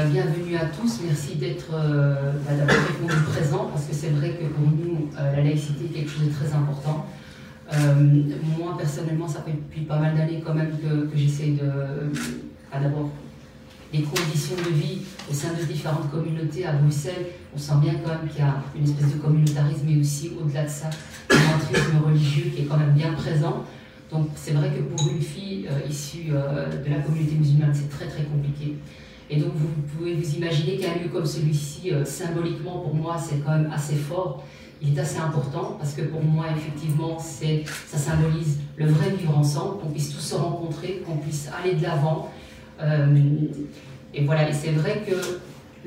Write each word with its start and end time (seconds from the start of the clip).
Euh, 0.00 0.04
bienvenue 0.06 0.56
à 0.56 0.66
tous, 0.66 1.00
merci 1.04 1.34
d'être 1.34 1.74
euh, 1.74 2.32
bah, 2.46 2.74
présent 3.32 3.68
parce 3.72 3.84
que 3.84 3.94
c'est 3.94 4.10
vrai 4.10 4.30
que 4.30 4.44
pour 4.44 4.66
nous 4.66 5.10
euh, 5.18 5.36
la 5.36 5.42
laïcité 5.42 5.86
est 5.86 5.88
quelque 5.88 6.10
chose 6.10 6.28
de 6.28 6.32
très 6.32 6.54
important. 6.54 7.06
Euh, 7.72 7.94
moi 8.58 8.76
personnellement 8.78 9.28
ça 9.28 9.42
fait 9.42 9.52
depuis 9.52 9.82
pas 9.82 9.98
mal 9.98 10.16
d'années 10.16 10.42
quand 10.44 10.54
même 10.54 10.70
que, 10.78 11.08
j'essaie 11.14 11.50
de 11.50 11.68
bah, 12.72 12.78
d'abord 12.82 13.10
les 13.92 14.02
conditions 14.02 14.56
de 14.56 14.70
vie 14.70 15.00
au 15.30 15.34
sein 15.34 15.48
de 15.52 15.64
différentes 15.64 16.10
communautés 16.10 16.64
à 16.64 16.72
Bruxelles, 16.72 17.26
on 17.54 17.58
sent 17.58 17.74
bien 17.82 17.94
quand 18.02 18.10
même 18.10 18.28
qu'il 18.28 18.40
y 18.40 18.44
a 18.44 18.62
une 18.76 18.84
espèce 18.84 19.12
de 19.12 19.18
communautarisme 19.18 19.84
mais 19.86 20.00
aussi 20.00 20.32
au-delà 20.40 20.64
de 20.64 20.70
ça 20.70 20.88
un 21.30 21.56
entrisme 21.56 21.98
religieux 22.06 22.50
qui 22.54 22.62
est 22.62 22.64
quand 22.64 22.78
même 22.78 22.94
bien 22.94 23.12
présent. 23.12 23.64
Donc 24.10 24.28
c'est 24.34 24.52
vrai 24.52 24.70
que 24.70 24.82
pour 24.82 25.08
une 25.08 25.20
fille 25.20 25.68
euh, 25.70 25.88
issue 25.88 26.30
euh, 26.32 26.66
de 26.68 26.90
la 26.90 27.00
communauté 27.00 27.36
musulmane 27.36 27.72
c'est 27.74 27.90
très 27.90 28.06
très 28.06 28.24
compliqué. 28.24 28.76
Et 29.30 29.36
donc 29.36 29.52
vous 29.54 29.68
pouvez 29.96 30.14
vous 30.14 30.34
imaginer 30.34 30.76
qu'un 30.76 30.94
lieu 30.94 31.08
comme 31.12 31.24
celui-ci, 31.24 31.92
euh, 31.92 32.04
symboliquement 32.04 32.80
pour 32.80 32.94
moi, 32.94 33.16
c'est 33.16 33.38
quand 33.44 33.52
même 33.52 33.70
assez 33.72 33.94
fort. 33.94 34.42
Il 34.82 34.96
est 34.96 35.00
assez 35.00 35.18
important 35.18 35.76
parce 35.78 35.92
que 35.92 36.02
pour 36.02 36.22
moi, 36.22 36.46
effectivement, 36.56 37.18
ça 37.18 37.98
symbolise 37.98 38.58
le 38.76 38.86
vrai 38.86 39.10
vivre 39.10 39.36
ensemble, 39.38 39.78
qu'on 39.80 39.90
puisse 39.90 40.12
tous 40.12 40.20
se 40.20 40.34
rencontrer, 40.34 41.02
qu'on 41.06 41.18
puisse 41.18 41.48
aller 41.48 41.74
de 41.74 41.82
l'avant. 41.82 42.30
Euh, 42.80 43.06
et 44.14 44.24
voilà, 44.24 44.48
et 44.48 44.52
c'est 44.52 44.72
vrai 44.72 45.02
que 45.06 45.14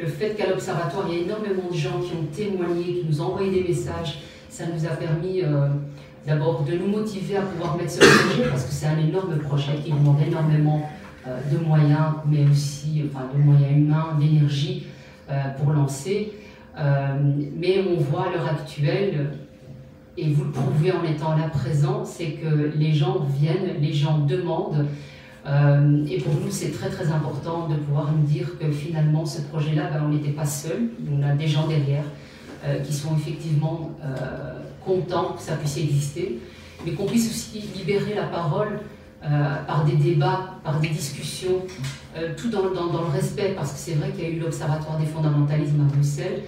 le 0.02 0.08
fait 0.08 0.36
qu'à 0.36 0.48
l'Observatoire, 0.48 1.06
il 1.10 1.16
y 1.16 1.20
a 1.20 1.24
énormément 1.24 1.70
de 1.70 1.75
gens 1.75 2.00
qui 2.00 2.14
ont 2.14 2.25
témoigné, 2.31 2.84
qui 2.84 3.06
nous 3.10 3.22
ont 3.22 3.25
envoyé 3.25 3.64
des 3.64 3.68
messages, 3.68 4.20
ça 4.48 4.66
nous 4.68 4.86
a 4.86 4.90
permis 4.90 5.42
euh, 5.42 5.68
d'abord 6.25 6.64
de 6.64 6.74
nous 6.74 6.88
motiver 6.88 7.38
à 7.38 7.42
pouvoir 7.42 7.75
mettre 7.75 7.92
ce 7.92 8.00
projet 8.00 8.50
parce 8.50 8.64
que 8.64 8.72
c'est 8.72 8.86
un 8.86 9.00
énorme 9.00 9.38
projet 9.40 9.75
qui 9.84 9.92
demande 9.92 10.22
énormément 10.25 10.88
de 11.26 11.58
moyens, 11.58 12.16
mais 12.26 12.46
aussi 12.50 13.04
enfin, 13.08 13.26
de 13.34 13.42
moyens 13.42 13.78
humains, 13.78 14.18
d'énergie 14.20 14.88
euh, 15.30 15.50
pour 15.58 15.72
lancer. 15.72 16.34
Euh, 16.78 17.18
mais 17.56 17.84
on 17.90 18.02
voit 18.02 18.28
à 18.28 18.32
l'heure 18.32 18.50
actuelle, 18.50 19.30
et 20.18 20.30
vous 20.32 20.44
le 20.44 20.52
prouvez 20.52 20.92
en 20.92 21.04
étant 21.04 21.36
là 21.38 21.48
présent, 21.48 22.04
c'est 22.04 22.32
que 22.32 22.72
les 22.76 22.94
gens 22.94 23.26
viennent, 23.40 23.80
les 23.80 23.94
gens 23.94 24.20
demandent. 24.20 24.86
Euh, 25.46 26.06
et 26.10 26.20
pour 26.20 26.34
nous, 26.34 26.52
c'est 26.52 26.72
très 26.72 26.90
très 26.90 27.08
important 27.08 27.68
de 27.68 27.76
pouvoir 27.76 28.12
nous 28.12 28.24
dire 28.24 28.58
que 28.60 28.72
finalement, 28.72 29.26
ce 29.26 29.42
projet-là, 29.42 29.90
ben, 29.92 30.04
on 30.06 30.10
n'était 30.10 30.32
pas 30.32 30.46
seul. 30.46 30.90
On 31.12 31.24
a 31.24 31.34
des 31.36 31.48
gens 31.48 31.68
derrière 31.68 32.04
euh, 32.66 32.80
qui 32.80 32.94
sont 32.94 33.16
effectivement 33.18 33.92
euh, 34.04 34.60
contents 34.86 35.34
que 35.38 35.42
ça 35.42 35.56
puisse 35.56 35.78
exister, 35.78 36.40
mais 36.86 36.92
qu'on 36.92 37.06
puisse 37.06 37.30
aussi 37.30 37.60
libérer 37.78 38.14
la 38.14 38.24
parole 38.24 38.74
euh, 38.74 38.93
par 39.68 39.86
des 39.86 39.96
débats, 39.96 40.56
par 40.64 40.80
des 40.80 40.90
discussions, 40.90 41.62
euh, 42.16 42.34
tout 42.38 42.50
dans, 42.50 42.62
le 42.62 43.12
respect, 43.12 43.54
parce 43.56 43.74
que 43.74 43.80
c'est 43.80 43.94
vrai 43.94 44.12
qu'il 44.12 44.24
y 44.24 44.28
a 44.28 44.30
eu 44.30 44.40
l'Observatoire 44.40 45.00
des 45.00 45.06
fondamentalismes 45.08 45.82
à 45.82 45.92
Bruxelles. 45.92 46.44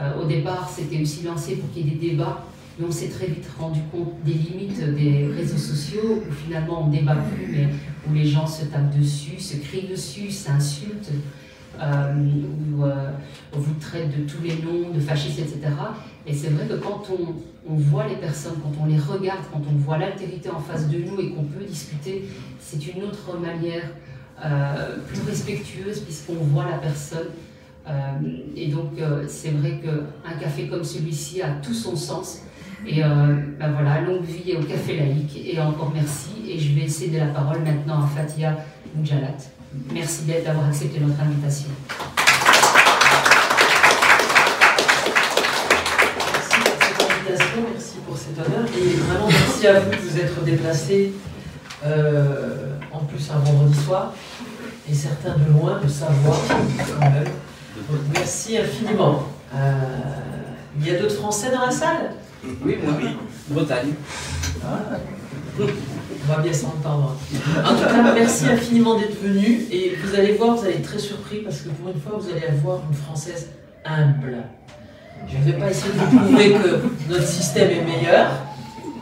Euh, 0.00 0.22
au 0.22 0.26
départ, 0.26 0.68
c'était 0.68 1.02
aussi 1.02 1.24
lancé 1.24 1.56
pour 1.56 1.70
qu'il 1.72 1.86
y 1.86 1.88
ait 1.88 1.94
des 1.96 2.10
débats, 2.10 2.44
mais 2.78 2.86
on 2.86 2.92
s'est 2.92 3.08
très 3.08 3.26
vite 3.26 3.48
rendu 3.58 3.80
compte 3.90 4.12
des 4.24 4.34
limites 4.34 4.78
des 4.94 5.26
réseaux 5.26 5.58
sociaux, 5.58 6.22
où 6.28 6.32
finalement 6.32 6.84
on 6.84 6.86
ne 6.86 6.96
débat 6.96 7.16
plus, 7.16 7.48
mais 7.50 7.68
où 8.08 8.14
les 8.14 8.24
gens 8.24 8.46
se 8.46 8.66
tapent 8.66 8.96
dessus, 8.96 9.40
se 9.40 9.56
crient 9.56 9.88
dessus, 9.88 10.30
s'insultent, 10.30 11.10
euh, 11.80 12.14
où 12.76 12.84
euh, 12.84 13.10
on 13.52 13.58
vous 13.58 13.74
traite 13.80 14.16
de 14.16 14.30
tous 14.30 14.42
les 14.42 14.62
noms, 14.62 14.90
de 14.94 15.00
fascistes, 15.00 15.40
etc. 15.40 15.60
Et 16.26 16.34
c'est 16.34 16.48
vrai 16.48 16.66
que 16.66 16.74
quand 16.74 17.02
on, 17.10 17.72
on 17.72 17.76
voit 17.76 18.06
les 18.06 18.16
personnes, 18.16 18.56
quand 18.62 18.72
on 18.82 18.86
les 18.86 18.98
regarde, 18.98 19.40
quand 19.52 19.62
on 19.70 19.76
voit 19.76 19.98
l'altérité 19.98 20.50
en 20.50 20.60
face 20.60 20.88
de 20.88 20.98
nous 20.98 21.20
et 21.20 21.30
qu'on 21.30 21.44
peut 21.44 21.64
discuter, 21.64 22.24
c'est 22.60 22.86
une 22.86 23.04
autre 23.04 23.38
manière 23.38 23.84
euh, 24.44 24.96
plus 25.08 25.20
respectueuse 25.22 26.00
puisqu'on 26.00 26.34
voit 26.34 26.64
la 26.64 26.78
personne. 26.78 27.28
Euh, 27.88 27.92
et 28.54 28.68
donc 28.68 28.92
euh, 29.00 29.24
c'est 29.26 29.50
vrai 29.50 29.80
qu'un 29.82 30.38
café 30.38 30.68
comme 30.68 30.84
celui-ci 30.84 31.42
a 31.42 31.50
tout 31.62 31.74
son 31.74 31.96
sens. 31.96 32.42
Et 32.86 33.00
ben 33.00 33.72
voilà, 33.72 34.02
longue 34.02 34.22
vie 34.22 34.54
au 34.54 34.62
Café 34.62 34.96
Laïque 34.96 35.36
et 35.44 35.60
encore 35.60 35.90
merci. 35.92 36.30
Et 36.48 36.60
je 36.60 36.78
vais 36.78 36.86
céder 36.86 37.18
la 37.18 37.26
parole 37.26 37.58
maintenant 37.62 38.04
à 38.04 38.06
Fatia 38.06 38.56
Moujalat. 38.94 39.34
Merci 39.92 40.26
d'avoir 40.26 40.68
accepté 40.68 41.00
notre 41.00 41.20
invitation. 41.20 41.70
Pour 48.08 48.16
cet 48.16 48.38
honneur 48.38 48.64
et 48.76 48.94
vraiment 48.94 49.28
merci 49.28 49.66
à 49.66 49.80
vous 49.80 49.90
de 49.90 49.96
vous 49.96 50.18
être 50.18 50.42
déplacés 50.42 51.12
euh, 51.84 52.74
en 52.90 53.00
plus 53.00 53.30
un 53.30 53.38
vendredi 53.38 53.78
soir 53.84 54.14
et 54.90 54.94
certains 54.94 55.36
de 55.36 55.52
loin 55.52 55.78
de 55.78 55.86
quand 55.86 57.00
même. 57.00 57.24
Donc 57.88 58.00
merci 58.14 58.56
infiniment. 58.56 59.24
Euh, 59.54 59.74
il 60.80 60.86
y 60.86 60.90
a 60.90 60.98
d'autres 60.98 61.16
Français 61.16 61.50
dans 61.52 61.66
la 61.66 61.70
salle? 61.70 62.12
Oui, 62.64 62.76
moi 62.82 62.94
oui. 62.98 63.08
Bretagne. 63.48 63.92
On 65.60 66.32
va 66.32 66.42
bien 66.42 66.52
s'entendre. 66.52 67.16
En 67.64 67.74
tout 67.74 67.84
cas, 67.84 68.14
merci 68.14 68.46
infiniment 68.46 68.98
d'être 68.98 69.20
venu 69.22 69.66
et 69.70 69.96
vous 70.02 70.14
allez 70.14 70.32
voir, 70.32 70.56
vous 70.56 70.64
allez 70.64 70.76
être 70.76 70.88
très 70.88 70.98
surpris 70.98 71.38
parce 71.38 71.60
que 71.60 71.68
pour 71.68 71.90
une 71.90 72.00
fois, 72.00 72.18
vous 72.18 72.30
allez 72.30 72.46
avoir 72.46 72.80
une 72.88 72.96
Française 72.96 73.48
humble. 73.84 74.38
Je 75.26 75.36
ne 75.36 75.42
vais 75.42 75.52
pas 75.58 75.70
essayer 75.70 75.92
de 75.92 75.98
vous 75.98 76.18
prouver 76.18 76.52
que 76.52 77.10
notre 77.10 77.26
système 77.26 77.70
est 77.70 77.84
meilleur. 77.84 78.30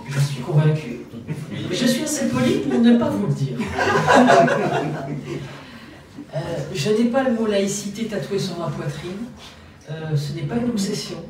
Je 0.09 0.21
suis 0.21 0.43
convaincu. 0.43 0.99
Mais 1.69 1.75
je 1.75 1.87
suis 1.87 2.03
assez 2.05 2.29
poli 2.29 2.61
pour 2.61 2.81
ne 2.81 2.99
pas 2.99 3.11
vous 3.11 3.27
le 3.27 3.35
dire. 3.35 3.59
Euh, 6.35 6.39
je 6.75 6.91
n'ai 6.91 7.05
pas 7.05 7.23
le 7.23 7.33
mot 7.33 7.47
laïcité 7.47 8.07
tatoué 8.07 8.39
sur 8.39 8.59
ma 8.59 8.67
poitrine. 8.67 9.27
Euh, 9.91 10.15
ce 10.15 10.35
n'est 10.35 10.43
pas 10.43 10.57
une 10.57 10.69
obsession. 10.69 11.25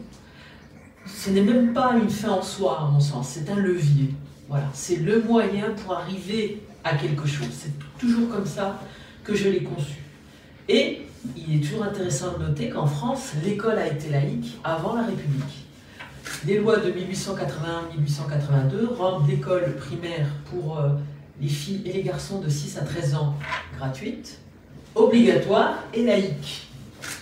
Ce 1.07 1.31
n'est 1.31 1.43
même 1.43 1.73
pas 1.73 1.93
une 1.95 2.11
fin 2.11 2.31
en 2.31 2.43
soi, 2.43 2.81
à 2.81 2.91
mon 2.91 2.99
sens. 2.99 3.29
C'est 3.35 3.51
un 3.51 3.57
levier. 3.57 4.15
Voilà, 4.49 4.67
c'est 4.73 4.97
le 4.97 5.23
moyen 5.23 5.71
pour 5.77 5.95
arriver 5.95 6.63
à 6.83 6.97
quelque 6.97 7.27
chose. 7.27 7.51
C'est 7.53 7.73
toujours 7.99 8.29
comme 8.29 8.47
ça 8.47 8.81
que 9.23 9.35
je 9.35 9.49
l'ai 9.49 9.63
conçu. 9.63 10.03
Et 10.69 11.06
il 11.37 11.57
est 11.57 11.61
toujours 11.61 11.85
intéressant 11.85 12.39
de 12.39 12.45
noter 12.45 12.69
qu'en 12.69 12.87
France, 12.87 13.33
l'école 13.45 13.79
a 13.79 13.87
été 13.87 14.11
laïque 14.11 14.59
avant 14.65 14.97
la 14.97 15.03
République. 15.03 15.67
Les 16.47 16.59
lois 16.59 16.79
de 16.79 16.93
1881-1882 16.93 18.95
rendent 18.97 19.29
l'école 19.29 19.77
primaire 19.77 20.27
pour 20.51 20.79
euh, 20.79 20.91
les 21.41 21.49
filles 21.49 21.83
et 21.85 21.93
les 21.93 22.03
garçons 22.03 22.41
de 22.41 22.49
6 22.49 22.79
à 22.79 22.83
13 22.83 23.15
ans 23.15 23.35
gratuite, 23.77 24.39
obligatoire 24.95 25.85
et 25.95 26.05
laïque. 26.05 26.69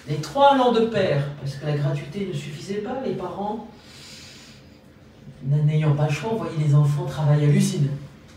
Les 0.08 0.16
trois 0.16 0.54
allant 0.54 0.72
de 0.72 0.86
pair, 0.86 1.22
parce 1.40 1.56
que 1.56 1.66
la 1.66 1.76
gratuité 1.76 2.26
ne 2.26 2.32
suffisait 2.32 2.80
pas, 2.80 3.02
les 3.04 3.14
parents, 3.14 3.68
n'ayant 5.44 5.94
pas 5.94 6.06
le 6.06 6.12
choix, 6.12 6.32
envoyaient 6.32 6.64
les 6.66 6.74
enfants 6.74 7.04
travailler 7.06 7.46
à 7.46 7.50
l'usine. 7.50 7.88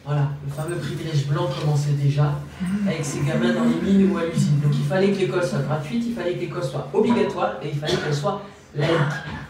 Voilà, 0.07 0.29
le 0.41 0.49
fameux 0.49 0.77
privilège 0.77 1.27
blanc 1.27 1.49
commençait 1.59 1.91
déjà 1.91 2.39
avec 2.87 3.03
ces 3.03 3.19
gamins 3.25 3.53
dans 3.53 3.65
les 3.65 3.75
mines 3.75 4.09
ou 4.09 4.17
à 4.17 4.25
l'usine. 4.25 4.57
Donc 4.61 4.71
il 4.73 4.85
fallait 4.85 5.11
que 5.11 5.17
l'école 5.17 5.45
soit 5.45 5.59
gratuite, 5.59 6.01
il 6.07 6.13
fallait 6.13 6.35
que 6.35 6.39
l'école 6.39 6.63
soit 6.63 6.87
obligatoire 6.93 7.57
et 7.61 7.67
il 7.73 7.77
fallait 7.77 7.97
qu'elle 7.97 8.15
soit 8.15 8.41
laïque. 8.73 8.93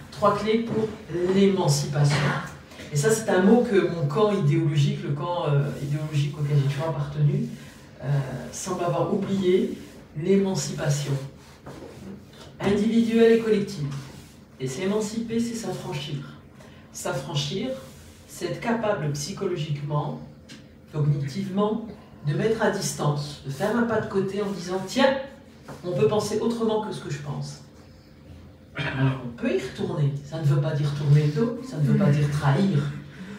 Trois 0.09 0.35
clés 0.35 0.65
pour 0.65 0.87
l'émancipation. 1.35 2.15
Et 2.91 2.95
ça, 2.95 3.11
c'est 3.11 3.29
un 3.29 3.43
mot 3.43 3.67
que 3.69 3.87
mon 3.87 4.07
camp 4.07 4.31
idéologique, 4.31 5.03
le 5.03 5.11
camp 5.11 5.45
euh, 5.47 5.69
idéologique 5.79 6.35
auquel 6.39 6.57
j'ai 6.57 6.73
toujours 6.73 6.89
appartenu, 6.89 7.45
euh, 8.03 8.07
semble 8.51 8.83
avoir 8.83 9.13
oublié 9.13 9.77
l'émancipation 10.19 11.11
individuelle 12.59 13.33
et 13.33 13.39
collective. 13.41 13.93
Et 14.59 14.65
s'émanciper, 14.65 15.39
c'est 15.39 15.53
s'affranchir. 15.53 16.15
S'affranchir, 16.91 17.69
c'est 18.27 18.45
être 18.45 18.59
capable 18.59 19.11
psychologiquement 19.11 20.19
cognitivement, 20.91 21.85
de 22.27 22.33
mettre 22.33 22.61
à 22.61 22.71
distance, 22.71 23.41
de 23.45 23.51
faire 23.51 23.75
un 23.75 23.83
pas 23.83 24.01
de 24.01 24.07
côté 24.07 24.41
en 24.41 24.51
disant 24.51 24.81
tiens, 24.85 25.17
on 25.85 25.91
peut 25.91 26.07
penser 26.07 26.39
autrement 26.39 26.81
que 26.81 26.93
ce 26.93 27.01
que 27.01 27.11
je 27.11 27.19
pense. 27.19 27.61
on 28.77 29.29
peut 29.37 29.55
y 29.55 29.59
retourner. 29.59 30.13
Ça 30.25 30.39
ne 30.39 30.45
veut 30.45 30.61
pas 30.61 30.71
dire 30.71 30.93
tourner 30.95 31.27
le 31.27 31.31
dos, 31.31 31.59
ça 31.67 31.77
ne 31.77 31.83
veut 31.83 31.97
pas 31.97 32.09
dire 32.09 32.29
trahir. 32.31 32.79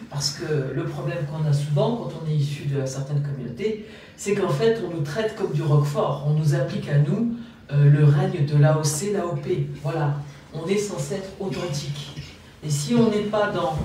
Parce 0.09 0.31
que 0.31 0.73
le 0.73 0.85
problème 0.85 1.25
qu'on 1.27 1.47
a 1.47 1.53
souvent 1.53 1.97
quand 1.97 2.11
on 2.23 2.29
est 2.29 2.35
issu 2.35 2.65
de 2.65 2.83
certaines 2.85 3.21
communautés, 3.21 3.85
c'est 4.17 4.33
qu'en 4.33 4.49
fait, 4.49 4.81
on 4.85 4.95
nous 4.95 5.03
traite 5.03 5.35
comme 5.35 5.51
du 5.51 5.61
roquefort. 5.61 6.25
On 6.27 6.33
nous 6.33 6.55
applique 6.55 6.89
à 6.89 6.97
nous 6.97 7.35
euh, 7.71 7.89
le 7.89 8.05
règne 8.05 8.45
de 8.45 8.57
l'AOC, 8.57 9.13
l'AOP. 9.13 9.47
Voilà. 9.83 10.15
On 10.53 10.67
est 10.67 10.77
censé 10.77 11.15
être 11.15 11.29
authentique. 11.39 12.15
Et 12.63 12.69
si 12.71 12.95
on 12.95 13.11
n'est 13.11 13.29
pas 13.29 13.51
dans 13.51 13.77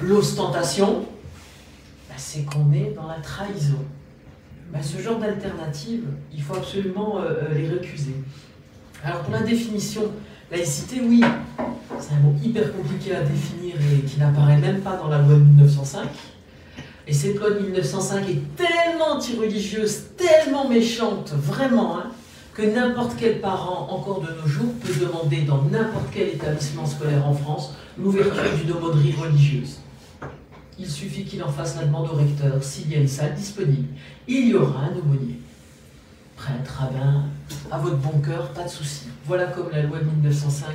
l'ostentation, 0.00 1.04
bah, 2.12 2.18
c'est 2.18 2.42
qu'on 2.42 2.70
est 2.72 2.92
dans 2.94 3.06
la 3.06 3.20
trahison. 3.22 3.78
Bah, 4.70 4.80
ce 4.82 5.00
genre 5.00 5.18
d'alternative, 5.18 6.04
il 6.30 6.42
faut 6.42 6.54
absolument 6.54 7.18
euh, 7.18 7.22
euh, 7.24 7.54
les 7.54 7.68
récuser. 7.68 8.16
Alors 9.02 9.22
pour 9.22 9.32
la 9.32 9.40
définition, 9.40 10.02
laïcité, 10.50 11.00
oui, 11.02 11.22
c'est 11.98 12.12
un 12.12 12.20
mot 12.20 12.34
hyper 12.44 12.70
compliqué 12.76 13.14
à 13.14 13.22
définir 13.22 13.76
et 13.76 14.02
qui 14.02 14.20
n'apparaît 14.20 14.58
même 14.58 14.80
pas 14.80 14.96
dans 14.96 15.08
la 15.08 15.18
loi 15.18 15.36
de 15.36 15.40
1905. 15.40 16.06
Et 17.06 17.14
cette 17.14 17.38
loi 17.38 17.50
de 17.50 17.60
1905 17.60 18.28
est 18.28 18.56
tellement 18.56 19.16
anti-religieuse, 19.16 20.02
tellement 20.18 20.68
méchante, 20.68 21.32
vraiment, 21.34 21.96
hein, 21.96 22.10
que 22.52 22.62
n'importe 22.62 23.14
quel 23.18 23.40
parent, 23.40 23.88
encore 23.90 24.20
de 24.20 24.28
nos 24.38 24.46
jours, 24.46 24.72
peut 24.82 24.94
demander 25.00 25.42
dans 25.42 25.62
n'importe 25.62 26.08
quel 26.12 26.28
établissement 26.28 26.84
scolaire 26.84 27.26
en 27.26 27.32
France 27.32 27.74
l'ouverture 27.98 28.54
d'une 28.62 28.72
aumônerie 28.72 29.14
religieuse. 29.18 29.81
Il 30.82 30.90
suffit 30.90 31.24
qu'il 31.24 31.40
en 31.44 31.48
fasse 31.48 31.76
la 31.76 31.84
demande 31.84 32.10
au 32.10 32.16
recteur. 32.16 32.60
S'il 32.60 32.90
y 32.90 32.96
a 32.96 32.98
une 32.98 33.06
salle 33.06 33.34
disponible, 33.34 33.86
il 34.26 34.48
y 34.48 34.54
aura 34.54 34.86
un 34.86 34.98
aumônier. 34.98 35.38
Prêtre, 36.36 36.74
rabbin, 36.76 37.26
à 37.70 37.78
votre 37.78 37.98
bon 37.98 38.18
cœur, 38.18 38.48
pas 38.48 38.64
de 38.64 38.68
souci. 38.68 39.06
Voilà 39.24 39.46
comme 39.46 39.70
la 39.70 39.82
loi 39.82 40.00
de 40.00 40.06
1905 40.06 40.70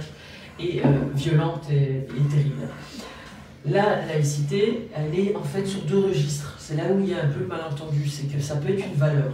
est 0.62 0.80
euh, 0.80 0.92
violente 1.13 1.69
et, 1.69 2.07
terrible. 2.30 2.69
La 3.65 4.06
laïcité, 4.06 4.89
elle 4.95 5.19
est 5.19 5.36
en 5.36 5.44
fait 5.44 5.65
sur 5.65 5.81
deux 5.81 6.06
registres. 6.06 6.56
C'est 6.57 6.77
là 6.77 6.83
où 6.89 7.01
il 7.01 7.09
y 7.09 7.13
a 7.13 7.24
un 7.25 7.27
peu 7.27 7.42
le 7.42 7.48
malentendu, 7.48 8.07
c'est 8.07 8.27
que 8.33 8.42
ça 8.42 8.56
peut 8.56 8.69
être 8.69 8.86
une 8.86 8.98
valeur, 8.98 9.33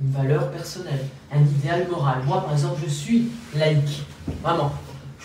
une 0.00 0.10
valeur 0.10 0.50
personnelle, 0.50 1.04
un 1.30 1.42
idéal 1.42 1.86
moral. 1.90 2.22
Moi, 2.24 2.42
par 2.42 2.54
exemple, 2.54 2.80
je 2.82 2.90
suis 2.90 3.28
laïque, 3.54 4.04
vraiment. 4.42 4.72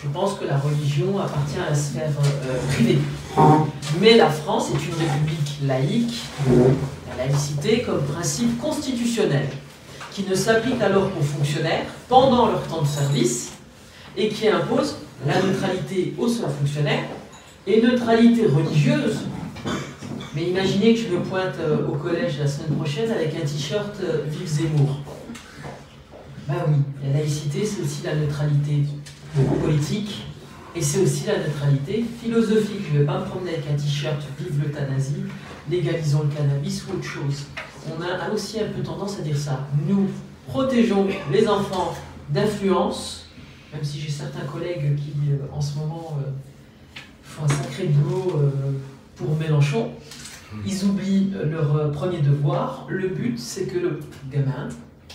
Je 0.02 0.08
pense 0.08 0.34
que 0.34 0.46
la 0.46 0.56
religion 0.56 1.18
appartient 1.18 1.58
à 1.58 1.70
la 1.70 1.76
sphère 1.76 2.10
euh, 2.46 2.72
privée. 2.72 2.98
Mais 4.00 4.16
la 4.16 4.30
France 4.30 4.68
est 4.70 4.86
une 4.86 4.94
république 4.94 5.58
laïque, 5.66 6.14
la 7.08 7.26
laïcité 7.26 7.82
comme 7.82 8.02
principe 8.04 8.58
constitutionnel, 8.58 9.46
qui 10.10 10.24
ne 10.24 10.34
s'applique 10.34 10.80
alors 10.80 11.12
qu'aux 11.12 11.22
fonctionnaires 11.22 11.84
pendant 12.08 12.46
leur 12.46 12.62
temps 12.62 12.80
de 12.80 12.86
service 12.86 13.52
et 14.16 14.28
qui 14.28 14.48
impose 14.48 14.96
la 15.26 15.42
neutralité 15.42 16.14
aux 16.18 16.28
seuls 16.28 16.50
fonctionnaires 16.58 17.04
et 17.66 17.82
neutralité 17.82 18.46
religieuse. 18.46 19.18
Mais 20.34 20.44
imaginez 20.44 20.94
que 20.94 21.00
je 21.00 21.08
me 21.08 21.20
pointe 21.20 21.56
euh, 21.60 21.88
au 21.88 21.96
collège 21.96 22.38
la 22.38 22.46
semaine 22.46 22.76
prochaine 22.76 23.10
avec 23.10 23.34
un 23.34 23.44
t-shirt 23.44 23.96
euh, 24.02 24.22
Vive 24.28 24.46
Zemmour. 24.46 25.00
Ben 26.48 26.54
oui, 26.68 26.76
la 27.04 27.18
laïcité, 27.18 27.66
c'est 27.66 27.82
aussi 27.82 28.02
la 28.04 28.14
neutralité 28.14 28.84
politique, 29.62 30.24
et 30.74 30.82
c'est 30.82 31.00
aussi 31.00 31.26
la 31.26 31.38
neutralité 31.38 32.04
philosophique. 32.20 32.80
Je 32.88 32.94
ne 32.94 32.98
vais 33.00 33.06
pas 33.06 33.18
me 33.18 33.24
promener 33.24 33.54
avec 33.54 33.64
un 33.70 33.76
t-shirt 33.76 34.22
Vive 34.38 34.62
l'euthanasie, 34.62 35.24
légalisons 35.68 36.22
le 36.22 36.34
cannabis 36.34 36.84
ou 36.86 36.92
autre 36.92 37.04
chose. 37.04 37.46
On 37.88 38.02
a 38.02 38.30
aussi 38.30 38.60
un 38.60 38.68
peu 38.68 38.82
tendance 38.82 39.18
à 39.18 39.22
dire 39.22 39.36
ça. 39.36 39.66
Nous 39.88 40.08
protégeons 40.46 41.06
les 41.32 41.48
enfants 41.48 41.94
d'influence, 42.28 43.28
même 43.72 43.82
si 43.82 44.00
j'ai 44.00 44.10
certains 44.10 44.44
collègues 44.46 44.96
qui, 44.96 45.12
euh, 45.30 45.38
en 45.52 45.60
ce 45.60 45.78
moment, 45.78 46.18
euh, 46.20 46.30
font 47.22 47.44
un 47.44 47.48
sacré 47.48 47.84
boulot 47.86 48.32
euh, 48.36 48.50
pour 49.16 49.36
Mélenchon. 49.36 49.90
Ils 50.66 50.84
oublient 50.84 51.32
leur 51.44 51.92
premier 51.92 52.18
devoir. 52.18 52.86
Le 52.88 53.08
but, 53.08 53.38
c'est 53.38 53.66
que 53.66 53.78
le 53.78 54.00
gamin, 54.32 54.68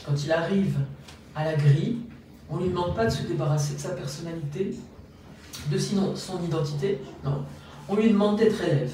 quand 0.06 0.23
il 0.23 0.31
arrive 0.31 0.77
à 1.35 1.44
la 1.44 1.56
grille, 1.56 1.97
on 2.50 2.57
ne 2.57 2.63
lui 2.63 2.69
demande 2.69 2.95
pas 2.95 3.06
de 3.06 3.12
se 3.12 3.24
débarrasser 3.24 3.75
de 3.75 3.80
sa 3.80 3.89
personnalité, 3.89 4.75
de 5.71 5.77
sinon 5.77 6.15
son 6.15 6.44
identité, 6.44 7.00
non. 7.24 7.44
On 7.88 7.95
lui 7.95 8.09
demande 8.09 8.38
d'être 8.38 8.62
élève. 8.63 8.92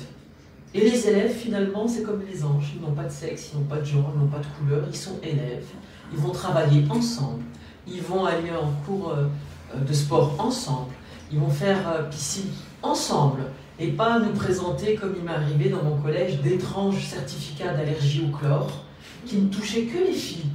Et 0.74 0.82
les 0.90 1.08
élèves, 1.08 1.34
finalement, 1.34 1.88
c'est 1.88 2.04
comme 2.04 2.22
les 2.30 2.44
anges. 2.44 2.74
Ils 2.76 2.82
n'ont 2.82 2.94
pas 2.94 3.04
de 3.04 3.12
sexe, 3.12 3.52
ils 3.54 3.60
n'ont 3.60 3.66
pas 3.66 3.78
de 3.78 3.86
genre, 3.86 4.12
ils 4.14 4.20
n'ont 4.20 4.28
pas 4.28 4.40
de 4.40 4.46
couleur, 4.58 4.86
ils 4.90 4.96
sont 4.96 5.18
élèves. 5.22 5.66
Ils 6.14 6.20
vont 6.20 6.32
travailler 6.32 6.86
ensemble. 6.90 7.44
Ils 7.88 8.02
vont 8.02 8.26
aller 8.26 8.52
en 8.52 8.72
cours 8.86 9.12
euh, 9.12 9.80
de 9.80 9.94
sport 9.94 10.36
ensemble. 10.40 10.94
Ils 11.32 11.40
vont 11.40 11.50
faire 11.50 11.90
euh, 11.90 12.04
piscine 12.04 12.50
ensemble. 12.82 13.44
Et 13.80 13.88
pas 13.88 14.20
nous 14.20 14.32
présenter, 14.32 14.96
comme 14.96 15.14
il 15.18 15.24
m'est 15.24 15.32
arrivé 15.32 15.70
dans 15.70 15.84
mon 15.84 15.98
collège, 15.98 16.42
d'étranges 16.42 17.04
certificats 17.06 17.74
d'allergie 17.74 18.26
au 18.28 18.38
chlore 18.38 18.86
qui 19.26 19.38
ne 19.38 19.48
touchaient 19.48 19.84
que 19.84 19.98
les 19.98 20.14
filles 20.14 20.50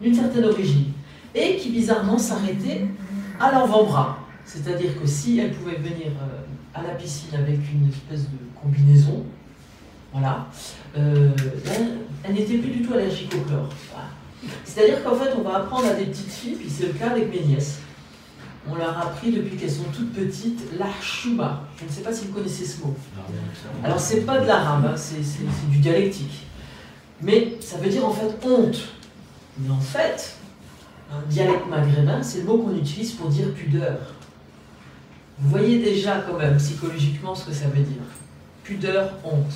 d'une 0.00 0.14
certaine 0.14 0.44
origine 0.44 0.92
et 1.34 1.56
qui 1.56 1.70
bizarrement 1.70 2.18
s'arrêtait 2.18 2.86
à 3.40 3.52
l'avant-bras. 3.52 4.18
C'est-à-dire 4.44 5.00
que 5.00 5.06
si 5.06 5.38
elle 5.38 5.52
pouvait 5.52 5.76
venir 5.76 6.06
euh, 6.06 6.40
à 6.74 6.82
la 6.82 6.94
piscine 6.94 7.34
avec 7.34 7.58
une 7.72 7.88
espèce 7.88 8.22
de 8.30 8.38
combinaison, 8.60 9.24
voilà, 10.12 10.46
euh, 10.96 11.30
elle, 12.24 12.34
n'était 12.34 12.56
plus 12.56 12.70
du 12.70 12.82
tout 12.82 12.94
allergique 12.94 13.32
au 13.34 13.40
chlore. 13.40 13.68
C'est-à-dire 14.64 15.04
qu'en 15.04 15.14
fait, 15.14 15.30
on 15.36 15.42
va 15.42 15.56
apprendre 15.56 15.88
à 15.88 15.94
des 15.94 16.06
petites 16.06 16.30
filles, 16.30 16.54
puis 16.54 16.70
c'est 16.70 16.86
le 16.86 16.92
cas 16.94 17.10
avec 17.10 17.30
mes 17.30 17.40
nièces. 17.40 17.80
On 18.70 18.74
leur 18.74 18.96
a 18.98 19.02
appris 19.02 19.32
depuis 19.32 19.56
qu'elles 19.56 19.70
sont 19.70 19.84
toutes 19.94 20.12
petites 20.12 20.60
l'archuma. 20.78 21.64
Je 21.78 21.84
ne 21.84 21.90
sais 21.90 22.02
pas 22.02 22.12
si 22.12 22.26
vous 22.26 22.32
connaissez 22.32 22.64
ce 22.64 22.80
mot. 22.80 22.94
Alors, 23.84 24.00
c'est 24.00 24.22
pas 24.22 24.40
de 24.40 24.46
l'arabe, 24.46 24.86
hein, 24.86 24.96
c'est 24.96 25.20
du 25.70 25.78
dialectique. 25.78 26.46
Mais 27.20 27.56
ça 27.60 27.78
veut 27.78 27.88
dire 27.88 28.06
en 28.06 28.12
fait 28.12 28.28
honte. 28.46 28.88
Mais 29.58 29.70
en 29.70 29.80
fait, 29.80 30.37
un 31.10 31.20
dialecte 31.28 31.66
maghrébin, 31.68 32.22
c'est 32.22 32.38
le 32.38 32.44
mot 32.44 32.58
qu'on 32.58 32.76
utilise 32.76 33.12
pour 33.12 33.28
dire 33.28 33.52
pudeur. 33.54 33.98
Vous 35.38 35.50
voyez 35.50 35.78
déjà 35.78 36.18
quand 36.20 36.36
même 36.36 36.56
psychologiquement 36.56 37.34
ce 37.34 37.46
que 37.46 37.52
ça 37.52 37.66
veut 37.68 37.82
dire. 37.82 38.02
Pudeur, 38.64 39.12
honte. 39.24 39.54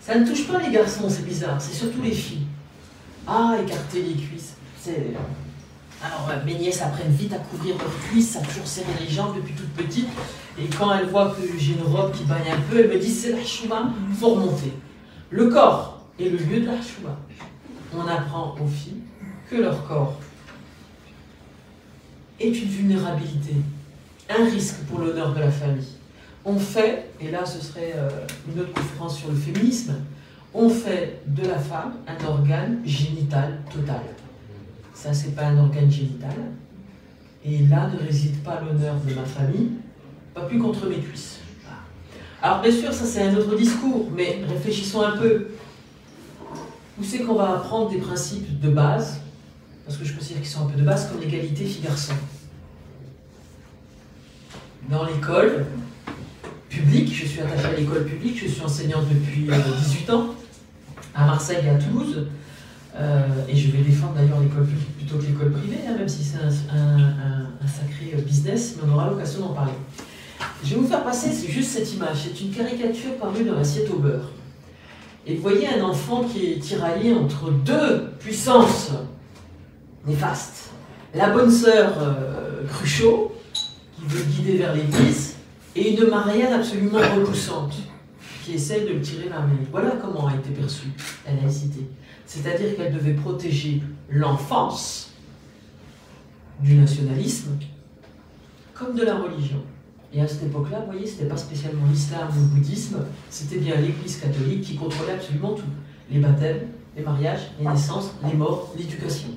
Ça 0.00 0.18
ne 0.18 0.26
touche 0.26 0.46
pas 0.46 0.58
les 0.58 0.70
garçons, 0.70 1.08
c'est 1.08 1.24
bizarre, 1.24 1.60
c'est 1.60 1.74
surtout 1.74 2.02
les 2.02 2.12
filles. 2.12 2.46
Ah, 3.26 3.56
écarter 3.62 4.02
les 4.02 4.14
cuisses. 4.14 4.54
C'est... 4.80 5.12
Alors 6.04 6.28
mes 6.44 6.54
nièces 6.54 6.82
apprennent 6.82 7.12
vite 7.12 7.32
à 7.32 7.38
couvrir 7.38 7.76
leurs 7.78 7.96
cuisses, 8.10 8.36
à 8.36 8.40
toujours 8.40 8.66
serrer 8.66 8.92
les 9.00 9.08
jambes 9.08 9.36
depuis 9.36 9.54
toute 9.54 9.70
petite. 9.70 10.08
Et 10.58 10.66
quand 10.66 10.92
elles 10.92 11.06
voient 11.06 11.30
que 11.30 11.42
j'ai 11.56 11.74
une 11.74 11.82
robe 11.82 12.12
qui 12.12 12.24
bagne 12.24 12.50
un 12.52 12.60
peu, 12.68 12.80
elles 12.80 12.90
me 12.90 12.98
disent 12.98 13.22
c'est 13.22 13.32
la 13.32 13.44
chouma, 13.44 13.92
il 14.10 14.16
faut 14.16 14.30
remonter. 14.30 14.72
Le 15.30 15.48
corps 15.48 16.00
est 16.18 16.28
le 16.28 16.38
lieu 16.38 16.60
de 16.60 16.66
la. 16.66 16.72
On 17.96 18.06
apprend 18.08 18.56
aux 18.60 18.66
filles 18.66 19.02
que 19.48 19.56
leur 19.56 19.86
corps 19.86 20.18
est 22.42 22.62
une 22.62 22.68
vulnérabilité, 22.68 23.54
un 24.28 24.44
risque 24.44 24.84
pour 24.88 25.00
l'honneur 25.00 25.34
de 25.34 25.40
la 25.40 25.50
famille. 25.50 25.86
On 26.44 26.58
fait, 26.58 27.10
et 27.20 27.30
là 27.30 27.44
ce 27.46 27.60
serait 27.60 27.94
euh, 27.96 28.08
une 28.52 28.60
autre 28.60 28.72
conférence 28.72 29.18
sur 29.18 29.30
le 29.30 29.36
féminisme, 29.36 29.94
on 30.54 30.68
fait 30.68 31.20
de 31.26 31.46
la 31.46 31.58
femme 31.58 31.94
un 32.06 32.26
organe 32.26 32.80
génital 32.84 33.58
total. 33.72 34.00
Ça, 34.94 35.12
c'est 35.12 35.34
pas 35.34 35.46
un 35.46 35.58
organe 35.58 35.90
génital. 35.90 36.34
Et 37.44 37.66
là 37.66 37.88
ne 37.88 38.06
réside 38.06 38.42
pas 38.42 38.60
l'honneur 38.60 38.96
de 38.96 39.14
ma 39.14 39.24
famille, 39.24 39.70
pas 40.34 40.42
plus 40.42 40.58
contre 40.58 40.86
mes 40.86 40.98
cuisses. 40.98 41.38
Alors 42.42 42.60
bien 42.60 42.72
sûr, 42.72 42.92
ça 42.92 43.04
c'est 43.04 43.22
un 43.22 43.36
autre 43.36 43.56
discours, 43.56 44.08
mais 44.14 44.42
réfléchissons 44.48 45.02
un 45.02 45.16
peu. 45.16 45.48
Où 47.00 47.04
c'est 47.04 47.20
qu'on 47.20 47.34
va 47.34 47.56
apprendre 47.56 47.90
des 47.90 47.98
principes 47.98 48.60
de 48.60 48.68
base, 48.68 49.20
parce 49.86 49.96
que 49.96 50.04
je 50.04 50.12
considère 50.12 50.42
qu'ils 50.42 50.50
sont 50.50 50.66
un 50.66 50.70
peu 50.70 50.78
de 50.78 50.84
base, 50.84 51.08
comme 51.08 51.20
l'égalité 51.20 51.64
filles-garçons 51.64 52.14
Dans 54.90 55.04
l'école 55.04 55.66
publique, 56.68 57.14
je 57.14 57.26
suis 57.26 57.40
attachée 57.40 57.66
à 57.66 57.76
l'école 57.76 58.04
publique, 58.04 58.38
je 58.42 58.48
suis 58.48 58.62
enseignante 58.62 59.04
depuis 59.08 59.42
18 59.42 60.10
euh, 60.10 60.14
ans, 60.14 60.26
à 61.14 61.26
Marseille 61.26 61.64
et 61.64 61.70
à 61.70 61.74
Toulouse, 61.74 62.26
euh, 62.96 63.26
et 63.48 63.56
je 63.56 63.70
vais 63.70 63.82
défendre 63.82 64.14
d'ailleurs 64.14 64.40
l'école 64.40 64.64
publique 64.64 64.96
plutôt 64.96 65.18
que 65.18 65.24
l'école 65.24 65.52
privée, 65.52 65.78
hein, 65.88 65.96
même 65.96 66.08
si 66.08 66.24
c'est 66.24 66.38
un, 66.38 66.50
sacré 67.66 68.20
business, 68.22 68.76
mais 68.76 68.90
on 68.90 68.94
aura 68.94 69.08
l'occasion 69.08 69.40
d'en 69.40 69.54
parler. 69.54 69.72
Je 70.64 70.74
vais 70.74 70.80
vous 70.80 70.88
faire 70.88 71.04
passer 71.04 71.30
juste 71.48 71.70
cette 71.70 71.92
image. 71.94 72.16
C'est 72.24 72.40
une 72.40 72.50
caricature 72.50 73.16
parue 73.20 73.44
dans 73.44 73.54
l'assiette 73.54 73.88
au 73.90 73.98
beurre. 73.98 74.30
Et 75.26 75.36
vous 75.36 75.42
voyez 75.42 75.68
un 75.68 75.82
enfant 75.82 76.24
qui 76.24 76.52
est 76.52 76.58
tiraillé 76.58 77.14
entre 77.14 77.50
deux 77.50 78.10
puissances 78.18 78.90
néfastes. 80.06 80.70
La 81.14 81.30
bonne 81.30 81.50
sœur 81.50 81.94
euh, 81.98 82.66
Cruchot, 82.66 83.31
veut 84.12 84.24
guider 84.24 84.58
vers 84.58 84.74
l'église, 84.74 85.36
et 85.74 85.94
une 85.94 86.08
Marianne 86.08 86.52
absolument 86.52 86.98
repoussante, 86.98 87.74
qui 88.44 88.54
essaie 88.54 88.82
de 88.82 88.94
le 88.94 89.00
tirer 89.00 89.28
vers 89.28 89.46
l'église. 89.46 89.68
Voilà 89.70 89.92
comment 90.02 90.26
a 90.26 90.34
été 90.34 90.50
perçue 90.50 90.88
la 91.26 91.34
laïcité. 91.34 91.86
C'est-à-dire 92.26 92.76
qu'elle 92.76 92.94
devait 92.94 93.14
protéger 93.14 93.82
l'enfance 94.08 95.10
du 96.60 96.74
nationalisme 96.74 97.58
comme 98.74 98.94
de 98.94 99.04
la 99.04 99.16
religion. 99.16 99.62
Et 100.14 100.20
à 100.20 100.28
cette 100.28 100.44
époque-là, 100.44 100.80
vous 100.80 100.92
voyez, 100.92 101.06
ce 101.06 101.12
n'était 101.12 101.26
pas 101.26 101.36
spécialement 101.36 101.86
l'islam 101.90 102.28
ou 102.36 102.40
le 102.40 102.46
bouddhisme, 102.46 102.98
c'était 103.30 103.58
bien 103.58 103.76
l'Église 103.76 104.18
catholique 104.18 104.62
qui 104.62 104.76
contrôlait 104.76 105.12
absolument 105.12 105.54
tout. 105.54 105.62
Les 106.10 106.20
baptêmes, 106.20 106.68
les 106.96 107.02
mariages, 107.02 107.52
les 107.58 107.66
naissances, 107.66 108.12
les 108.26 108.34
morts, 108.34 108.74
l'éducation. 108.76 109.28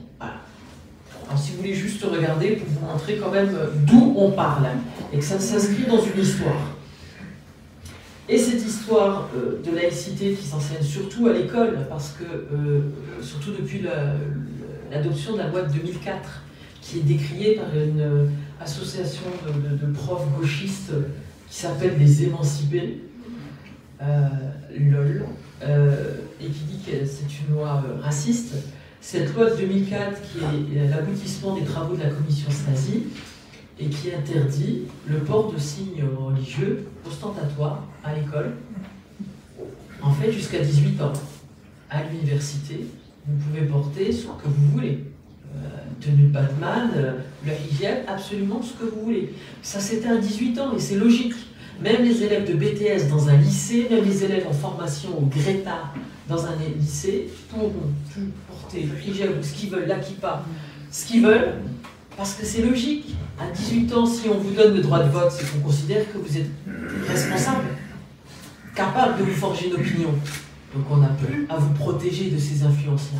Alors 1.35 1.43
si 1.43 1.51
vous 1.51 1.57
voulez 1.57 1.73
juste 1.73 2.01
regarder 2.01 2.51
pour 2.51 2.69
vous 2.69 2.93
montrer 2.93 3.17
quand 3.17 3.29
même 3.29 3.53
d'où 3.85 4.13
on 4.15 4.31
parle, 4.31 4.67
et 5.11 5.17
que 5.17 5.23
ça 5.23 5.37
s'inscrit 5.37 5.83
dans 5.85 6.01
une 6.01 6.21
histoire. 6.21 6.77
Et 8.29 8.37
cette 8.37 8.65
histoire 8.65 9.27
euh, 9.35 9.61
de 9.61 9.75
laïcité 9.75 10.31
qui 10.31 10.45
s'enseigne 10.45 10.81
surtout 10.81 11.27
à 11.27 11.33
l'école, 11.33 11.87
parce 11.89 12.13
que, 12.13 12.23
euh, 12.23 12.83
surtout 13.21 13.51
depuis 13.51 13.83
l'adoption 14.89 15.33
de 15.33 15.39
la 15.39 15.49
loi 15.49 15.63
de 15.63 15.73
2004, 15.73 16.41
qui 16.79 16.99
est 16.99 17.03
décriée 17.03 17.55
par 17.55 17.67
une 17.75 17.99
euh, 17.99 18.27
association 18.61 19.23
de, 19.45 19.91
profs 19.91 20.29
gauchistes 20.39 20.93
qui 21.49 21.57
s'appelle 21.57 21.95
les 21.99 22.23
émancipés, 22.23 23.01
LOL, 23.99 25.25
et 25.61 26.45
qui 26.45 26.63
dit 26.63 26.79
que 26.85 27.05
c'est 27.05 27.27
une 27.41 27.55
loi 27.55 27.83
raciste. 28.01 28.55
Cette 29.07 29.35
loi 29.35 29.51
de 29.51 29.57
2004, 29.57 30.19
qui 30.19 30.39
est 30.75 30.88
l'aboutissement 30.89 31.55
des 31.55 31.63
travaux 31.63 31.95
de 31.95 32.01
la 32.01 32.09
commission 32.09 32.50
Stasi, 32.50 33.03
et 33.79 33.85
qui 33.85 34.12
interdit 34.12 34.85
le 35.05 35.19
port 35.19 35.53
de 35.53 35.59
signes 35.59 36.03
religieux 36.17 36.88
ostentatoires 37.05 37.83
à 38.03 38.15
l'école. 38.15 38.53
En 40.01 40.12
fait, 40.12 40.31
jusqu'à 40.31 40.57
18 40.57 41.00
ans. 41.03 41.13
À 41.88 42.01
l'université, 42.01 42.88
vous 43.27 43.45
pouvez 43.45 43.67
porter 43.67 44.12
ce 44.12 44.24
que 44.24 44.47
vous 44.47 44.71
voulez. 44.71 45.03
Euh, 45.55 45.67
tenue 46.01 46.24
de 46.24 46.33
Batman, 46.33 46.89
euh, 46.95 47.19
le 47.45 47.51
hijab, 47.51 48.05
absolument 48.07 48.63
ce 48.63 48.74
que 48.74 48.89
vous 48.89 49.01
voulez. 49.01 49.35
Ça, 49.62 49.79
c'était 49.79 50.09
à 50.09 50.17
18 50.17 50.59
ans 50.59 50.75
et 50.75 50.79
c'est 50.79 50.95
logique. 50.95 51.35
Même 51.79 52.03
les 52.03 52.24
élèves 52.24 52.47
de 52.47 52.55
BTS 52.55 53.07
dans 53.07 53.29
un 53.29 53.38
lycée, 53.38 53.85
même 53.88 54.03
les 54.03 54.24
élèves 54.24 54.47
en 54.47 54.53
formation 54.53 55.15
au 55.15 55.27
Greta 55.27 55.93
dans 56.27 56.43
un 56.43 56.55
lycée, 56.79 57.29
pourront 57.51 57.93
porter 58.75 58.88
le 58.88 59.12
hijab 59.12 59.39
ou 59.39 59.44
ce 59.44 59.53
qu'ils 59.53 59.70
veulent, 59.70 59.88
pas 60.22 60.44
ce 60.91 61.05
qu'ils 61.05 61.25
veulent, 61.25 61.55
parce 62.17 62.36
que 62.36 62.46
c'est 62.46 62.62
logique. 62.62 63.15
À 63.38 63.51
18 63.51 63.94
ans, 63.94 64.05
si 64.05 64.29
on 64.29 64.38
vous 64.38 64.51
donne 64.51 64.75
le 64.75 64.82
droit 64.82 65.03
de 65.03 65.10
vote, 65.10 65.29
c'est 65.29 65.51
qu'on 65.51 65.60
considère 65.60 66.10
que 66.12 66.17
vous 66.17 66.38
êtes 66.38 66.50
responsable, 67.08 67.65
capable 68.74 69.20
de 69.20 69.24
vous 69.24 69.36
forger 69.36 69.67
une 69.67 69.74
opinion. 69.74 70.10
Donc 70.74 70.86
on 70.89 71.01
a 71.01 71.08
peu 71.08 71.46
à 71.50 71.58
vous 71.58 71.74
protéger 71.74 72.29
de 72.29 72.38
ces 72.38 72.63
influences-là. 72.63 73.20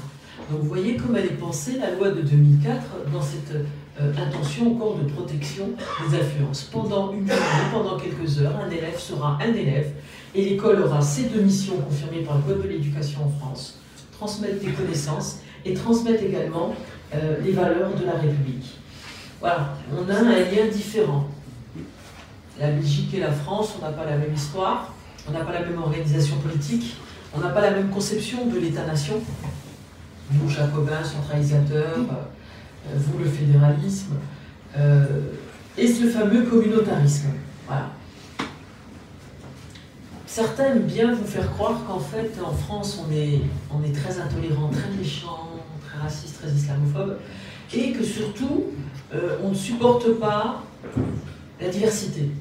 Donc 0.50 0.62
vous 0.62 0.68
voyez 0.68 0.96
comme 0.96 1.16
elle 1.18 1.26
est 1.26 1.38
pensée, 1.38 1.78
la 1.80 1.92
loi 1.92 2.12
de 2.12 2.22
2004, 2.22 3.12
dans 3.12 3.22
cette 3.22 3.56
euh, 4.00 4.14
intention 4.18 4.74
encore 4.74 5.00
de 5.00 5.10
protection 5.10 5.70
des 6.10 6.18
influences. 6.18 6.64
Pendant 6.72 7.12
une 7.12 7.28
journée, 7.28 7.72
pendant 7.74 7.98
quelques 7.98 8.40
heures, 8.40 8.56
un 8.66 8.70
élève 8.70 8.98
sera 8.98 9.38
un 9.42 9.54
élève 9.54 9.92
et 10.34 10.46
l'école 10.50 10.82
aura 10.82 11.02
ses 11.02 11.24
deux 11.24 11.42
missions 11.42 11.78
confirmées 11.78 12.24
par 12.24 12.38
le 12.38 12.44
Code 12.44 12.64
de 12.64 12.70
l'éducation 12.70 13.22
en 13.26 13.30
France, 13.30 13.80
transmettre 14.14 14.64
des 14.64 14.72
connaissances 14.72 15.40
et 15.65 15.74
transmettre 15.74 16.24
également 16.24 16.74
euh, 17.13 17.38
les 17.43 17.51
valeurs 17.51 17.93
de 17.95 18.05
la 18.05 18.13
République. 18.13 18.77
Voilà, 19.39 19.75
on 19.91 20.10
a 20.10 20.15
un 20.15 20.24
lien 20.24 20.67
différent. 20.72 21.27
La 22.60 22.69
Belgique 22.69 23.13
et 23.13 23.19
la 23.19 23.31
France, 23.31 23.75
on 23.77 23.86
n'a 23.86 23.91
pas 23.91 24.05
la 24.05 24.17
même 24.17 24.34
histoire, 24.34 24.93
on 25.27 25.31
n'a 25.31 25.43
pas 25.43 25.51
la 25.51 25.62
même 25.62 25.77
organisation 25.77 26.38
politique, 26.38 26.95
on 27.36 27.39
n'a 27.39 27.50
pas 27.50 27.62
la 27.62 27.72
même 27.72 27.89
conception 27.89 28.45
de 28.45 28.57
l'État-nation. 28.60 29.15
Vous, 30.29 30.50
jacobins, 30.50 31.03
centralisateurs, 31.03 31.98
euh, 32.00 32.95
vous, 32.95 33.19
le 33.19 33.25
fédéralisme, 33.25 34.15
euh, 34.77 35.05
et 35.77 35.88
ce 35.88 36.07
fameux 36.07 36.43
communautarisme. 36.43 37.29
Voilà. 37.67 37.89
Certains 40.36 40.65
aiment 40.65 40.82
bien 40.82 41.15
vous 41.15 41.24
faire 41.25 41.50
croire 41.54 41.86
qu'en 41.88 42.01
fait, 42.01 42.30
en 42.46 42.51
France, 42.51 43.01
on 43.01 43.10
est, 43.10 43.94
très 43.94 44.20
intolérant, 44.20 44.68
très 44.68 44.89
méchant, 44.89 45.50
très 45.88 45.98
raciste, 45.98 46.42
très 46.42 46.51
islamophobe, 46.51 47.20
et 47.74 47.94
que 47.94 48.04
surtout, 48.04 48.65
euh, 49.13 49.38
on 49.42 49.51
ne 49.51 49.56
supporte 49.56 50.20
pas 50.20 50.62
la 51.62 51.70
diversité. 51.70 52.32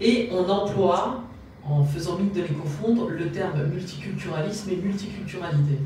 Et 0.00 0.30
on 0.32 0.48
emploie, 0.50 1.22
en 1.62 1.84
faisant 1.84 2.18
mine 2.18 2.32
de 2.32 2.40
les 2.40 2.48
confondre, 2.48 3.08
le 3.08 3.30
terme 3.30 3.64
multiculturalisme 3.66 4.70
et 4.70 4.76
multiculturalité. 4.78 5.78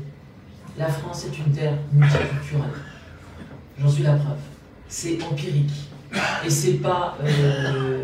La 0.75 0.87
France 0.87 1.27
est 1.27 1.37
une 1.37 1.53
terre 1.53 1.77
multiculturelle. 1.91 2.71
J'en 3.79 3.89
suis 3.89 4.01
la 4.01 4.13
preuve. 4.13 4.39
C'est 4.87 5.21
empirique. 5.21 5.92
Et 6.45 6.49
c'est 6.49 6.73
pas 6.73 7.17
euh, 7.23 8.03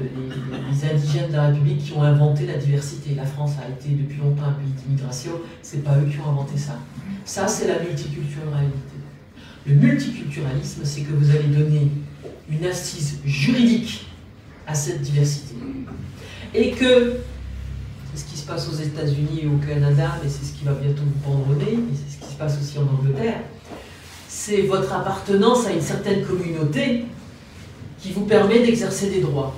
les, 0.71 0.89
indigènes 0.89 1.29
de 1.29 1.35
la 1.35 1.47
République 1.47 1.83
qui 1.83 1.93
ont 1.93 2.03
inventé 2.03 2.47
la 2.47 2.57
diversité. 2.57 3.13
La 3.15 3.25
France 3.25 3.53
a 3.63 3.69
été 3.69 3.89
depuis 3.89 4.17
longtemps 4.17 4.47
un 4.47 4.53
pays 4.53 4.71
d'immigration, 4.71 5.31
c'est 5.61 5.83
pas 5.83 5.97
eux 5.97 6.09
qui 6.09 6.17
ont 6.19 6.29
inventé 6.29 6.57
ça. 6.57 6.79
Ça, 7.25 7.47
c'est 7.47 7.67
la 7.67 7.79
multiculturalité. 7.79 8.73
Le 9.67 9.75
multiculturalisme, 9.75 10.81
c'est 10.83 11.01
que 11.01 11.13
vous 11.13 11.29
allez 11.29 11.47
donner 11.47 11.91
une 12.49 12.65
assise 12.65 13.19
juridique 13.25 14.07
à 14.65 14.73
cette 14.73 15.01
diversité. 15.01 15.55
Et 16.53 16.71
que, 16.71 17.17
c'est 18.13 18.21
ce 18.21 18.25
qui 18.25 18.37
se 18.37 18.45
passe 18.47 18.67
aux 18.69 18.75
États-Unis 18.75 19.41
et 19.43 19.47
au 19.47 19.57
Canada, 19.57 20.17
mais 20.23 20.29
c'est 20.29 20.45
ce 20.45 20.53
qui 20.53 20.65
va 20.65 20.73
bientôt 20.73 21.03
vous 21.03 21.19
prendre 21.21 21.45
et 21.61 21.77
c'est 21.93 22.15
ce 22.15 22.25
qui 22.25 22.33
se 22.33 22.37
passe 22.37 22.57
aussi 22.59 22.79
en 22.79 22.87
Angleterre, 22.87 23.41
c'est 24.27 24.63
votre 24.63 24.91
appartenance 24.93 25.67
à 25.67 25.73
une 25.73 25.81
certaine 25.81 26.23
communauté 26.23 27.05
qui 28.01 28.11
vous 28.11 28.25
permet 28.25 28.59
d'exercer 28.59 29.09
des 29.09 29.21
droits. 29.21 29.53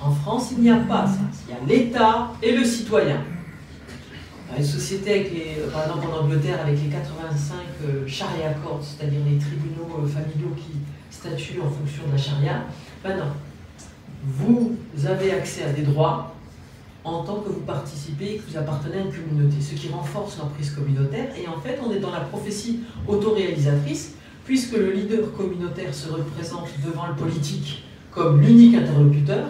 En 0.00 0.10
France, 0.10 0.50
il 0.52 0.62
n'y 0.62 0.70
a 0.70 0.76
pas 0.76 1.06
ça. 1.06 1.20
Il 1.46 1.54
y 1.54 1.56
a 1.56 1.78
l'État 1.78 2.32
et 2.42 2.56
le 2.56 2.64
citoyen 2.64 3.20
une 4.56 4.64
société 4.64 5.10
avec 5.10 5.32
euh, 5.32 5.70
par 5.70 5.86
exemple 5.86 6.06
en 6.12 6.24
Angleterre 6.24 6.60
avec 6.62 6.82
les 6.82 6.88
85 6.88 7.56
euh, 7.84 8.06
charia 8.06 8.50
courts, 8.54 8.80
c'est-à-dire 8.82 9.20
les 9.28 9.38
tribunaux 9.38 10.02
euh, 10.02 10.06
familiaux 10.06 10.54
qui 10.56 10.78
statuent 11.10 11.60
en 11.60 11.70
fonction 11.70 12.06
de 12.06 12.12
la 12.12 12.18
charia, 12.18 12.64
ben 13.02 13.16
non. 13.16 13.32
Vous 14.24 14.76
avez 15.06 15.32
accès 15.32 15.64
à 15.64 15.72
des 15.72 15.82
droits 15.82 16.34
en 17.04 17.24
tant 17.24 17.40
que 17.40 17.48
vous 17.48 17.60
participez 17.60 18.34
et 18.34 18.36
que 18.36 18.50
vous 18.50 18.56
appartenez 18.56 18.98
à 18.98 19.00
une 19.00 19.12
communauté, 19.12 19.60
ce 19.60 19.74
qui 19.74 19.88
renforce 19.88 20.38
l'emprise 20.38 20.70
communautaire. 20.70 21.28
Et 21.36 21.48
en 21.48 21.60
fait, 21.60 21.80
on 21.84 21.90
est 21.90 21.98
dans 21.98 22.12
la 22.12 22.20
prophétie 22.20 22.80
autoréalisatrice, 23.08 24.14
puisque 24.44 24.76
le 24.76 24.90
leader 24.90 25.32
communautaire 25.36 25.94
se 25.94 26.10
représente 26.10 26.68
devant 26.84 27.06
le 27.06 27.14
politique 27.14 27.84
comme 28.10 28.40
l'unique 28.40 28.74
interlocuteur, 28.74 29.48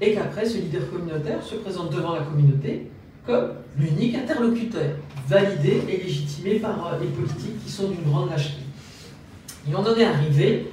et 0.00 0.14
qu'après, 0.14 0.44
ce 0.44 0.58
leader 0.58 0.90
communautaire 0.90 1.42
se 1.42 1.54
présente 1.56 1.90
devant 1.94 2.14
la 2.14 2.22
communauté 2.22 2.90
comme 3.24 3.54
l'unique 3.78 4.14
interlocuteur, 4.14 4.96
validé 5.26 5.82
et 5.88 5.96
légitimé 5.96 6.58
par 6.60 6.86
euh, 6.86 7.00
les 7.00 7.08
politiques 7.08 7.64
qui 7.64 7.70
sont 7.70 7.88
d'une 7.88 8.02
grande 8.04 8.30
lâcheté. 8.30 8.60
Et 9.68 9.74
on 9.74 9.80
en 9.80 9.96
est 9.96 10.04
arrivé 10.04 10.70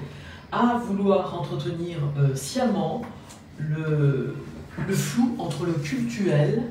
à 0.51 0.79
vouloir 0.85 1.33
entretenir 1.33 1.97
euh, 2.17 2.35
sciemment 2.35 3.01
le, 3.57 4.35
flou 4.89 5.35
entre 5.39 5.65
le 5.65 5.73
cultuel 5.73 6.63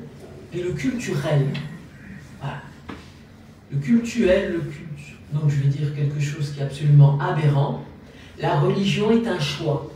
et 0.53 0.61
le 0.61 0.71
culturel. 0.71 1.47
le 3.71 3.77
cultuel, 3.79 4.53
le 4.53 4.59
culte. 4.59 4.89
Donc 5.33 5.49
je 5.49 5.61
vais 5.61 5.69
dire 5.69 5.95
quelque 5.95 6.19
chose 6.19 6.51
qui 6.51 6.59
est 6.59 6.63
absolument 6.63 7.19
aberrant. 7.19 7.83
La 8.39 8.59
religion 8.59 9.11
est 9.11 9.27
un 9.27 9.39
choix. 9.39 9.89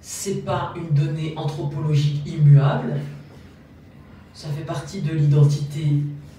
C'est 0.00 0.44
pas 0.44 0.74
une 0.76 0.94
donnée 0.94 1.32
anthropologique 1.36 2.26
immuable. 2.26 2.94
Ça 4.34 4.48
fait 4.48 4.64
partie 4.64 5.00
de 5.00 5.12
l'identité 5.12 5.86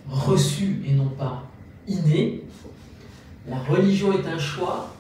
reçue 0.10 0.82
et 0.86 0.94
non 0.94 1.10
pas 1.10 1.44
innée. 1.88 2.44
La 3.48 3.58
religion 3.60 4.14
est 4.14 4.26
un 4.28 4.38
choix. 4.38 4.94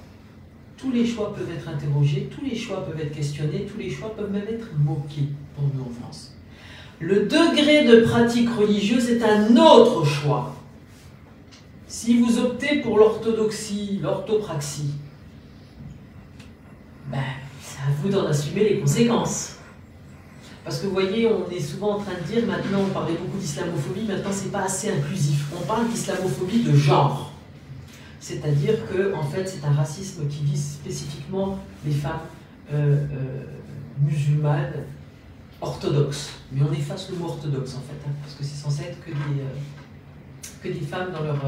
Tous 0.77 0.91
les 0.91 1.05
choix 1.05 1.33
peuvent 1.33 1.49
être 1.49 1.69
interrogés, 1.69 2.29
tous 2.29 2.43
les 2.43 2.55
choix 2.55 2.85
peuvent 2.85 2.99
être 2.99 3.15
questionnés, 3.15 3.65
tous 3.65 3.77
les 3.77 3.89
choix 3.89 4.13
peuvent 4.15 4.31
même 4.31 4.47
être 4.49 4.67
moqués 4.77 5.29
pour 5.55 5.63
nous 5.73 5.83
en 5.83 5.89
France. 6.01 6.32
Le 7.05 7.23
degré 7.23 7.83
de 7.83 8.05
pratique 8.05 8.49
religieuse 8.57 9.09
est 9.09 9.21
un 9.21 9.57
autre 9.57 10.05
choix. 10.05 10.55
Si 11.85 12.17
vous 12.17 12.39
optez 12.39 12.77
pour 12.77 12.97
l'orthodoxie, 12.97 13.99
l'orthopraxie, 14.01 14.93
ben, 17.11 17.19
c'est 17.61 17.79
à 17.79 17.91
vous 18.01 18.07
d'en 18.07 18.25
assumer 18.25 18.69
les 18.69 18.79
conséquences. 18.79 19.57
Parce 20.63 20.79
que 20.79 20.85
vous 20.85 20.93
voyez, 20.93 21.27
on 21.27 21.51
est 21.51 21.59
souvent 21.59 21.97
en 21.97 21.99
train 21.99 22.13
de 22.13 22.25
dire, 22.25 22.47
maintenant 22.47 22.79
on 22.79 22.93
parlait 22.93 23.17
beaucoup 23.21 23.37
d'islamophobie, 23.37 24.03
maintenant 24.07 24.31
c'est 24.31 24.53
pas 24.53 24.61
assez 24.63 24.89
inclusif. 24.89 25.47
On 25.61 25.65
parle 25.65 25.89
d'islamophobie 25.89 26.63
de 26.63 26.73
genre. 26.73 27.33
C'est-à-dire 28.21 28.75
que 28.89 29.13
en 29.13 29.23
fait 29.23 29.45
c'est 29.45 29.65
un 29.65 29.73
racisme 29.73 30.25
qui 30.29 30.45
vise 30.45 30.75
spécifiquement 30.75 31.59
les 31.85 31.91
femmes 31.91 32.21
euh, 32.71 32.95
euh, 32.95 33.43
musulmanes 34.01 34.85
orthodoxes. 35.63 36.31
Mais 36.51 36.61
on 36.61 36.73
efface 36.73 37.09
le 37.09 37.17
mot 37.17 37.25
orthodoxe 37.25 37.75
en 37.75 37.81
fait, 37.81 38.07
hein, 38.07 38.11
parce 38.21 38.35
que 38.35 38.43
c'est 38.43 38.61
censé 38.61 38.83
être 38.83 39.03
que 39.03 39.11
des, 39.11 39.41
euh, 39.41 40.51
que 40.61 40.67
des 40.67 40.85
femmes 40.85 41.11
dans 41.11 41.23
leur 41.23 41.39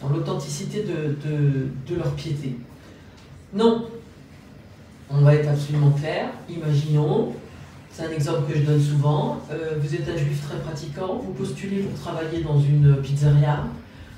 dans 0.00 0.08
l'authenticité 0.10 0.84
de, 0.84 1.96
leur 1.96 2.12
piété. 2.14 2.56
Non, 3.54 3.86
on 5.08 5.20
va 5.20 5.34
être 5.34 5.48
absolument 5.48 5.90
clair. 5.92 6.28
Imaginons, 6.50 7.32
c'est 7.90 8.04
un 8.04 8.10
exemple 8.10 8.52
que 8.52 8.58
je 8.58 8.64
donne 8.64 8.82
souvent, 8.82 9.40
vous 9.80 9.94
êtes 9.94 10.06
un 10.06 10.16
juif 10.16 10.46
très 10.46 10.58
pratiquant, 10.58 11.22
vous 11.24 11.32
postulez 11.32 11.82
pour 11.82 11.98
travailler 11.98 12.42
dans 12.42 12.60
une 12.60 12.96
pizzeria, 12.96 13.64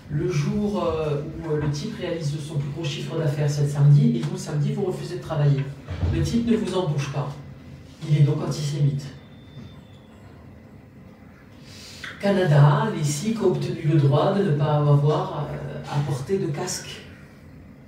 le 0.08 0.30
jour 0.30 0.85
euh, 0.85 1.23
où 1.44 1.50
euh, 1.50 1.61
le 1.61 1.70
type 1.70 1.96
réalise 1.99 2.32
son 2.38 2.54
plus 2.54 2.70
gros 2.70 2.85
chiffre 2.85 3.18
d'affaires, 3.18 3.50
c'est 3.50 3.62
le 3.62 3.68
samedi, 3.68 4.16
et 4.16 4.20
vous, 4.20 4.38
samedi, 4.38 4.73
vous 4.73 4.85
refusez 4.85 5.16
de 5.16 5.23
travailler. 5.23 5.64
Le 6.14 6.23
type 6.23 6.46
ne 6.46 6.56
vous 6.56 6.76
embauche 6.76 7.12
pas. 7.12 7.35
Il 8.08 8.18
est 8.18 8.20
donc 8.20 8.42
antisémite. 8.42 9.04
Canada, 12.20 12.88
les 12.96 13.04
Sikhs 13.04 13.40
ont 13.42 13.48
obtenu 13.48 13.82
le 13.84 13.98
droit 13.98 14.32
de 14.32 14.42
ne 14.42 14.50
pas 14.52 14.76
avoir 14.76 15.46
euh, 15.50 15.82
à 15.84 15.98
porter 16.06 16.38
de 16.38 16.46
casque, 16.46 17.02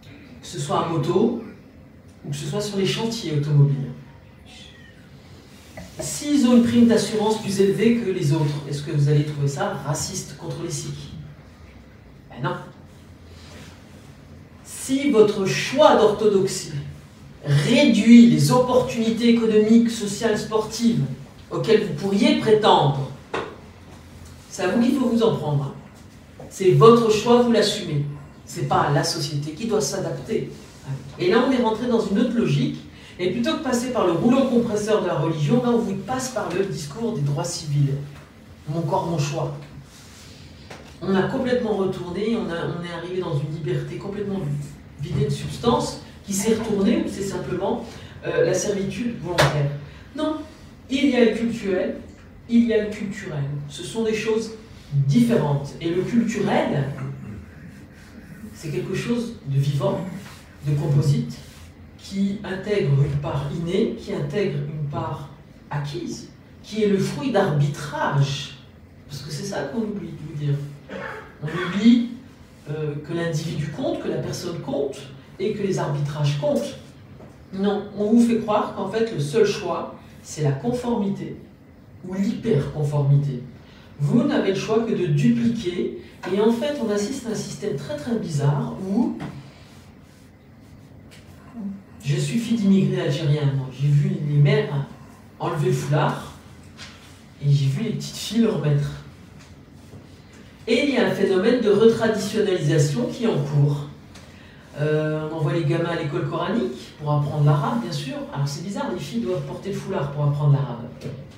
que 0.03 0.47
ce 0.47 0.61
soit 0.61 0.85
à 0.85 0.89
moto 0.89 1.43
ou 2.25 2.31
que 2.31 2.37
ce 2.37 2.47
soit 2.47 2.61
sur 2.61 2.77
les 2.77 2.87
chantiers 2.87 3.39
automobiles. 3.39 3.93
S'ils 6.01 6.47
ont 6.47 6.59
une 6.59 6.63
prime 6.63 6.87
d'assurance 6.87 7.41
plus 7.43 7.61
élevée 7.61 7.97
que 7.97 8.11
les 8.11 8.33
autres, 8.33 8.55
est-ce 8.69 8.83
que 8.83 8.93
vous 8.93 9.09
allez 9.09 9.25
trouver 9.25 9.49
ça 9.49 9.75
raciste 9.85 10.37
contre 10.37 10.63
les 10.63 10.71
Sikhs? 10.71 11.13
Non. 12.43 12.55
Si 14.63 15.11
votre 15.11 15.45
choix 15.45 15.97
d'orthodoxie 15.97 16.73
réduit 17.49 18.31
les 18.31 18.53
opportunités 18.53 19.31
économiques, 19.31 19.91
sociales, 19.91 20.39
sportives 20.39 21.01
auxquelles 21.51 21.85
vous 21.87 21.95
pourriez 21.95 22.39
prétendre, 22.39 23.11
c'est 24.51 24.63
à 24.63 24.69
vous 24.69 24.83
qu'il 24.83 24.95
faut 24.95 25.07
vous 25.07 25.23
en 25.23 25.37
prendre. 25.37 25.75
C'est 26.51 26.73
votre 26.73 27.11
choix, 27.11 27.43
vous 27.43 27.53
l'assumez. 27.53 28.05
C'est 28.45 28.69
pas 28.69 28.91
la 28.93 29.05
société 29.05 29.53
qui 29.53 29.67
doit 29.67 29.81
s'adapter. 29.81 30.51
Et 31.19 31.31
là, 31.31 31.45
on 31.47 31.53
est 31.53 31.63
rentré 31.63 31.87
dans 31.87 32.01
une 32.01 32.19
autre 32.19 32.35
logique. 32.35 32.79
Et 33.19 33.31
plutôt 33.31 33.55
que 33.55 33.63
passer 33.63 33.93
par 33.93 34.07
le 34.07 34.13
rouleau 34.13 34.45
compresseur 34.45 35.03
de 35.03 35.09
la 35.09 35.15
religion, 35.15 35.61
on 35.65 35.79
vous 35.79 35.97
passe 35.97 36.31
par 36.31 36.49
le 36.57 36.65
discours 36.65 37.13
des 37.15 37.23
droits 37.23 37.45
civils. 37.45 37.95
Mon 38.69 38.83
corps, 38.83 39.07
mon 39.07 39.19
choix 39.19 39.57
on 41.01 41.15
a 41.15 41.23
complètement 41.23 41.77
retourné, 41.77 42.37
on, 42.37 42.51
est 42.51 42.93
arrivé 42.93 43.21
dans 43.21 43.39
une 43.39 43.55
liberté 43.55 43.97
complètement 43.97 44.41
vidée 45.01 45.27
de 45.27 45.31
substance, 45.31 46.01
qui 46.29 46.35
s'est 46.35 46.57
retournée, 46.57 46.99
ou 46.99 47.09
c'est 47.11 47.23
simplement 47.23 47.87
euh, 48.27 48.45
la 48.45 48.53
servitude 48.53 49.19
volontaire. 49.23 49.71
Non, 50.15 50.37
il 50.91 51.07
y 51.09 51.17
a 51.17 51.25
le 51.25 51.35
culturel, 51.35 51.97
il 52.51 52.67
y 52.67 52.75
a 52.75 52.85
le 52.85 52.91
culturel. 52.91 53.45
Ce 53.71 53.83
sont 53.83 54.05
des 54.05 54.13
choses 54.13 54.51
différentes. 54.93 55.75
Et 55.81 55.89
le 55.89 56.03
culturel, 56.03 56.85
c'est 58.55 58.69
quelque 58.69 58.95
chose 58.95 59.37
de 59.47 59.59
vivant, 59.59 60.01
de 60.67 60.75
composite, 60.75 61.35
qui 61.97 62.41
intègre 62.45 63.03
une 63.03 63.21
part 63.23 63.47
innée, 63.55 63.97
qui 63.99 64.13
intègre 64.13 64.59
une 64.59 64.87
part 64.91 65.31
acquise, 65.71 66.29
qui 66.63 66.85
est 66.85 66.89
le 66.89 66.99
fruit 66.99 67.33
d'arbitrage. 67.33 68.59
Parce 69.09 69.23
que 69.23 69.31
c'est 69.31 69.45
ça 69.45 69.63
qu'on 69.63 69.81
oublie 69.81 70.09
de 70.09 70.29
vous 70.29 70.45
dire. 70.45 70.55
On 71.43 71.47
oublie 71.47 72.11
euh, 72.69 72.97
que 72.97 73.15
l'individu 73.15 73.69
compte, 73.69 74.03
que 74.03 74.09
la 74.09 74.19
personne 74.19 74.59
compte 74.61 74.99
et 75.39 75.53
que 75.53 75.63
les 75.63 75.79
arbitrages 75.79 76.39
comptent. 76.41 76.77
Non, 77.53 77.85
on 77.97 78.13
vous 78.13 78.27
fait 78.27 78.39
croire 78.39 78.75
qu'en 78.75 78.89
fait 78.89 79.13
le 79.13 79.21
seul 79.21 79.47
choix, 79.47 79.95
c'est 80.23 80.43
la 80.43 80.53
conformité 80.53 81.37
ou 82.07 82.15
l'hyperconformité. 82.15 83.43
Vous 84.01 84.23
n'avez 84.23 84.51
le 84.51 84.59
choix 84.59 84.81
que 84.81 84.93
de 84.93 85.07
dupliquer 85.07 85.99
et 86.33 86.41
en 86.41 86.53
fait 86.53 86.77
on 86.85 86.91
assiste 86.91 87.27
à 87.27 87.31
un 87.31 87.35
système 87.35 87.77
très 87.77 87.97
très 87.97 88.17
bizarre 88.17 88.75
où 88.89 89.17
je 92.05 92.17
suis 92.17 92.39
fille 92.39 92.57
d'immigrés 92.57 93.03
algériens. 93.03 93.53
J'ai 93.73 93.89
vu 93.89 94.13
les 94.29 94.37
mères 94.37 94.87
enlever 95.41 95.69
le 95.69 95.73
foulard 95.73 96.35
et 97.45 97.51
j'ai 97.51 97.67
vu 97.67 97.85
les 97.85 97.91
petites 97.91 98.17
filles 98.17 98.43
le 98.43 98.51
remettre. 98.51 98.91
Et 100.67 100.85
il 100.85 100.95
y 100.95 100.99
a 100.99 101.07
un 101.07 101.11
phénomène 101.11 101.61
de 101.61 101.71
retraditionnalisation 101.71 103.07
qui 103.07 103.25
est 103.25 103.29
en 103.29 103.39
cours. 103.39 103.88
Euh, 104.81 105.29
on 105.31 105.37
envoie 105.37 105.55
les 105.55 105.65
gamins 105.65 105.91
à 105.91 105.97
l'école 105.97 106.29
coranique 106.29 106.95
pour 107.01 107.13
apprendre 107.13 107.45
l'arabe, 107.45 107.83
bien 107.83 107.93
sûr. 107.93 108.15
Alors 108.33 108.47
c'est 108.47 108.63
bizarre, 108.63 108.87
les 108.93 109.01
filles 109.01 109.23
doivent 109.23 109.43
porter 109.43 109.71
le 109.71 109.77
foulard 109.77 110.13
pour 110.13 110.25
apprendre 110.25 110.53
l'arabe. 110.53 110.87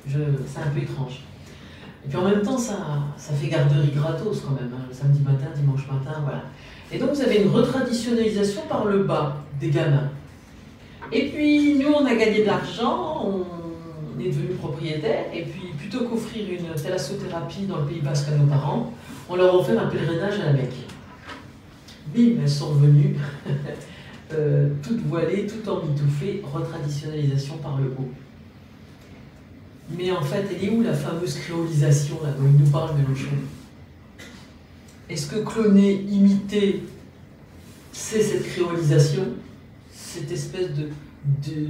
C'est 0.07 0.61
un 0.61 0.71
peu 0.75 0.81
étrange. 0.81 1.23
Et 2.05 2.09
puis 2.09 2.19
en 2.19 2.25
même 2.25 2.43
temps, 2.43 2.59
ça, 2.59 2.77
ça 3.17 3.33
fait 3.35 3.49
garderie 3.49 3.93
gratos 3.95 4.41
quand 4.41 4.55
même, 4.55 4.71
hein, 4.75 4.85
le 4.89 4.95
samedi 4.95 5.21
matin, 5.21 5.47
dimanche 5.55 5.87
matin, 5.87 6.19
voilà. 6.23 6.43
Et 6.93 6.99
donc 6.99 7.11
vous 7.11 7.21
avez 7.21 7.43
une 7.43 7.51
retraditionnalisation 7.51 8.63
par 8.69 8.85
le 8.87 9.05
bas 9.05 9.37
des 9.61 9.71
gamins. 9.71 10.09
Et 11.13 11.29
puis 11.29 11.79
nous, 11.79 11.93
on 11.93 12.05
a 12.05 12.15
gagné 12.15 12.43
de 12.43 12.47
l'argent, 12.47 13.27
on 13.27 14.21
est 14.21 14.29
devenu 14.29 14.55
propriétaire, 14.55 15.27
et 15.33 15.43
puis 15.43 15.69
plutôt 15.79 16.05
qu'offrir 16.05 16.47
une 16.51 16.75
thalassothérapie 16.81 17.67
dans 17.67 17.79
le 17.79 17.85
Pays 17.85 18.01
Basque 18.01 18.29
à 18.29 18.37
nos 18.37 18.47
parents, 18.47 18.93
on 19.29 19.37
leur 19.37 19.55
a 19.55 19.59
un 19.59 19.87
pèlerinage 19.87 20.41
à 20.41 20.47
la 20.47 20.53
Mecque. 20.53 20.90
Bim, 22.15 22.41
elles 22.43 22.49
sont 22.49 22.75
venues, 22.75 23.17
euh, 24.33 24.71
toutes 24.83 25.01
voilées, 25.07 25.47
tout 25.47 25.69
emmitouflées, 25.69 26.43
retraditionnalisation 26.53 27.59
par 27.59 27.79
le 27.79 27.87
haut. 27.87 28.11
Mais 29.97 30.11
en 30.13 30.23
fait, 30.23 30.45
elle 30.51 30.65
est 30.65 30.71
où 30.71 30.83
la 30.83 30.95
fameuse 30.95 31.37
créolisation 31.39 32.17
là, 32.23 32.31
dont 32.31 32.47
il 32.47 32.65
nous 32.65 32.71
parle 32.71 32.97
Mélenchon? 32.97 33.37
Est-ce 35.09 35.27
que 35.27 35.41
cloner, 35.41 36.05
imiter, 36.09 36.85
c'est 37.93 38.23
cette 38.23 38.47
créolisation 38.47 39.25
Cette 39.93 40.31
espèce 40.31 40.69
de, 40.71 40.91
de, 41.45 41.67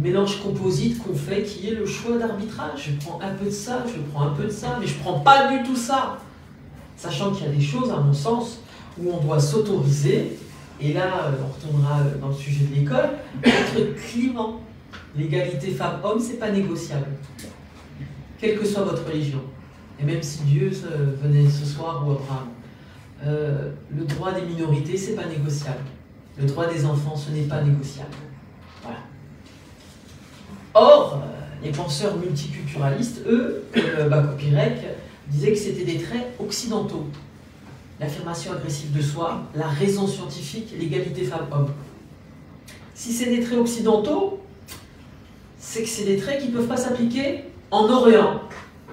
mélange 0.00 0.40
composite 0.40 1.02
qu'on 1.02 1.14
fait 1.14 1.42
qui 1.42 1.68
est 1.68 1.74
le 1.74 1.84
choix 1.84 2.16
d'arbitrage? 2.16 2.90
Je 2.90 3.04
prends 3.04 3.20
un 3.20 3.34
peu 3.34 3.46
de 3.46 3.50
ça, 3.50 3.84
je 3.88 4.00
prends 4.12 4.28
un 4.28 4.34
peu 4.34 4.44
de 4.44 4.50
ça, 4.50 4.78
mais 4.80 4.86
je 4.86 4.94
prends 4.98 5.18
pas 5.18 5.52
du 5.52 5.64
tout 5.64 5.76
ça. 5.76 6.20
Sachant 6.96 7.32
qu'il 7.32 7.46
y 7.46 7.48
a 7.48 7.52
des 7.52 7.60
choses, 7.60 7.90
à 7.90 7.98
mon 7.98 8.12
sens, 8.12 8.60
où 8.98 9.12
on 9.12 9.24
doit 9.24 9.40
s'autoriser, 9.40 10.38
et 10.80 10.92
là, 10.92 11.26
euh, 11.26 11.32
on 11.42 11.52
retournera 11.52 12.00
euh, 12.00 12.18
dans 12.18 12.28
le 12.28 12.34
sujet 12.34 12.64
de 12.64 12.74
l'école, 12.74 13.10
être 13.42 13.94
climat. 13.96 14.50
L'égalité 15.16 15.70
femmes-hommes, 15.70 16.20
c'est 16.20 16.38
pas 16.38 16.50
négociable. 16.50 17.06
Quelle 18.38 18.58
que 18.58 18.66
soit 18.66 18.82
votre 18.82 19.06
religion. 19.06 19.40
Et 20.00 20.04
même 20.04 20.22
si 20.22 20.42
Dieu 20.42 20.70
venait 21.22 21.48
ce 21.48 21.64
soir 21.64 22.04
ou 22.06 22.12
Abraham. 22.12 22.48
Euh, 23.24 23.70
le 23.96 24.04
droit 24.04 24.32
des 24.32 24.42
minorités, 24.42 24.96
c'est 24.96 25.14
pas 25.14 25.26
négociable. 25.26 25.84
Le 26.36 26.46
droit 26.46 26.66
des 26.66 26.84
enfants, 26.84 27.16
ce 27.16 27.30
n'est 27.30 27.46
pas 27.46 27.62
négociable. 27.62 28.14
Voilà. 28.82 28.98
Or, 30.74 31.22
les 31.62 31.70
penseurs 31.70 32.16
multiculturalistes, 32.16 33.22
eux, 33.26 33.64
comme 33.72 34.08
Bakopirek, 34.08 34.80
disait 35.28 35.52
que 35.52 35.58
c'était 35.58 35.84
des 35.84 35.98
traits 35.98 36.34
occidentaux. 36.40 37.06
L'affirmation 38.00 38.52
agressive 38.52 38.92
de 38.92 39.00
soi, 39.00 39.42
la 39.54 39.68
raison 39.68 40.06
scientifique, 40.06 40.74
l'égalité 40.78 41.24
femmes-hommes. 41.24 41.70
Si 42.94 43.12
c'est 43.12 43.26
des 43.26 43.40
traits 43.40 43.58
occidentaux, 43.58 44.40
c'est 45.58 45.82
que 45.82 45.88
c'est 45.88 46.04
des 46.04 46.16
traits 46.16 46.40
qui 46.40 46.48
ne 46.48 46.52
peuvent 46.54 46.66
pas 46.66 46.76
s'appliquer 46.76 47.44
en 47.70 47.88
Orient. 47.88 48.40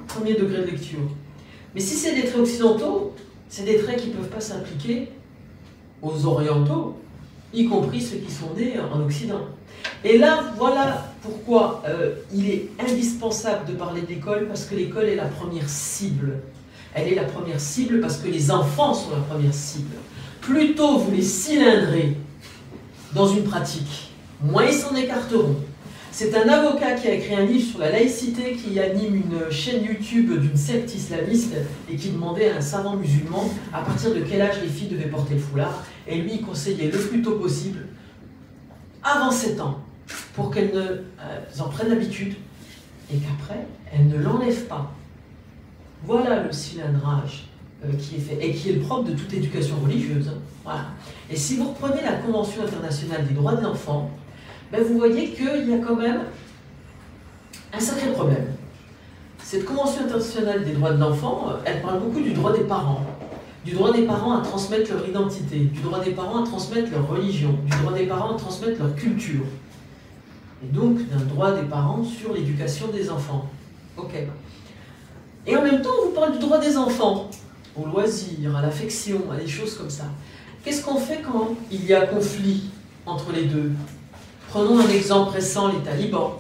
premier 0.08 0.34
degré 0.34 0.62
de 0.62 0.68
lecture. 0.68 1.00
Mais 1.74 1.82
si 1.82 1.96
c'est 1.96 2.14
des 2.14 2.26
traits 2.26 2.42
occidentaux, 2.42 3.14
c'est 3.50 3.64
des 3.64 3.78
traits 3.78 4.02
qui 4.02 4.10
ne 4.10 4.14
peuvent 4.14 4.30
pas 4.30 4.42
s'appliquer 4.42 5.10
aux 6.02 6.26
orientaux, 6.26 6.98
y 7.54 7.66
compris 7.66 8.02
ceux 8.02 8.18
qui 8.18 8.32
sont 8.32 8.54
nés 8.56 8.76
en 8.80 9.02
Occident. 9.02 9.42
Et 10.04 10.18
là, 10.18 10.54
voilà 10.58 11.12
pourquoi 11.22 11.84
euh, 11.88 12.16
il 12.34 12.50
est 12.50 12.70
indispensable 12.80 13.68
de 13.68 13.74
parler 13.74 14.02
d'école, 14.02 14.48
parce 14.48 14.66
que 14.66 14.76
l'école 14.76 15.06
est 15.06 15.16
la 15.16 15.26
première 15.26 15.70
cible. 15.70 16.40
Elle 16.94 17.14
est 17.14 17.16
la 17.16 17.24
première 17.24 17.60
cible 17.60 18.02
parce 18.02 18.18
que 18.18 18.28
les 18.28 18.52
enfants 18.52 18.94
sont 18.94 19.12
la 19.12 19.22
première 19.22 19.54
cible. 19.54 19.96
Plus 20.42 20.76
tôt 20.76 20.98
vous 20.98 21.12
les 21.12 21.22
cylindrez 21.22 22.18
dans 23.14 23.28
une 23.28 23.44
pratique, 23.44 24.12
moins 24.42 24.66
ils 24.66 24.74
s'en 24.74 24.96
écarteront. 24.96 25.56
C'est 26.14 26.36
un 26.36 26.48
avocat 26.50 26.96
qui 26.96 27.08
a 27.08 27.14
écrit 27.14 27.36
un 27.36 27.46
livre 27.46 27.72
sur 27.72 27.80
la 27.80 27.90
laïcité, 27.90 28.54
qui 28.54 28.78
anime 28.80 29.16
une 29.16 29.50
chaîne 29.50 29.86
YouTube 29.86 30.38
d'une 30.42 30.58
secte 30.58 30.94
islamiste 30.94 31.54
et 31.90 31.96
qui 31.96 32.10
demandait 32.10 32.52
à 32.52 32.58
un 32.58 32.62
savant 32.62 32.98
musulman 32.98 33.50
à 33.72 33.82
partir 33.82 34.14
de 34.14 34.20
quel 34.20 34.42
âge 34.42 34.62
les 34.62 34.68
filles 34.68 34.90
devaient 34.90 35.10
porter 35.10 35.36
le 35.36 35.40
foulard. 35.40 35.86
Et 36.08 36.18
lui, 36.18 36.34
il 36.34 36.42
conseillait 36.42 36.92
le 36.92 36.98
plus 36.98 37.22
tôt 37.22 37.36
possible, 37.36 37.88
avant 39.02 39.32
7 39.32 39.62
ans, 39.62 39.80
pour 40.36 40.52
qu'elles 40.52 40.72
euh, 40.76 40.98
en 41.60 41.70
prennent 41.70 41.90
l'habitude 41.90 42.36
et 43.14 43.18
qu'après, 43.18 43.66
elles 43.94 44.08
ne 44.08 44.18
l'enlèvent 44.18 44.66
pas. 44.66 44.94
Voilà 46.04 46.44
le 46.44 46.52
cylindrage 46.52 47.46
euh, 47.86 47.92
qui 47.94 48.16
est 48.16 48.20
fait 48.20 48.46
et 48.46 48.54
qui 48.54 48.70
est 48.70 48.74
le 48.74 48.82
propre 48.82 49.10
de 49.10 49.14
toute 49.14 49.32
éducation 49.34 49.76
religieuse. 49.84 50.30
Hein. 50.30 50.40
Voilà. 50.64 50.86
Et 51.30 51.36
si 51.36 51.58
vous 51.58 51.70
reprenez 51.70 52.02
la 52.02 52.14
Convention 52.14 52.64
internationale 52.64 53.28
des 53.28 53.34
droits 53.34 53.56
de 53.56 53.64
l'enfant, 53.64 54.10
ben 54.72 54.84
vous 54.84 54.98
voyez 54.98 55.32
qu'il 55.32 55.70
y 55.70 55.74
a 55.74 55.78
quand 55.78 55.96
même 55.96 56.22
un 57.74 57.80
sacré 57.80 58.12
problème. 58.12 58.48
Cette 59.44 59.66
Convention 59.66 60.06
internationale 60.06 60.64
des 60.64 60.74
droits 60.74 60.94
de 60.94 61.00
l'enfant, 61.00 61.48
euh, 61.50 61.54
elle 61.66 61.82
parle 61.82 62.00
beaucoup 62.00 62.22
du 62.22 62.34
droit 62.34 62.56
des 62.56 62.64
parents, 62.64 63.04
du 63.66 63.74
droit 63.74 63.94
des 63.94 64.04
parents 64.04 64.38
à 64.38 64.42
transmettre 64.42 64.92
leur 64.92 65.08
identité, 65.08 65.60
du 65.60 65.82
droit 65.82 66.04
des 66.04 66.12
parents 66.12 66.44
à 66.44 66.46
transmettre 66.46 66.92
leur 66.92 67.08
religion, 67.08 67.58
du 67.66 67.78
droit 67.78 67.94
des 67.94 68.06
parents 68.06 68.36
à 68.36 68.40
transmettre 68.40 68.80
leur 68.80 68.96
culture, 68.96 69.44
et 70.64 70.68
donc 70.74 70.98
d'un 71.10 71.26
droit 71.26 71.52
des 71.52 71.68
parents 71.68 72.04
sur 72.04 72.34
l'éducation 72.34 72.88
des 72.88 73.10
enfants. 73.10 73.50
Ok. 73.98 74.14
Et 75.48 75.56
en 75.56 75.64
même 75.64 75.82
temps, 75.82 75.90
on 76.02 76.08
vous 76.08 76.12
parle 76.14 76.34
du 76.34 76.40
droit 76.40 76.60
des 76.60 76.78
enfants, 76.78 77.30
au 77.76 77.86
loisir, 77.86 78.56
à 78.56 78.62
l'affection, 78.62 79.22
à 79.32 79.38
des 79.38 79.48
choses 79.48 79.76
comme 79.76 79.90
ça. 79.90 80.06
Qu'est-ce 80.64 80.84
qu'on 80.84 81.00
fait 81.00 81.22
quand 81.22 81.56
il 81.72 81.86
y 81.86 81.94
a 81.94 82.06
conflit 82.06 82.70
entre 83.06 83.32
les 83.34 83.46
deux? 83.46 83.72
Prenons 84.50 84.80
un 84.80 84.90
exemple 84.90 85.32
récent, 85.32 85.72
les 85.72 85.80
talibans, 85.80 86.34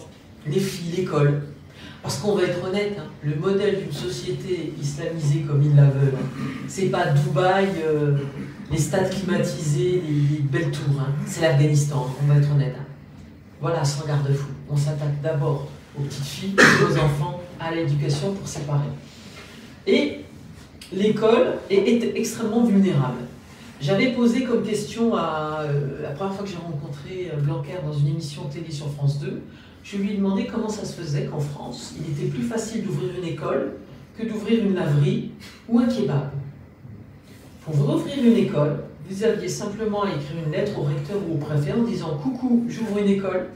les 0.46 0.60
filles, 0.60 0.98
l'école. 0.98 1.42
Parce 2.04 2.18
qu'on 2.18 2.36
va 2.36 2.44
être 2.44 2.64
honnête, 2.68 2.98
hein, 3.00 3.08
le 3.24 3.36
modèle 3.36 3.84
d'une 3.84 3.92
société 3.92 4.74
islamisée 4.80 5.42
comme 5.48 5.62
ils 5.62 5.76
la 5.76 5.86
veulent, 5.86 6.18
c'est 6.68 6.88
pas 6.88 7.08
Dubaï, 7.08 7.70
euh, 7.86 8.18
les 8.72 8.78
stades 8.78 9.10
climatisés, 9.12 10.02
les, 10.08 10.40
belles 10.40 10.72
tours. 10.72 11.00
Hein. 11.00 11.12
c'est 11.28 11.42
l'Afghanistan, 11.42 12.08
on 12.22 12.32
va 12.32 12.40
être 12.40 12.52
honnête. 12.52 12.76
Hein. 12.80 12.86
Voilà, 13.60 13.86
sans 13.86 14.06
garde-fou. 14.06 14.48
On 14.70 14.76
s'attaque 14.76 15.22
d'abord 15.22 15.68
aux 15.98 16.02
petites 16.02 16.24
filles, 16.24 16.56
aux 16.58 16.98
enfants, 16.98 17.41
à 17.62 17.74
l'éducation 17.74 18.34
pour 18.34 18.48
séparer. 18.48 18.90
Et 19.88 20.20
l'école 20.94 21.60
est 21.70 22.16
extrêmement 22.16 22.64
vulnérable. 22.64 23.20
J'avais 23.82 24.12
posé 24.12 24.44
comme 24.44 24.62
question 24.62 25.16
à 25.16 25.62
euh, 25.64 26.04
la 26.04 26.10
première 26.10 26.36
fois 26.36 26.44
que 26.44 26.52
j'ai 26.52 26.58
rencontré 26.58 27.32
euh, 27.34 27.38
Blanquer 27.38 27.80
dans 27.84 27.94
une 27.94 28.10
émission 28.10 28.44
télé 28.44 28.70
sur 28.70 28.92
France 28.92 29.20
2, 29.20 29.42
je 29.84 29.98
lui 29.98 30.12
ai 30.12 30.18
demandé 30.18 30.46
comment 30.46 30.70
ça 30.70 30.86
se 30.86 30.94
faisait 30.94 31.26
qu'en 31.26 31.40
France, 31.40 31.96
il 31.98 32.12
était 32.12 32.30
plus 32.32 32.44
facile 32.44 32.84
d'ouvrir 32.84 33.10
une 33.18 33.28
école 33.28 33.74
que 34.16 34.24
d'ouvrir 34.24 34.64
une 34.64 34.76
laverie 34.76 35.32
ou 35.68 35.80
un 35.80 35.88
kebab. 35.88 36.30
Pour 37.66 37.74
vous 37.74 37.94
ouvrir 37.94 38.24
une 38.24 38.38
école, 38.38 38.84
vous 39.10 39.24
aviez 39.24 39.48
simplement 39.48 40.04
à 40.04 40.10
écrire 40.10 40.46
une 40.46 40.52
lettre 40.52 40.78
au 40.78 40.84
recteur 40.84 41.18
ou 41.28 41.34
au 41.34 41.38
préfet 41.38 41.74
en 41.74 41.82
disant 41.82 42.20
Coucou, 42.22 42.66
j'ouvre 42.70 43.00
une 43.00 43.10
école, 43.10 43.48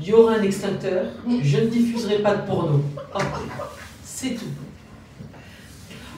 il 0.00 0.08
y 0.08 0.12
aura 0.12 0.34
un 0.34 0.42
extincteur, 0.42 1.06
je 1.42 1.58
ne 1.58 1.66
diffuserai 1.66 2.18
pas 2.18 2.34
de 2.36 2.46
porno. 2.46 2.82
C'est 4.04 4.34
tout. 4.34 4.46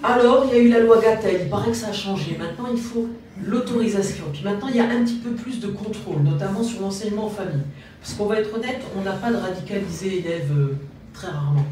Alors, 0.03 0.45
il 0.47 0.55
y 0.55 0.61
a 0.61 0.63
eu 0.63 0.69
la 0.69 0.81
loi 0.81 1.01
Gatel, 1.01 1.41
il 1.45 1.49
paraît 1.49 1.71
que 1.71 1.77
ça 1.77 1.89
a 1.89 1.93
changé. 1.93 2.37
Maintenant, 2.39 2.69
il 2.71 2.79
faut 2.79 3.09
l'autorisation. 3.43 4.25
Puis 4.33 4.45
maintenant, 4.45 4.69
il 4.69 4.77
y 4.77 4.81
a 4.81 4.85
un 4.85 5.03
petit 5.03 5.17
peu 5.17 5.31
plus 5.31 5.61
de 5.61 5.69
contrôle, 5.69 6.23
notamment 6.23 6.63
sur 6.63 6.83
l'enseignement 6.83 7.27
en 7.27 7.31
famille. 7.31 7.63
Parce 8.01 8.15
qu'on 8.15 8.27
va 8.27 8.39
être 8.39 8.55
honnête, 8.55 8.83
on 8.99 9.03
n'a 9.03 9.13
pas 9.13 9.33
de 9.33 9.37
radicalisé 9.37 10.19
élèves 10.19 10.53
euh, 10.55 10.77
très 11.15 11.29
rarement. 11.29 11.65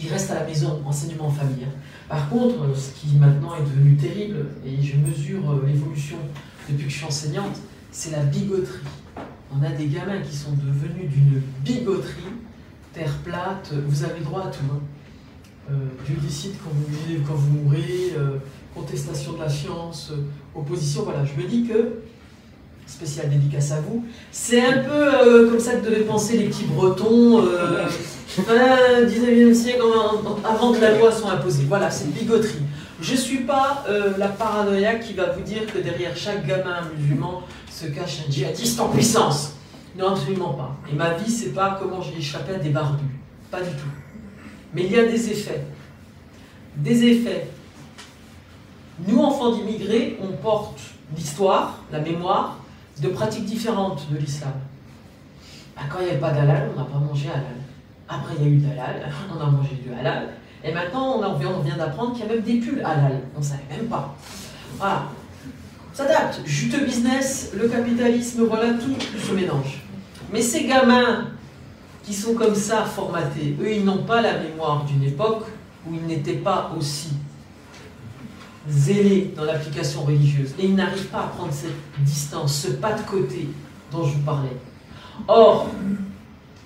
Il 0.00 0.08
reste 0.08 0.32
à 0.32 0.34
la 0.34 0.44
maison, 0.44 0.82
enseignement 0.84 1.26
en 1.26 1.30
famille. 1.30 1.64
Hein. 1.64 1.72
Par 2.08 2.28
contre, 2.28 2.56
euh, 2.64 2.74
ce 2.74 2.90
qui 3.00 3.14
maintenant 3.14 3.54
est 3.54 3.62
devenu 3.62 3.96
terrible, 3.96 4.46
et 4.66 4.82
je 4.82 4.96
mesure 4.96 5.50
euh, 5.52 5.66
l'évolution 5.66 6.16
depuis 6.68 6.86
que 6.86 6.90
je 6.90 6.96
suis 6.96 7.06
enseignante, 7.06 7.56
c'est 7.92 8.10
la 8.10 8.24
bigoterie. 8.24 8.80
On 9.56 9.64
a 9.64 9.70
des 9.70 9.86
gamins 9.86 10.20
qui 10.20 10.34
sont 10.34 10.52
devenus 10.52 11.10
d'une 11.10 11.40
bigoterie, 11.62 12.32
terre 12.92 13.14
plate, 13.24 13.72
vous 13.86 14.04
avez 14.04 14.20
droit 14.20 14.42
à 14.42 14.48
tout. 14.48 14.64
Hein. 14.72 14.80
Euh, 15.70 15.74
Dieu 16.04 16.16
décide 16.20 16.52
quand 16.62 16.70
vous 16.72 16.86
vivez, 16.86 17.20
quand 17.26 17.34
vous 17.34 17.58
mourrez, 17.58 18.12
euh, 18.18 18.38
contestation 18.74 19.34
de 19.34 19.40
la 19.40 19.48
science, 19.48 20.10
euh, 20.12 20.58
opposition, 20.58 21.02
voilà, 21.04 21.24
je 21.24 21.40
me 21.40 21.48
dis 21.48 21.66
que, 21.66 22.00
spécial 22.86 23.30
dédicace 23.30 23.70
à 23.70 23.80
vous, 23.80 24.04
c'est 24.32 24.60
un 24.60 24.78
peu 24.78 25.48
comme 25.48 25.60
ça 25.60 25.76
que 25.76 25.86
devaient 25.86 26.02
penser 26.02 26.36
les 26.36 26.48
petits 26.48 26.64
bretons, 26.64 27.42
fin 28.26 29.02
19e 29.06 29.54
siècle, 29.54 29.82
avant 30.44 30.72
que 30.72 30.80
la 30.80 30.98
loi 30.98 31.10
soit 31.10 31.30
imposée. 31.30 31.64
Voilà, 31.66 31.90
c'est 31.90 32.12
bigoterie. 32.12 32.58
Je 33.00 33.12
ne 33.12 33.16
suis 33.16 33.40
pas 33.40 33.86
la 34.18 34.28
paranoïaque 34.28 35.00
qui 35.00 35.14
va 35.14 35.30
vous 35.30 35.42
dire 35.42 35.62
que 35.72 35.78
derrière 35.78 36.14
chaque 36.14 36.46
gamin 36.46 36.82
musulman 36.98 37.42
se 37.74 37.86
cache 37.86 38.20
un 38.26 38.30
djihadiste 38.30 38.78
en 38.78 38.88
puissance. 38.88 39.54
Non, 39.98 40.10
absolument 40.10 40.54
pas. 40.54 40.76
Et 40.90 40.94
ma 40.94 41.14
vie, 41.14 41.30
c'est 41.30 41.52
pas 41.52 41.76
comment 41.80 42.00
j'ai 42.00 42.18
échappé 42.18 42.54
à 42.54 42.58
des 42.58 42.70
barbus. 42.70 43.04
Pas 43.50 43.60
du 43.62 43.70
tout. 43.70 43.90
Mais 44.72 44.84
il 44.84 44.92
y 44.92 44.98
a 44.98 45.04
des 45.04 45.30
effets. 45.30 45.64
Des 46.76 47.04
effets. 47.04 47.48
Nous, 49.06 49.18
enfants 49.18 49.52
d'immigrés, 49.52 50.18
on 50.22 50.32
porte 50.36 50.80
l'histoire, 51.16 51.80
la 51.90 51.98
mémoire 52.00 52.58
de 53.00 53.08
pratiques 53.08 53.44
différentes 53.44 54.08
de 54.10 54.18
l'islam. 54.18 54.52
Bah, 55.74 55.82
quand 55.90 55.98
il 55.98 56.04
n'y 56.04 56.10
avait 56.10 56.20
pas 56.20 56.30
d'halal, 56.30 56.70
on 56.74 56.78
n'a 56.78 56.86
pas 56.86 56.98
mangé 56.98 57.28
halal. 57.28 57.56
Après, 58.08 58.34
il 58.38 58.42
y 58.42 58.46
a 58.46 58.50
eu 58.50 58.58
d'halal, 58.58 59.10
on 59.36 59.40
a 59.40 59.50
mangé 59.50 59.74
du 59.82 59.92
halal. 59.92 60.28
Et 60.62 60.72
maintenant, 60.72 61.20
on, 61.20 61.62
vient 61.62 61.76
d'apprendre 61.76 62.12
qu'il 62.12 62.24
y 62.24 62.28
a 62.28 62.32
même 62.32 62.42
des 62.42 62.60
pulls 62.60 62.80
halal. 62.84 63.22
On 63.34 63.40
ne 63.40 63.44
savait 63.44 63.62
même 63.68 63.86
pas. 63.86 64.14
Voilà. 64.78 65.06
Ça 65.94 66.06
date. 66.06 66.40
Juteux 66.44 66.84
business, 66.84 67.52
le 67.56 67.68
capitalisme, 67.68 68.46
voilà, 68.46 68.74
tout 68.74 68.96
se 69.16 69.32
mélange. 69.32 69.80
Mais 70.32 70.42
ces 70.42 70.64
gamins 70.64 71.28
qui 72.02 72.12
sont 72.12 72.34
comme 72.34 72.56
ça 72.56 72.84
formatés. 72.84 73.56
Eux, 73.62 73.72
ils 73.72 73.84
n'ont 73.84 74.02
pas 74.02 74.20
la 74.20 74.38
mémoire 74.38 74.84
d'une 74.84 75.04
époque 75.04 75.44
où 75.86 75.94
ils 75.94 76.04
n'étaient 76.04 76.32
pas 76.32 76.72
aussi 76.76 77.10
zélés 78.68 79.32
dans 79.36 79.44
l'application 79.44 80.02
religieuse. 80.02 80.54
Et 80.58 80.66
ils 80.66 80.74
n'arrivent 80.74 81.06
pas 81.06 81.20
à 81.20 81.26
prendre 81.28 81.52
cette 81.52 81.70
distance, 82.00 82.66
ce 82.66 82.72
pas 82.72 82.94
de 82.94 83.02
côté 83.02 83.48
dont 83.92 84.04
je 84.04 84.14
vous 84.14 84.22
parlais. 84.22 84.56
Or, 85.28 85.70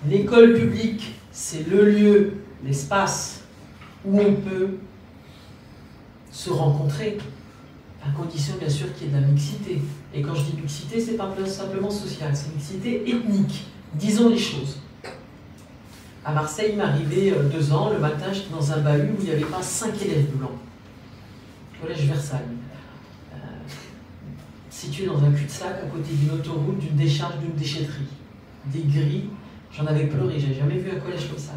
l'école 0.07 0.55
publique, 0.55 1.13
c'est 1.31 1.69
le 1.69 1.91
lieu, 1.91 2.33
l'espace 2.65 3.41
où 4.03 4.19
on 4.19 4.33
peut 4.33 4.77
se 6.31 6.49
rencontrer, 6.49 7.19
à 8.05 8.09
condition 8.11 8.55
bien 8.59 8.69
sûr 8.69 8.93
qu'il 8.93 9.07
y 9.07 9.09
ait 9.09 9.13
de 9.13 9.21
la 9.21 9.27
mixité. 9.27 9.81
Et 10.13 10.21
quand 10.21 10.33
je 10.33 10.43
dis 10.43 10.61
mixité, 10.61 10.99
c'est 10.99 11.17
pas 11.17 11.29
simplement 11.45 11.89
social, 11.89 12.31
c'est 12.33 12.53
mixité 12.53 13.09
ethnique. 13.09 13.65
Disons 13.93 14.29
les 14.29 14.37
choses. 14.37 14.77
À 16.23 16.33
Marseille, 16.33 16.71
il 16.73 16.77
m'arrivait 16.77 17.31
euh, 17.31 17.43
deux 17.43 17.71
ans, 17.71 17.89
le 17.89 17.97
matin, 17.97 18.25
j'étais 18.31 18.51
dans 18.51 18.71
un 18.71 18.77
bahut 18.79 19.11
où 19.11 19.21
il 19.21 19.25
n'y 19.25 19.31
avait 19.31 19.45
pas 19.45 19.61
cinq 19.61 20.01
élèves 20.01 20.29
blancs. 20.35 20.51
Collège 21.81 22.05
Versailles. 22.05 22.41
Euh, 23.33 23.37
situé 24.69 25.05
dans 25.05 25.23
un 25.23 25.31
cul-de-sac 25.31 25.79
à 25.83 25.87
côté 25.87 26.13
d'une 26.13 26.31
autoroute, 26.31 26.77
d'une 26.79 26.95
décharge, 26.95 27.39
d'une 27.39 27.53
déchetterie. 27.53 28.05
Des 28.65 28.81
grilles, 28.81 29.29
j'en 29.71 29.87
avais 29.87 30.05
pleuré, 30.05 30.39
j'ai 30.39 30.53
jamais 30.53 30.77
vu 30.77 30.91
un 30.95 30.99
collège 30.99 31.27
comme 31.29 31.39
ça. 31.39 31.53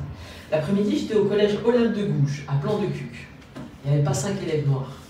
L'après-midi, 0.51 0.99
j'étais 0.99 1.17
au 1.17 1.25
collège 1.25 1.59
Olympe 1.65 1.95
de 1.95 2.05
Gouges, 2.05 2.45
à 2.49 2.55
Plan 2.55 2.79
de 2.79 2.87
Cuc. 2.87 3.29
Il 3.85 3.91
n'y 3.91 3.97
avait 3.97 4.05
pas 4.05 4.15
cinq 4.15 4.41
élèves 4.43 4.67
noirs. 4.67 5.02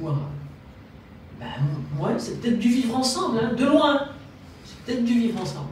Ou 0.00 0.08
Ben, 1.38 1.48
c'est 2.18 2.40
peut-être 2.40 2.58
du 2.58 2.68
vivre 2.68 2.96
ensemble, 2.96 3.40
hein, 3.42 3.52
de 3.56 3.64
loin. 3.64 4.08
C'est 4.64 4.78
peut-être 4.84 5.04
du 5.04 5.14
vivre 5.14 5.40
ensemble. 5.40 5.68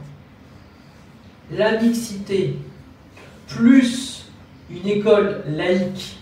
La 1.51 1.81
mixité, 1.81 2.57
plus 3.47 4.25
une 4.69 4.87
école 4.87 5.43
laïque 5.47 6.17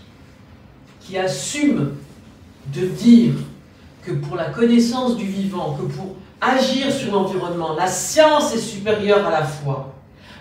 qui 1.00 1.18
assume 1.18 1.94
de 2.74 2.86
dire 2.86 3.34
que 4.02 4.12
pour 4.12 4.36
la 4.36 4.46
connaissance 4.46 5.16
du 5.16 5.26
vivant, 5.26 5.74
que 5.74 5.82
pour 5.92 6.16
agir 6.40 6.90
sur 6.92 7.12
l'environnement, 7.12 7.74
la 7.74 7.86
science 7.86 8.54
est 8.54 8.58
supérieure 8.58 9.26
à 9.26 9.30
la 9.30 9.44
foi, 9.44 9.94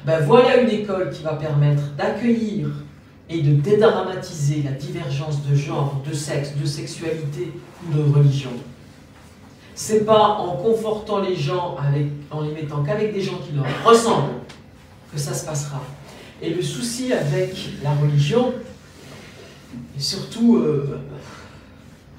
ben 0.05 0.21
voilà 0.25 0.61
une 0.61 0.69
école 0.69 1.11
qui 1.11 1.23
va 1.23 1.33
permettre 1.33 1.83
d'accueillir 1.97 2.69
et 3.29 3.41
de 3.41 3.53
dédramatiser 3.53 4.63
la 4.63 4.71
divergence 4.71 5.45
de 5.45 5.55
genre, 5.55 6.01
de 6.07 6.13
sexe, 6.13 6.55
de 6.55 6.65
sexualité 6.65 7.53
ou 7.87 7.93
de 7.95 8.13
religion. 8.13 8.49
C'est 9.75 10.03
pas 10.05 10.39
en 10.39 10.57
confortant 10.57 11.21
les 11.21 11.35
gens, 11.35 11.77
avec, 11.77 12.07
en 12.31 12.41
les 12.41 12.51
mettant 12.51 12.83
qu'avec 12.83 13.13
des 13.13 13.21
gens 13.21 13.37
qui 13.37 13.53
leur 13.55 13.65
ressemblent, 13.85 14.33
que 15.13 15.19
ça 15.19 15.33
se 15.33 15.45
passera. 15.45 15.81
Et 16.41 16.49
le 16.49 16.61
souci 16.61 17.13
avec 17.13 17.55
la 17.83 17.91
religion, 17.93 18.53
et 19.95 20.01
surtout, 20.01 20.57
euh, 20.57 20.99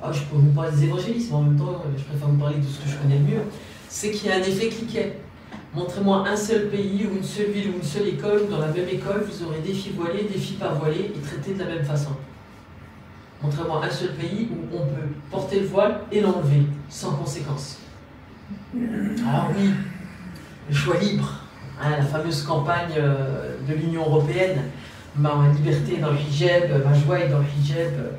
ah, 0.03 0.13
je 0.13 0.21
peux 0.21 0.37
vous 0.37 0.53
parler 0.53 0.77
des 0.77 0.85
évangélismes, 0.85 1.35
en 1.35 1.43
même 1.43 1.59
temps, 1.59 1.83
je 1.97 2.05
préfère 2.05 2.29
vous 2.29 2.39
parler 2.39 2.59
de 2.59 2.67
ce 2.67 2.79
que 2.79 2.89
je 2.89 2.97
connais 2.97 3.19
le 3.19 3.25
mieux, 3.25 3.43
c'est 3.89 4.13
qu'il 4.13 4.29
y 4.29 4.33
a 4.33 4.37
un 4.37 4.43
effet 4.43 4.69
cliquet. 4.69 5.19
Montrez-moi 5.75 6.25
un 6.29 6.37
seul 6.37 6.69
pays 6.69 7.07
ou 7.07 7.17
une 7.17 7.23
seule 7.23 7.51
ville 7.51 7.71
ou 7.71 7.77
une 7.77 7.83
seule 7.83 8.09
école. 8.09 8.43
Où 8.45 8.51
dans 8.51 8.59
la 8.59 8.69
même 8.69 8.89
école 8.89 9.25
vous 9.25 9.47
aurez 9.47 9.61
des 9.61 9.73
filles 9.73 9.93
voilées, 9.97 10.25
des 10.25 10.39
filles 10.39 10.57
pas 10.57 10.73
voilées 10.73 11.13
et 11.15 11.21
traitées 11.21 11.55
de 11.55 11.61
la 11.61 11.67
même 11.67 11.85
façon. 11.85 12.11
Montrez-moi 13.43 13.83
un 13.85 13.91
seul 13.91 14.15
pays 14.15 14.49
où 14.51 14.77
on 14.77 14.87
peut 14.87 15.09
porter 15.31 15.61
le 15.61 15.67
voile 15.67 16.01
et 16.13 16.21
l'enlever 16.21 16.63
sans 16.89 17.13
conséquence. 17.13 17.79
Alors 18.75 19.51
oui, 19.57 19.71
le 20.69 20.75
choix 20.75 20.97
libre, 20.99 21.29
hein, 21.81 21.91
la 21.99 22.05
fameuse 22.05 22.43
campagne 22.43 22.93
euh, 22.99 23.57
de 23.67 23.75
l'Union 23.75 24.03
européenne, 24.03 24.63
ma 25.17 25.49
liberté 25.55 25.97
dans 25.97 26.11
le 26.11 26.19
hijab, 26.19 26.85
ma 26.85 26.95
joie 26.95 27.21
est 27.21 27.29
dans 27.29 27.39
le 27.39 27.47
hijab, 27.59 28.13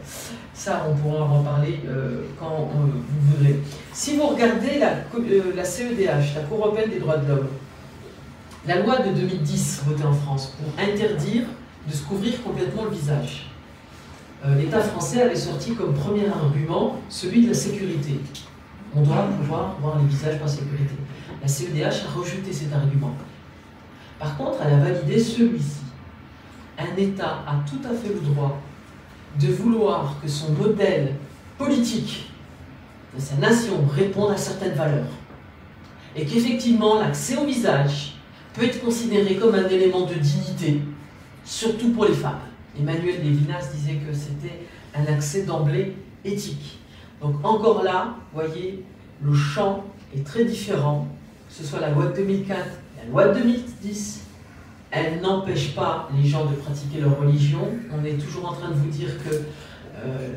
ça 0.62 0.86
on 0.88 0.95
pourra 0.95 1.24
en 1.24 1.41
parler 1.41 1.80
euh, 1.88 2.21
quand 2.39 2.69
vous 2.71 3.32
voudrez. 3.32 3.60
Si 3.93 4.15
vous 4.15 4.28
regardez 4.28 4.78
la, 4.78 4.91
euh, 5.15 5.63
CEDH, 5.63 6.36
la 6.36 6.41
Cour 6.43 6.60
européenne 6.67 6.91
des 6.91 7.00
droits 7.00 7.17
de 7.17 7.28
l'homme, 7.28 7.47
la 8.67 8.80
loi 8.80 9.00
de 9.00 9.12
2010 9.12 9.82
votée 9.88 10.04
en 10.04 10.13
France 10.13 10.56
pour 10.56 10.71
interdire 10.84 11.45
de 11.88 11.91
se 11.91 12.04
couvrir 12.04 12.43
complètement 12.43 12.84
le 12.84 12.91
visage, 12.91 13.50
euh, 14.45 14.56
l'État 14.56 14.82
français 14.82 15.24
avait 15.24 15.36
sorti 15.36 15.74
comme 15.74 15.95
premier 15.95 16.28
argument 16.28 16.97
celui 17.10 17.41
de 17.41 17.47
la 17.47 17.56
sécurité. 17.56 18.19
On 18.95 19.02
doit 19.02 19.30
pouvoir 19.39 19.78
voir 19.82 19.97
les 19.97 20.06
visages 20.06 20.38
par 20.38 20.47
sécurité. 20.47 20.93
La 21.41 21.47
CEDH 21.47 22.06
a 22.06 22.19
rejeté 22.19 22.54
cet 22.54 22.71
argument. 22.71 23.15
Par 24.19 24.38
contre, 24.38 24.60
elle 24.63 24.74
a 24.74 24.78
validé 24.78 25.19
celui-ci. 25.19 25.82
Un 26.78 26.95
État 26.97 27.43
a 27.47 27.56
tout 27.67 27.82
à 27.84 27.95
fait 27.95 28.13
le 28.13 28.19
droit 28.19 28.62
de 29.39 29.48
vouloir 29.48 30.17
que 30.22 30.28
son 30.28 30.52
modèle 30.54 31.15
politique 31.58 32.30
de 33.15 33.22
sa 33.22 33.36
nation 33.36 33.86
réponde 33.94 34.32
à 34.32 34.38
certaines 34.38 34.74
valeurs. 34.74 35.08
Et 36.15 36.26
qu'effectivement, 36.26 37.00
l'accès 37.00 37.38
au 37.38 37.46
visage 37.46 38.15
peut 38.54 38.63
être 38.65 38.82
considéré 38.84 39.36
comme 39.36 39.56
un 39.56 39.67
élément 39.67 40.06
de 40.06 40.15
dignité, 40.15 40.82
surtout 41.44 41.91
pour 41.91 42.06
les 42.06 42.13
femmes. 42.13 42.39
Emmanuel 42.78 43.24
Lévinas 43.24 43.70
disait 43.74 43.96
que 43.96 44.13
c'était 44.13 44.65
un 44.96 45.06
accès 45.12 45.44
d'emblée 45.44 45.96
éthique. 46.24 46.80
Donc 47.22 47.36
encore 47.44 47.84
là, 47.84 48.15
vous 48.34 48.41
voyez, 48.41 48.84
le 49.22 49.34
champ 49.34 49.86
est 50.15 50.26
très 50.26 50.46
différent, 50.46 51.08
que 51.48 51.54
ce 51.54 51.63
soit 51.63 51.80
la 51.80 51.89
loi 51.89 52.08
de 52.08 52.15
2004, 52.15 52.60
la 52.98 53.10
loi 53.10 53.28
de 53.30 53.39
2010, 53.39 54.20
elle 54.91 55.21
n'empêche 55.21 55.73
pas 55.73 56.10
les 56.15 56.27
gens 56.27 56.45
de 56.45 56.56
pratiquer 56.56 56.99
leur 56.99 57.17
religion. 57.17 57.69
On 57.91 58.04
est 58.06 58.13
toujours 58.13 58.49
en 58.49 58.54
train 58.54 58.69
de 58.69 58.75
vous 58.75 58.89
dire 58.89 59.10
que 59.23 59.36
euh, 60.04 60.30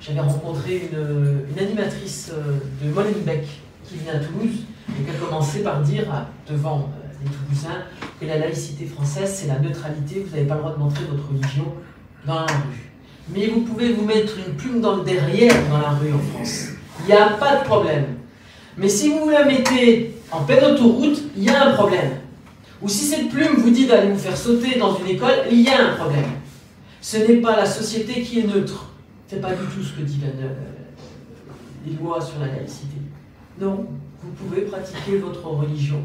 j'avais 0.00 0.20
rencontré 0.20 0.90
une, 0.92 1.58
animatrice 1.58 2.30
euh, 2.32 2.58
de 2.84 2.92
Molenbeek 2.92 3.46
qui 3.84 3.96
vient 3.96 4.14
à 4.14 4.18
Toulouse 4.18 4.64
et 4.88 5.04
qui 5.04 5.10
a 5.10 5.14
commencé 5.14 5.62
par 5.62 5.80
dire 5.80 6.04
devant 6.48 6.90
euh, 6.90 7.24
les 7.24 7.30
Toulousains 7.30 7.82
que 8.20 8.26
la 8.26 8.38
laïcité 8.38 8.84
française, 8.84 9.32
c'est 9.34 9.48
la 9.48 9.58
neutralité, 9.58 10.24
vous 10.26 10.34
n'avez 10.34 10.46
pas 10.46 10.54
le 10.54 10.60
droit 10.60 10.74
de 10.74 10.78
montrer 10.78 11.04
votre 11.10 11.28
religion 11.28 11.72
dans 12.26 12.34
la 12.34 12.46
rue. 12.46 12.90
Mais 13.34 13.46
vous 13.46 13.60
pouvez 13.60 13.92
vous 13.92 14.04
mettre 14.04 14.34
une 14.46 14.54
plume 14.54 14.80
dans 14.80 14.96
le 14.96 15.04
derrière 15.04 15.54
dans 15.70 15.78
la 15.78 15.90
rue 15.90 16.12
en 16.12 16.18
France. 16.18 16.68
Il 17.00 17.06
n'y 17.06 17.12
a 17.12 17.30
pas 17.30 17.56
de 17.56 17.64
problème. 17.64 18.16
Mais 18.76 18.88
si 18.88 19.10
vous 19.10 19.30
la 19.30 19.44
mettez 19.44 20.14
en 20.30 20.44
pleine 20.44 20.64
autoroute, 20.64 21.18
il 21.36 21.44
y 21.44 21.48
a 21.48 21.68
un 21.68 21.74
problème. 21.74 22.21
Ou 22.82 22.88
si 22.88 23.04
cette 23.04 23.28
plume 23.28 23.56
vous 23.58 23.70
dit 23.70 23.86
d'aller 23.86 24.10
vous 24.10 24.18
faire 24.18 24.36
sauter 24.36 24.78
dans 24.78 24.98
une 24.98 25.06
école, 25.06 25.44
il 25.50 25.60
y 25.60 25.68
a 25.68 25.92
un 25.92 25.94
problème. 25.94 26.30
Ce 27.00 27.16
n'est 27.16 27.36
pas 27.36 27.56
la 27.56 27.66
société 27.66 28.22
qui 28.22 28.40
est 28.40 28.46
neutre. 28.46 28.90
Ce 29.28 29.36
n'est 29.36 29.40
pas 29.40 29.52
du 29.52 29.64
tout 29.66 29.82
ce 29.82 29.92
que 29.92 30.02
dit 30.02 30.20
les 31.86 31.92
lois 31.94 32.20
sur 32.20 32.38
la 32.40 32.46
laïcité. 32.46 32.96
Non, 33.60 33.86
vous 34.22 34.30
pouvez 34.32 34.62
pratiquer 34.62 35.18
votre 35.18 35.44
religion. 35.44 36.00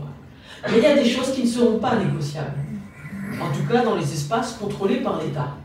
Mais 0.70 0.78
il 0.78 0.84
y 0.84 0.88
a 0.88 0.96
des 0.96 1.10
choses 1.10 1.34
qui 1.34 1.44
ne 1.44 1.48
seront 1.48 1.80
pas 1.80 1.96
négociables. 1.96 2.58
En 3.42 3.52
tout 3.52 3.66
cas, 3.72 3.84
dans 3.84 3.96
les 3.96 4.13
espaces 4.13 4.54
contrôlés 4.54 5.02
par 5.02 5.22
l'État. 5.22 5.56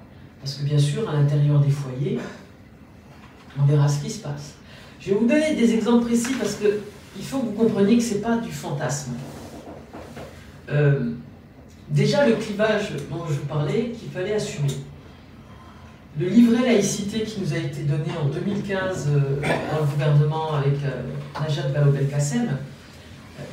Parce 0.41 0.55
que 0.55 0.65
bien 0.65 0.79
sûr, 0.79 1.09
à 1.09 1.13
l'intérieur 1.13 1.61
des 1.61 1.71
foyers, 1.71 2.19
on 3.59 3.65
verra 3.65 3.89
ce 3.89 4.03
qui 4.03 4.11
se 4.11 4.21
passe. 4.21 4.55
Je 4.99 5.11
vais 5.11 5.17
vous 5.17 5.27
donner 5.27 5.55
des 5.55 5.75
exemples 5.75 6.07
précis 6.07 6.35
parce 6.39 6.55
qu'il 6.57 7.25
faut 7.25 7.39
que 7.39 7.47
vous 7.47 7.53
compreniez 7.53 7.97
que 7.97 8.03
ce 8.03 8.15
n'est 8.15 8.21
pas 8.21 8.37
du 8.39 8.51
fantasme. 8.51 9.13
Euh, 10.73 11.13
déjà, 11.89 12.27
le 12.27 12.35
clivage 12.35 12.93
dont 13.11 13.25
je 13.29 13.41
parlais, 13.41 13.91
qu'il 13.91 14.11
fallait 14.11 14.35
assumer. 14.35 14.69
Le 16.19 16.27
livret 16.29 16.63
laïcité 16.67 17.23
qui 17.23 17.41
nous 17.41 17.53
a 17.55 17.57
été 17.57 17.83
donné 17.85 18.11
en 18.23 18.27
2015 18.27 19.09
euh, 19.09 19.41
dans 19.41 19.81
le 19.81 19.87
gouvernement 19.91 20.55
avec 20.55 20.75
euh, 20.85 21.41
Najat 21.41 21.69
Vallaud-Belkacem 21.69 22.49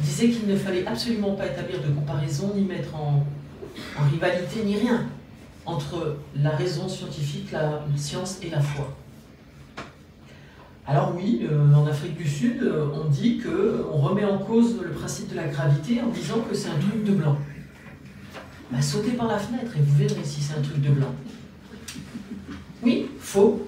disait 0.01 0.29
qu'il 0.29 0.47
ne 0.47 0.57
fallait 0.57 0.85
absolument 0.85 1.33
pas 1.33 1.47
établir 1.47 1.79
de 1.81 1.87
comparaison 1.87 2.51
ni 2.55 2.63
mettre 2.63 2.95
en 2.95 3.23
rivalité 4.11 4.63
ni 4.65 4.75
rien 4.75 5.05
entre 5.65 6.17
la 6.35 6.51
raison 6.51 6.89
scientifique, 6.89 7.51
la 7.51 7.81
science 7.95 8.39
et 8.43 8.49
la 8.49 8.59
foi. 8.59 8.93
Alors 10.89 11.13
oui, 11.15 11.41
euh, 11.43 11.71
en 11.75 11.85
Afrique 11.85 12.17
du 12.17 12.27
Sud, 12.27 12.63
euh, 12.63 12.87
on 12.95 13.07
dit 13.09 13.39
qu'on 13.39 13.97
remet 13.97 14.25
en 14.25 14.39
cause 14.39 14.75
le 14.81 14.89
principe 14.89 15.29
de 15.29 15.35
la 15.35 15.43
gravité 15.43 16.01
en 16.01 16.07
disant 16.07 16.39
que 16.49 16.55
c'est 16.55 16.69
un 16.69 16.79
truc 16.79 17.03
de 17.03 17.11
blanc. 17.11 17.37
Bah, 18.71 18.81
sautez 18.81 19.11
par 19.11 19.27
la 19.27 19.37
fenêtre 19.37 19.71
et 19.77 19.81
vous 19.81 19.95
verrez 19.95 20.23
si 20.23 20.41
c'est 20.41 20.57
un 20.57 20.61
truc 20.63 20.81
de 20.81 20.89
blanc. 20.89 21.13
Oui, 22.81 23.07
faux. 23.19 23.67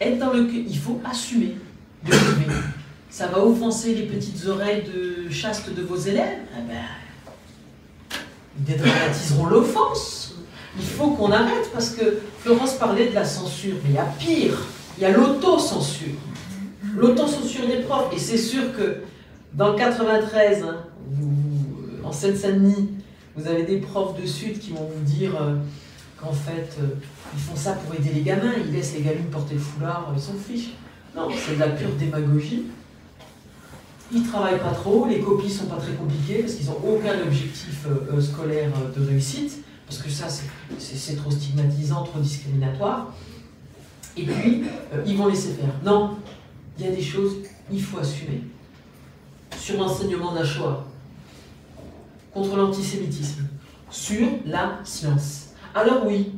Être 0.00 0.18
dans 0.18 0.32
le... 0.32 0.48
Il 0.52 0.78
faut 0.78 1.00
assumer 1.08 1.54
de 2.04 2.12
Ça 3.08 3.28
va 3.28 3.38
offenser 3.38 3.94
les 3.94 4.06
petites 4.06 4.44
oreilles 4.44 4.82
de 4.82 5.30
chaste 5.30 5.72
de 5.72 5.82
vos 5.82 5.96
élèves? 5.96 6.40
Eh 6.58 6.68
ben, 6.68 8.18
Ils 8.58 8.64
dédramatiseront 8.64 9.46
l'offense. 9.46 10.34
Il 10.76 10.84
faut 10.84 11.10
qu'on 11.10 11.30
arrête 11.30 11.70
parce 11.72 11.90
que 11.90 12.18
Florence 12.40 12.74
parlait 12.74 13.10
de 13.10 13.14
la 13.14 13.24
censure, 13.24 13.76
mais 13.84 13.90
il 13.90 13.94
y 13.94 13.98
a 13.98 14.06
pire, 14.18 14.58
il 14.98 15.02
y 15.02 15.06
a 15.06 15.12
l'autocensure. 15.12 16.16
L'autocensure 16.96 17.66
des 17.66 17.80
profs. 17.80 18.12
Et 18.14 18.18
c'est 18.18 18.38
sûr 18.38 18.74
que 18.76 18.98
dans 19.54 19.72
le 19.72 19.78
93, 19.78 20.64
hein, 20.64 20.76
en 22.04 22.12
Seine-Saint-Denis, 22.12 22.88
vous 23.36 23.46
avez 23.46 23.62
des 23.64 23.78
profs 23.78 24.20
de 24.20 24.26
Sud 24.26 24.58
qui 24.58 24.72
vont 24.72 24.88
vous 24.94 25.04
dire 25.04 25.34
euh, 25.40 25.54
qu'en 26.20 26.32
fait, 26.32 26.76
euh, 26.80 26.86
ils 27.34 27.40
font 27.40 27.56
ça 27.56 27.72
pour 27.72 27.94
aider 27.94 28.10
les 28.14 28.22
gamins, 28.22 28.52
ils 28.64 28.72
laissent 28.72 28.94
les 28.94 29.02
gamines 29.02 29.26
porter 29.26 29.54
le 29.54 29.60
foulard, 29.60 30.12
ils 30.14 30.20
s'en 30.20 30.34
fichent. 30.34 30.74
Non, 31.16 31.28
c'est 31.34 31.54
de 31.54 31.60
la 31.60 31.68
pure 31.68 31.90
démagogie. 31.98 32.64
Ils 34.14 34.26
travaillent 34.26 34.60
pas 34.60 34.72
trop, 34.72 35.06
les 35.06 35.20
copies 35.20 35.50
sont 35.50 35.66
pas 35.66 35.76
très 35.76 35.92
compliquées 35.92 36.42
parce 36.42 36.54
qu'ils 36.54 36.66
n'ont 36.66 36.80
aucun 36.86 37.18
objectif 37.22 37.86
euh, 37.86 38.20
scolaire 38.20 38.70
de 38.94 39.06
réussite 39.06 39.62
parce 39.86 40.02
que 40.02 40.10
ça, 40.10 40.26
c'est 40.78 41.16
trop 41.16 41.30
stigmatisant, 41.30 42.04
trop 42.04 42.20
discriminatoire. 42.20 43.12
Et 44.16 44.24
puis, 44.24 44.64
euh, 44.92 45.02
ils 45.06 45.16
vont 45.16 45.26
laisser 45.26 45.52
faire. 45.52 45.68
Non, 45.84 46.16
il 46.82 46.90
y 46.90 46.92
a 46.92 46.96
des 46.96 47.02
choses, 47.02 47.36
il 47.70 47.80
faut 47.80 47.98
assumer. 47.98 48.42
Sur 49.56 49.78
l'enseignement 49.78 50.34
d'un 50.34 50.44
choix, 50.44 50.84
contre 52.34 52.56
l'antisémitisme, 52.56 53.46
sur 53.90 54.26
la 54.46 54.80
science. 54.82 55.50
Alors 55.74 56.06
oui, 56.06 56.32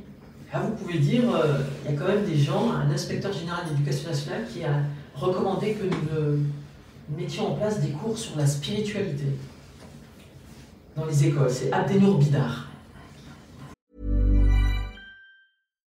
vous 0.52 0.70
pouvez 0.72 0.98
dire, 0.98 1.22
euh, 1.34 1.60
il 1.84 1.92
y 1.92 1.96
a 1.96 1.98
quand 1.98 2.08
même 2.08 2.24
des 2.24 2.36
gens, 2.36 2.72
un 2.72 2.90
inspecteur 2.90 3.32
général 3.32 3.64
d'éducation 3.68 4.10
nationale 4.10 4.44
qui 4.52 4.64
a 4.64 4.82
recommandé 5.14 5.74
que 5.74 5.84
nous, 5.84 6.40
mettions 7.16 7.52
en 7.52 7.56
place 7.56 7.80
des 7.80 7.90
cours 7.90 8.16
sur 8.16 8.36
la 8.36 8.46
spiritualité 8.46 9.26
dans 10.96 11.04
les 11.04 11.26
écoles. 11.26 11.50
C'est 11.50 11.72
Abdenour 11.72 12.18
Bidar. 12.18 12.68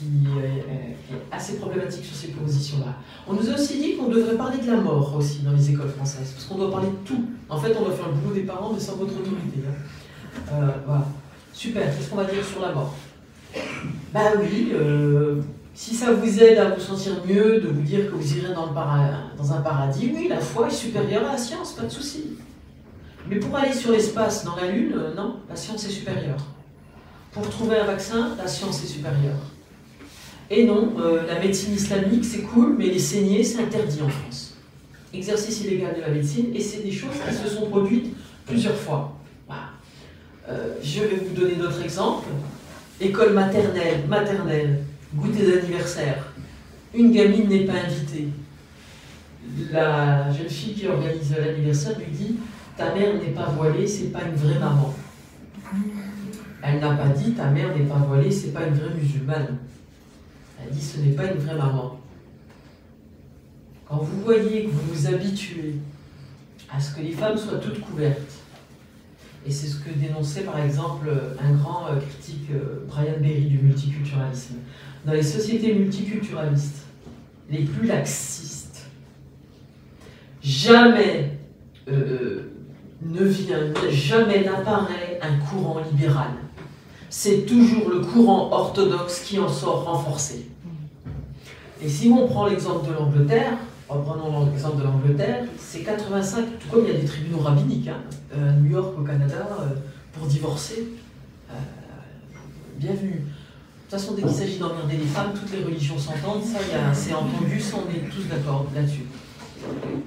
qui, 0.00 0.06
euh, 0.38 0.92
qui 1.06 1.14
est 1.14 1.36
assez 1.36 1.56
problématique 1.58 2.04
sur 2.04 2.16
ces 2.16 2.28
positions-là. 2.28 2.94
On 3.28 3.34
nous 3.34 3.50
a 3.50 3.54
aussi 3.54 3.78
dit 3.78 3.96
qu'on 3.96 4.08
devrait 4.08 4.36
parler 4.36 4.58
de 4.58 4.70
la 4.70 4.78
mort 4.78 5.14
aussi 5.16 5.40
dans 5.40 5.52
les 5.52 5.70
écoles 5.70 5.90
françaises, 5.90 6.32
parce 6.34 6.46
qu'on 6.46 6.56
doit 6.56 6.70
parler 6.70 6.88
de 6.88 7.06
tout. 7.06 7.22
En 7.50 7.58
fait, 7.58 7.76
on 7.78 7.84
doit 7.84 7.92
faire 7.94 8.08
le 8.08 8.14
boulot 8.14 8.34
des 8.34 8.42
parents, 8.42 8.72
mais 8.72 8.80
sans 8.80 8.96
votre 8.96 9.12
autorité. 9.12 9.60
hein. 9.68 10.42
Euh, 10.52 10.68
voilà. 10.86 11.04
Super, 11.52 11.94
qu'est-ce 11.94 12.08
qu'on 12.08 12.16
va 12.16 12.24
dire 12.24 12.44
sur 12.44 12.62
la 12.62 12.72
mort? 12.72 12.94
Bah 14.14 14.20
oui, 14.40 14.70
euh, 14.72 15.42
si 15.74 15.94
ça 15.94 16.12
vous 16.12 16.42
aide 16.42 16.58
à 16.58 16.70
vous 16.70 16.80
sentir 16.80 17.12
mieux, 17.28 17.60
de 17.60 17.68
vous 17.68 17.82
dire 17.82 18.10
que 18.10 18.14
vous 18.14 18.36
irez 18.38 18.54
dans, 18.54 18.72
dans 18.72 19.52
un 19.52 19.60
paradis, 19.60 20.12
oui, 20.14 20.28
la 20.28 20.40
foi 20.40 20.68
est 20.68 20.74
supérieure 20.74 21.28
à 21.28 21.32
la 21.32 21.38
science, 21.38 21.72
pas 21.72 21.82
de 21.82 21.90
souci. 21.90 22.38
Mais 23.28 23.36
pour 23.36 23.54
aller 23.56 23.74
sur 23.74 23.92
l'espace, 23.92 24.44
dans 24.44 24.56
la 24.56 24.70
Lune, 24.70 24.96
non, 25.14 25.36
la 25.48 25.56
science 25.56 25.84
est 25.84 25.90
supérieure. 25.90 26.38
Pour 27.32 27.48
trouver 27.50 27.76
un 27.78 27.84
vaccin, 27.84 28.30
la 28.38 28.48
science 28.48 28.82
est 28.82 28.88
supérieure. 28.88 29.36
Et 30.50 30.64
non, 30.64 30.94
euh, 30.98 31.26
la 31.28 31.38
médecine 31.38 31.74
islamique, 31.74 32.24
c'est 32.24 32.42
cool, 32.42 32.74
mais 32.76 32.86
les 32.86 32.98
saignées, 32.98 33.44
c'est 33.44 33.62
interdit 33.62 34.02
en 34.02 34.08
France. 34.08 34.56
Exercice 35.14 35.60
illégal 35.60 35.94
de 35.96 36.00
la 36.00 36.08
médecine, 36.08 36.46
et 36.52 36.60
c'est 36.60 36.82
des 36.82 36.90
choses 36.90 37.14
qui 37.28 37.34
se 37.34 37.54
sont 37.54 37.66
produites 37.66 38.14
plusieurs 38.46 38.76
fois. 38.76 39.16
Euh, 40.48 40.74
je 40.82 41.02
vais 41.02 41.16
vous 41.16 41.40
donner 41.40 41.54
d'autres 41.54 41.80
exemples. 41.82 42.28
École 43.00 43.32
maternelle, 43.32 44.06
maternelle, 44.08 44.80
goûter 45.14 45.46
d'anniversaire. 45.46 46.32
Une 46.92 47.12
gamine 47.12 47.48
n'est 47.48 47.64
pas 47.64 47.74
invitée. 47.86 48.28
La 49.70 50.32
jeune 50.32 50.48
fille 50.48 50.74
qui 50.74 50.88
organise 50.88 51.34
l'anniversaire 51.36 51.96
lui 51.98 52.06
dit 52.10 52.36
Ta 52.76 52.92
mère 52.92 53.14
n'est 53.14 53.30
pas 53.30 53.46
voilée, 53.56 53.86
c'est 53.86 54.12
pas 54.12 54.22
une 54.24 54.34
vraie 54.34 54.58
maman. 54.58 54.92
Elle 56.62 56.80
n'a 56.80 56.90
pas 56.90 57.08
dit 57.08 57.32
ta 57.32 57.46
mère 57.46 57.74
n'est 57.76 57.84
pas 57.84 57.96
voilée, 58.06 58.30
c'est 58.30 58.52
pas 58.52 58.66
une 58.66 58.74
vraie 58.74 58.94
musulmane. 58.94 59.58
Elle 60.62 60.74
dit 60.74 60.82
ce 60.82 60.98
n'est 60.98 61.12
pas 61.12 61.26
une 61.26 61.38
vraie 61.38 61.56
maman. 61.56 61.98
Quand 63.88 63.98
vous 63.98 64.22
voyez 64.22 64.64
que 64.64 64.70
vous 64.70 64.92
vous 64.92 65.06
habituez 65.06 65.76
à 66.70 66.78
ce 66.78 66.94
que 66.94 67.00
les 67.00 67.12
femmes 67.12 67.36
soient 67.36 67.58
toutes 67.58 67.80
couvertes, 67.80 68.40
et 69.46 69.50
c'est 69.50 69.66
ce 69.66 69.76
que 69.76 69.90
dénonçait 69.90 70.42
par 70.42 70.58
exemple 70.58 71.10
un 71.40 71.52
grand 71.54 71.86
euh, 71.86 71.96
critique, 71.96 72.50
euh, 72.52 72.84
Brian 72.86 73.18
Berry, 73.20 73.46
du 73.46 73.58
multiculturalisme, 73.58 74.56
dans 75.04 75.12
les 75.12 75.22
sociétés 75.22 75.74
multiculturalistes 75.74 76.84
les 77.48 77.64
plus 77.64 77.86
laxistes, 77.86 78.86
jamais 80.42 81.38
euh, 81.88 82.52
ne 83.02 83.24
vient, 83.24 83.72
jamais 83.90 84.44
n'apparaît 84.44 85.18
un 85.22 85.38
courant 85.38 85.80
libéral. 85.90 86.30
C'est 87.12 87.44
toujours 87.44 87.90
le 87.90 88.00
courant 88.02 88.52
orthodoxe 88.52 89.22
qui 89.24 89.40
en 89.40 89.48
sort 89.48 89.82
renforcé. 89.82 90.46
Et 91.82 91.88
si 91.88 92.08
on 92.08 92.28
prend 92.28 92.46
l'exemple 92.46 92.86
de 92.86 92.92
l'Angleterre, 92.92 93.54
reprenons 93.88 94.46
l'exemple 94.46 94.78
de 94.78 94.84
l'Angleterre, 94.84 95.44
c'est 95.58 95.80
85, 95.80 96.44
tout 96.60 96.68
comme 96.70 96.84
il 96.84 96.92
y 96.92 96.96
a 96.96 97.00
des 97.00 97.06
tribunaux 97.06 97.40
rabbiniques, 97.40 97.88
hein, 97.88 98.02
euh, 98.36 98.50
à 98.50 98.52
New 98.52 98.70
York, 98.70 98.94
au 98.96 99.02
Canada, 99.02 99.48
euh, 99.60 99.74
pour 100.12 100.28
divorcer. 100.28 100.86
Euh, 101.50 101.54
bienvenue. 102.78 103.10
De 103.10 103.90
toute 103.90 104.00
façon, 104.00 104.14
dès 104.14 104.22
qu'il 104.22 104.30
s'agit 104.30 104.58
d'emmerder 104.58 104.96
les 104.96 105.06
femmes, 105.06 105.32
toutes 105.34 105.50
les 105.50 105.64
religions 105.64 105.98
s'entendent, 105.98 106.44
ça, 106.44 106.60
c'est 106.92 107.12
entendu, 107.12 107.60
ça, 107.60 107.78
on 107.84 107.90
est 107.90 108.08
tous 108.08 108.22
d'accord 108.30 108.66
là-dessus. 108.72 109.06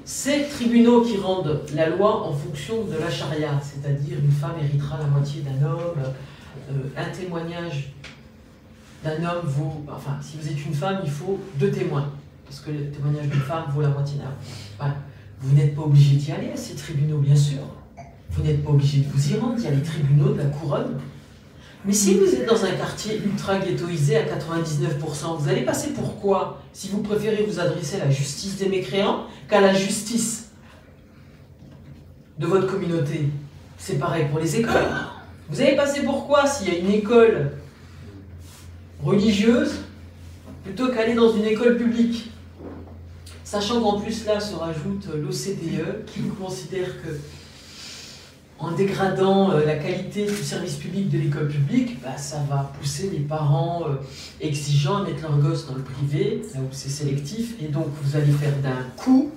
Ces 0.06 0.48
tribunaux 0.48 1.02
qui 1.02 1.18
rendent 1.18 1.63
la 1.76 1.89
loi 1.89 2.26
en 2.26 2.32
fonction 2.32 2.86
de 2.86 2.98
la 2.98 3.10
charia, 3.10 3.60
c'est-à-dire 3.62 4.20
une 4.24 4.32
femme 4.32 4.56
héritera 4.62 5.00
la 5.00 5.08
moitié 5.08 5.42
d'un 5.42 5.68
homme, 5.68 6.02
un 6.98 7.10
témoignage 7.10 7.94
d'un 9.04 9.24
homme 9.24 9.46
vaut. 9.46 9.84
Enfin, 9.94 10.18
si 10.22 10.38
vous 10.38 10.48
êtes 10.48 10.66
une 10.66 10.74
femme, 10.74 11.00
il 11.04 11.12
faut 11.12 11.39
deux 11.56 11.72
témoins, 11.72 12.12
parce 12.46 12.60
que 12.60 12.72
le 12.72 12.89
témoignage 12.89 13.28
d'une 13.28 13.42
femme 13.42 13.66
vaut 13.74 13.82
la 13.82 13.89
moitié 13.89 14.18
d'un. 14.18 14.32
Voilà. 14.78 14.96
Vous 15.39 15.56
n'êtes 15.56 15.76
pas 15.76 15.82
obligé 15.82 16.16
d'y 16.16 16.32
aller 16.32 16.52
à 16.52 16.58
ces 16.58 16.76
tribunaux, 16.76 17.18
bien 17.18 17.36
sûr. 17.36 17.60
Vous 18.32 18.44
n'êtes 18.44 18.63
pas 18.63 18.72
obligé 18.72 19.02
de 19.02 19.10
vous 19.10 19.32
y 19.32 19.38
rendre, 19.38 19.56
il 19.58 19.63
y 19.63 19.68
a 19.68 19.72
les 19.72 19.82
tribunaux 19.82 20.34
de 20.34 20.38
la 20.38 20.46
couronne. 20.46 20.98
Mais 21.86 21.92
si 21.92 22.18
vous 22.18 22.26
êtes 22.26 22.48
dans 22.48 22.63
un 22.63 22.72
quartier 22.72 23.22
ultra 23.24 23.60
ghettoisé 23.60 24.16
à 24.16 24.24
99%, 24.24 25.38
vous 25.38 25.50
allez 25.50 25.63
passer 25.63 25.89
pour 25.89 26.20
quoi? 26.22 26.62
Si 26.72 26.88
vous 26.88 27.02
préférez 27.02 27.44
vous 27.44 27.60
adresser 27.60 27.98
à 28.00 28.06
la 28.06 28.12
justice 28.12 28.56
des 28.58 28.70
mécréants 28.70 29.26
qu'à 29.50 29.60
la 29.60 29.74
justice 29.74 30.52
de 32.39 32.48
votre 32.48 32.68
communauté 32.68 33.30
C'est 33.78 34.00
pareil 34.00 34.28
pour 34.30 34.39
les 34.39 34.56
écoles. 34.56 34.88
Vous 35.49 35.62
allez 35.62 35.75
passer 35.75 36.03
pour 36.03 36.27
quoi 36.27 36.47
s'il 36.47 36.73
y 36.73 36.75
a 36.75 36.79
une 36.79 36.91
école 36.91 37.51
religieuse 39.03 39.82
plutôt 40.63 40.88
qu'aller 40.89 41.13
dans 41.13 41.34
une 41.34 41.45
école 41.45 41.77
publique 41.77 42.32
Sachant 43.43 43.82
qu'en 43.82 43.99
plus 43.99 44.25
là 44.25 44.39
se 44.39 44.56
rajoute 44.56 45.08
l'OCDE 45.13 46.06
qui 46.08 46.21
considère 46.39 46.88
que 47.03 47.19
en 48.63 48.71
dégradant 48.71 49.51
euh, 49.51 49.65
la 49.65 49.75
qualité 49.75 50.25
du 50.25 50.36
service 50.36 50.75
public 50.75 51.10
de 51.10 51.17
l'école 51.17 51.49
publique, 51.49 52.01
bah, 52.01 52.17
ça 52.17 52.43
va 52.49 52.71
pousser 52.79 53.10
les 53.12 53.19
parents 53.19 53.84
euh, 53.88 53.95
exigeants 54.39 54.97
à 54.97 55.03
mettre 55.03 55.21
leurs 55.23 55.38
gosses 55.38 55.67
dans 55.67 55.75
le 55.75 55.82
privé, 55.82 56.41
là 56.53 56.62
où 56.62 56.69
c'est 56.71 56.89
sélectif, 56.89 57.56
et 57.62 57.67
donc 57.67 57.88
vous 58.01 58.15
allez 58.15 58.32
faire 58.32 58.58
d'un 58.60 58.86
coup 58.95 59.32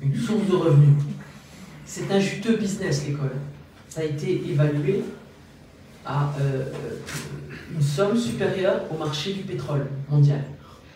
une 0.00 0.14
source 0.16 0.46
de 0.48 0.54
revenus. 0.54 0.94
C'est 1.84 2.10
un 2.12 2.20
juteux 2.20 2.56
business 2.56 3.04
l'école. 3.06 3.36
Ça 3.90 4.02
a 4.02 4.04
été 4.04 4.40
évalué 4.48 5.02
à 6.06 6.32
euh, 6.40 6.64
une 7.74 7.82
somme 7.82 8.16
supérieure 8.16 8.82
au 8.88 8.96
marché 8.96 9.32
du 9.32 9.40
pétrole 9.40 9.88
mondial. 10.08 10.44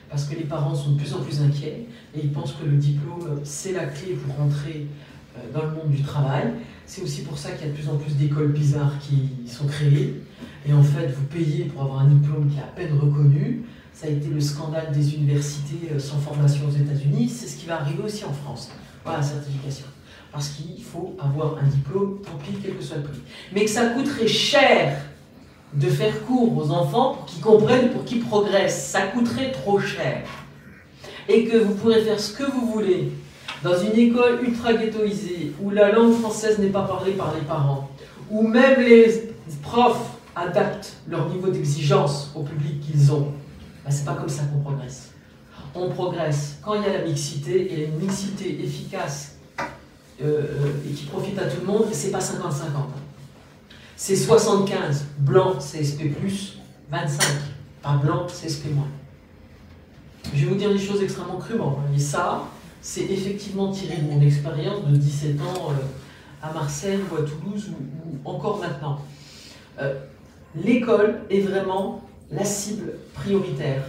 Parce 0.09 0.27
que 0.27 0.37
les 0.37 0.45
parents 0.45 0.77
sont 0.77 0.93
de 0.93 0.99
plus 0.99 1.13
en 1.13 1.21
plus 1.21 1.41
inquiets 1.43 1.87
et 2.15 2.21
ils 2.23 2.31
pensent 2.31 2.53
que 2.53 2.65
le 2.65 2.77
diplôme, 2.77 3.41
c'est 3.43 3.73
la 3.73 3.87
clé 3.87 4.13
pour 4.13 4.37
rentrer 4.37 4.87
euh, 5.37 5.41
dans 5.53 5.65
le 5.65 5.73
monde 5.73 5.91
du 5.91 6.03
travail. 6.03 6.53
C'est 6.87 7.03
aussi 7.03 7.23
pour 7.23 7.37
ça 7.37 7.51
qu'il 7.51 7.67
y 7.67 7.71
a 7.71 7.73
de 7.73 7.77
plus 7.77 7.89
en 7.89 7.97
plus 7.97 8.15
d'écoles 8.15 8.53
bizarres 8.53 8.97
qui 9.01 9.29
sont 9.51 9.67
créées. 9.67 10.23
Et 10.65 10.73
en 10.73 10.83
fait, 10.85 11.09
vous 11.09 11.25
payez 11.25 11.65
pour 11.65 11.83
avoir 11.83 12.03
un 12.03 12.09
diplôme 12.11 12.49
qui 12.49 12.59
est 12.59 12.63
à 12.63 12.67
peine 12.77 12.97
reconnu. 12.97 13.63
Ça 13.93 14.07
a 14.07 14.11
été 14.11 14.29
le 14.29 14.41
scandale 14.41 14.93
des 14.93 15.17
universités 15.17 15.91
euh, 15.91 15.99
sans 15.99 16.19
formation 16.19 16.69
aux 16.69 16.77
États-Unis. 16.77 17.29
C'est 17.29 17.49
ce 17.49 17.57
qui 17.57 17.67
va 17.67 17.81
arriver 17.81 18.05
aussi 18.05 18.25
en 18.25 18.33
France. 18.33 18.71
Voilà 19.05 19.21
certification. 19.21 19.87
Parce 20.35 20.49
qu'il 20.49 20.83
faut 20.83 21.14
avoir 21.20 21.59
un 21.59 21.66
diplôme, 21.68 22.18
tant 22.20 22.37
pis, 22.44 22.59
quel 22.61 22.77
que 22.77 22.83
soit 22.83 22.97
le 22.97 23.05
prix. 23.05 23.20
Mais 23.53 23.64
que 23.64 23.70
ça 23.70 23.87
coûterait 23.90 24.27
cher 24.27 25.01
de 25.73 25.88
faire 25.88 26.27
cours 26.27 26.59
aux 26.59 26.73
enfants 26.73 27.14
pour 27.14 27.25
qu'ils 27.27 27.40
comprennent, 27.40 27.90
pour 27.90 28.05
qu'ils 28.05 28.20
progressent. 28.20 28.88
Ça 28.88 29.03
coûterait 29.03 29.53
trop 29.53 29.79
cher. 29.79 30.23
Et 31.29 31.44
que 31.44 31.57
vous 31.59 31.75
pourrez 31.75 32.03
faire 32.03 32.18
ce 32.18 32.33
que 32.33 32.42
vous 32.51 32.66
voulez 32.66 33.12
dans 33.62 33.79
une 33.79 33.97
école 33.97 34.40
ultra 34.44 34.75
ghettoisée, 34.75 35.52
où 35.63 35.71
la 35.71 35.92
langue 35.92 36.15
française 36.15 36.59
n'est 36.59 36.67
pas 36.67 36.83
parlée 36.83 37.13
par 37.13 37.33
les 37.37 37.42
parents, 37.42 37.88
où 38.29 38.42
même 38.42 38.81
les 38.81 39.33
profs 39.63 40.19
adaptent 40.35 40.96
leur 41.09 41.29
niveau 41.29 41.48
d'exigence 41.48 42.33
au 42.35 42.42
public 42.42 42.81
qu'ils 42.81 43.13
ont, 43.13 43.33
ben, 43.85 43.90
c'est 43.90 44.04
pas 44.04 44.15
comme 44.15 44.29
ça 44.29 44.42
qu'on 44.52 44.59
progresse. 44.61 45.13
On 45.77 45.90
progresse 45.90 46.59
quand 46.61 46.75
il 46.75 46.83
y 46.83 46.87
a 46.87 46.98
la 46.98 47.04
mixité, 47.04 47.73
et 47.73 47.85
une 47.85 47.98
mixité 48.04 48.65
efficace 48.65 49.34
et 50.21 50.92
qui 50.92 51.06
profite 51.06 51.38
à 51.38 51.46
tout 51.46 51.60
le 51.60 51.67
monde, 51.67 51.87
c'est 51.92 52.10
pas 52.10 52.21
50-50. 52.21 52.35
C'est 53.96 54.17
75, 54.17 55.06
blanc 55.19 55.54
c'est 55.60 55.83
SP+, 55.83 56.10
25, 56.90 57.27
pas 57.83 57.96
blanc 57.96 58.27
c'est 58.29 58.48
SP-. 58.48 58.69
Je 60.33 60.44
vais 60.44 60.46
vous 60.46 60.56
dire 60.56 60.73
des 60.73 60.79
choses 60.79 61.02
extrêmement 61.02 61.37
crûment. 61.37 61.79
Et 61.94 61.98
ça, 61.98 62.44
c'est 62.81 63.04
effectivement 63.04 63.71
tiré 63.71 63.96
de 63.96 64.10
mon 64.10 64.21
expérience 64.21 64.85
de 64.87 64.96
17 64.96 65.40
ans 65.40 65.71
euh, 65.71 65.75
à 66.42 66.52
Marseille 66.52 67.00
ou 67.10 67.17
à 67.17 67.23
Toulouse 67.23 67.71
ou, 67.71 68.29
encore 68.29 68.58
maintenant. 68.58 69.00
Euh, 69.81 69.94
l'école 70.54 71.21
est 71.31 71.40
vraiment 71.40 72.02
la 72.31 72.44
cible 72.44 72.94
prioritaire. 73.15 73.85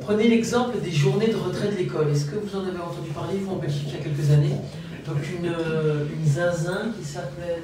Prenez 0.00 0.28
l'exemple 0.28 0.80
des 0.80 0.90
journées 0.90 1.28
de 1.28 1.36
retrait 1.36 1.68
de 1.68 1.76
l'école. 1.76 2.08
Est-ce 2.08 2.24
que 2.24 2.36
vous 2.36 2.56
en 2.56 2.60
avez 2.60 2.78
entendu 2.78 3.10
parler 3.10 3.36
vous 3.38 3.52
en 3.52 3.56
Belgique 3.56 3.84
il 3.88 3.92
y 3.92 3.96
a 3.96 4.02
quelques 4.02 4.30
années? 4.30 4.56
Donc 5.06 5.18
une, 5.30 5.46
euh, 5.46 6.06
une 6.16 6.24
zinzin 6.24 6.92
qui 6.98 7.04
s'appelle 7.04 7.62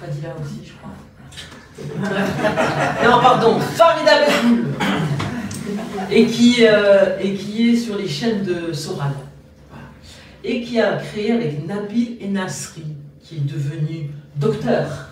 Fadila 0.00 0.34
aussi, 0.42 0.66
je 0.66 0.72
crois. 0.72 0.94
non, 3.04 3.20
pardon, 3.20 3.58
Farida 3.58 4.26
Bedoul 4.26 4.64
et 6.10 6.26
qui, 6.26 6.56
euh, 6.60 7.18
et 7.20 7.34
qui 7.34 7.70
est 7.70 7.76
sur 7.76 7.96
les 7.96 8.08
chaînes 8.08 8.42
de 8.42 8.72
Soral. 8.72 9.12
Et 10.42 10.62
qui 10.62 10.78
a 10.78 10.96
créé 10.96 11.32
avec 11.32 11.66
Nabil 11.66 12.18
Enasri, 12.22 12.84
qui 13.22 13.36
est 13.36 13.46
devenu 13.52 14.10
docteur 14.36 15.08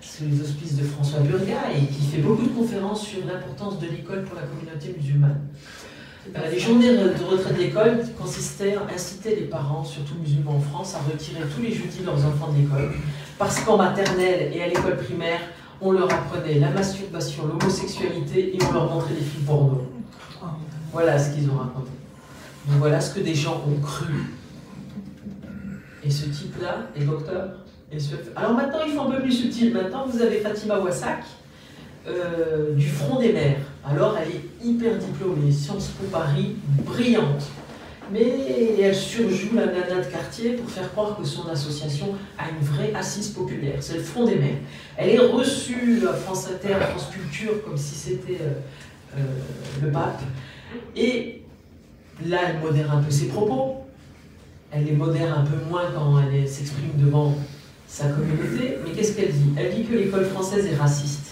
sous 0.00 0.24
les 0.24 0.40
auspices 0.42 0.76
de 0.76 0.84
François 0.84 1.20
Burga 1.20 1.70
et 1.74 1.86
qui 1.86 2.06
fait 2.06 2.20
beaucoup 2.20 2.44
de 2.44 2.50
conférences 2.50 3.06
sur 3.06 3.24
l'importance 3.24 3.78
de 3.78 3.86
l'école 3.86 4.24
pour 4.24 4.36
la 4.36 4.42
communauté 4.42 4.94
musulmane. 4.96 5.40
Euh, 6.36 6.50
les 6.50 6.58
journées 6.58 6.96
de 6.96 7.24
retraite 7.24 7.56
d'école 7.56 8.04
consistaient 8.18 8.76
à 8.76 8.94
inciter 8.94 9.36
les 9.36 9.46
parents, 9.46 9.84
surtout 9.84 10.14
musulmans 10.20 10.56
en 10.56 10.60
France, 10.60 10.94
à 10.94 11.10
retirer 11.10 11.40
tous 11.54 11.62
les 11.62 11.72
jeudis 11.72 12.00
leurs 12.04 12.24
enfants 12.24 12.52
de 12.52 12.60
l'école, 12.60 12.92
parce 13.38 13.60
qu'en 13.60 13.76
maternelle 13.76 14.50
et 14.52 14.62
à 14.62 14.68
l'école 14.68 14.96
primaire, 14.96 15.40
on 15.80 15.92
leur 15.92 16.12
apprenait 16.12 16.58
la 16.58 16.70
masturbation, 16.70 17.46
l'homosexualité 17.46 18.56
et 18.56 18.58
on 18.68 18.72
leur 18.72 18.92
montrait 18.92 19.14
des 19.14 19.20
films 19.20 19.44
porno. 19.44 19.86
Voilà 20.92 21.18
ce 21.18 21.34
qu'ils 21.34 21.48
ont 21.50 21.56
raconté. 21.56 21.90
Donc 22.66 22.78
voilà 22.78 23.00
ce 23.00 23.14
que 23.14 23.20
des 23.20 23.34
gens 23.34 23.62
ont 23.66 23.80
cru. 23.80 24.34
Et 26.04 26.10
ce 26.10 26.26
type-là 26.26 26.88
est 26.96 27.04
docteur. 27.04 27.50
Alors 28.36 28.52
maintenant, 28.52 28.80
il 28.86 28.92
faut 28.92 29.00
un 29.00 29.10
peu 29.10 29.22
plus 29.22 29.32
subtil. 29.32 29.72
Maintenant, 29.72 30.06
vous 30.06 30.20
avez 30.20 30.40
Fatima 30.40 30.78
Wassak, 30.78 31.24
euh, 32.06 32.74
du 32.74 32.88
Front 32.88 33.18
des 33.18 33.32
Mers. 33.32 33.58
Alors, 33.84 34.16
elle 34.20 34.30
est 34.30 34.66
hyper 34.66 34.96
diplômée, 34.98 35.50
Sciences 35.50 35.88
Po 35.88 36.06
Paris, 36.10 36.56
brillante. 36.84 37.44
Mais 38.10 38.80
elle 38.80 38.94
surjoue 38.94 39.54
la 39.54 39.66
nana 39.66 40.00
de 40.02 40.10
quartier 40.10 40.52
pour 40.52 40.70
faire 40.70 40.90
croire 40.92 41.16
que 41.18 41.24
son 41.26 41.46
association 41.48 42.14
a 42.38 42.44
une 42.48 42.64
vraie 42.64 42.94
assise 42.94 43.28
populaire. 43.28 43.76
C'est 43.80 43.96
le 43.98 44.02
Front 44.02 44.24
des 44.24 44.36
Mers. 44.36 44.56
Elle 44.96 45.10
est 45.10 45.18
reçue 45.18 46.02
à 46.08 46.14
France 46.14 46.48
Inter, 46.48 46.76
France 46.90 47.08
Culture, 47.12 47.62
comme 47.64 47.76
si 47.76 47.94
c'était 47.94 48.40
euh, 48.40 49.18
euh, 49.18 49.20
le 49.82 49.90
pape. 49.90 50.22
Et 50.96 51.42
là, 52.26 52.38
elle 52.48 52.60
modère 52.60 52.92
un 52.92 53.02
peu 53.02 53.10
ses 53.10 53.26
propos. 53.26 53.84
Elle 54.70 54.84
les 54.84 54.92
modère 54.92 55.38
un 55.38 55.44
peu 55.44 55.56
moins 55.68 55.90
quand 55.94 56.20
elle 56.20 56.48
s'exprime 56.48 56.92
devant 56.96 57.34
sa 57.86 58.08
communauté. 58.08 58.78
Mais 58.84 58.92
qu'est-ce 58.92 59.12
qu'elle 59.12 59.32
dit? 59.32 59.50
Elle 59.56 59.74
dit 59.74 59.84
que 59.84 59.94
l'école 59.94 60.24
française 60.26 60.66
est 60.66 60.76
raciste. 60.76 61.27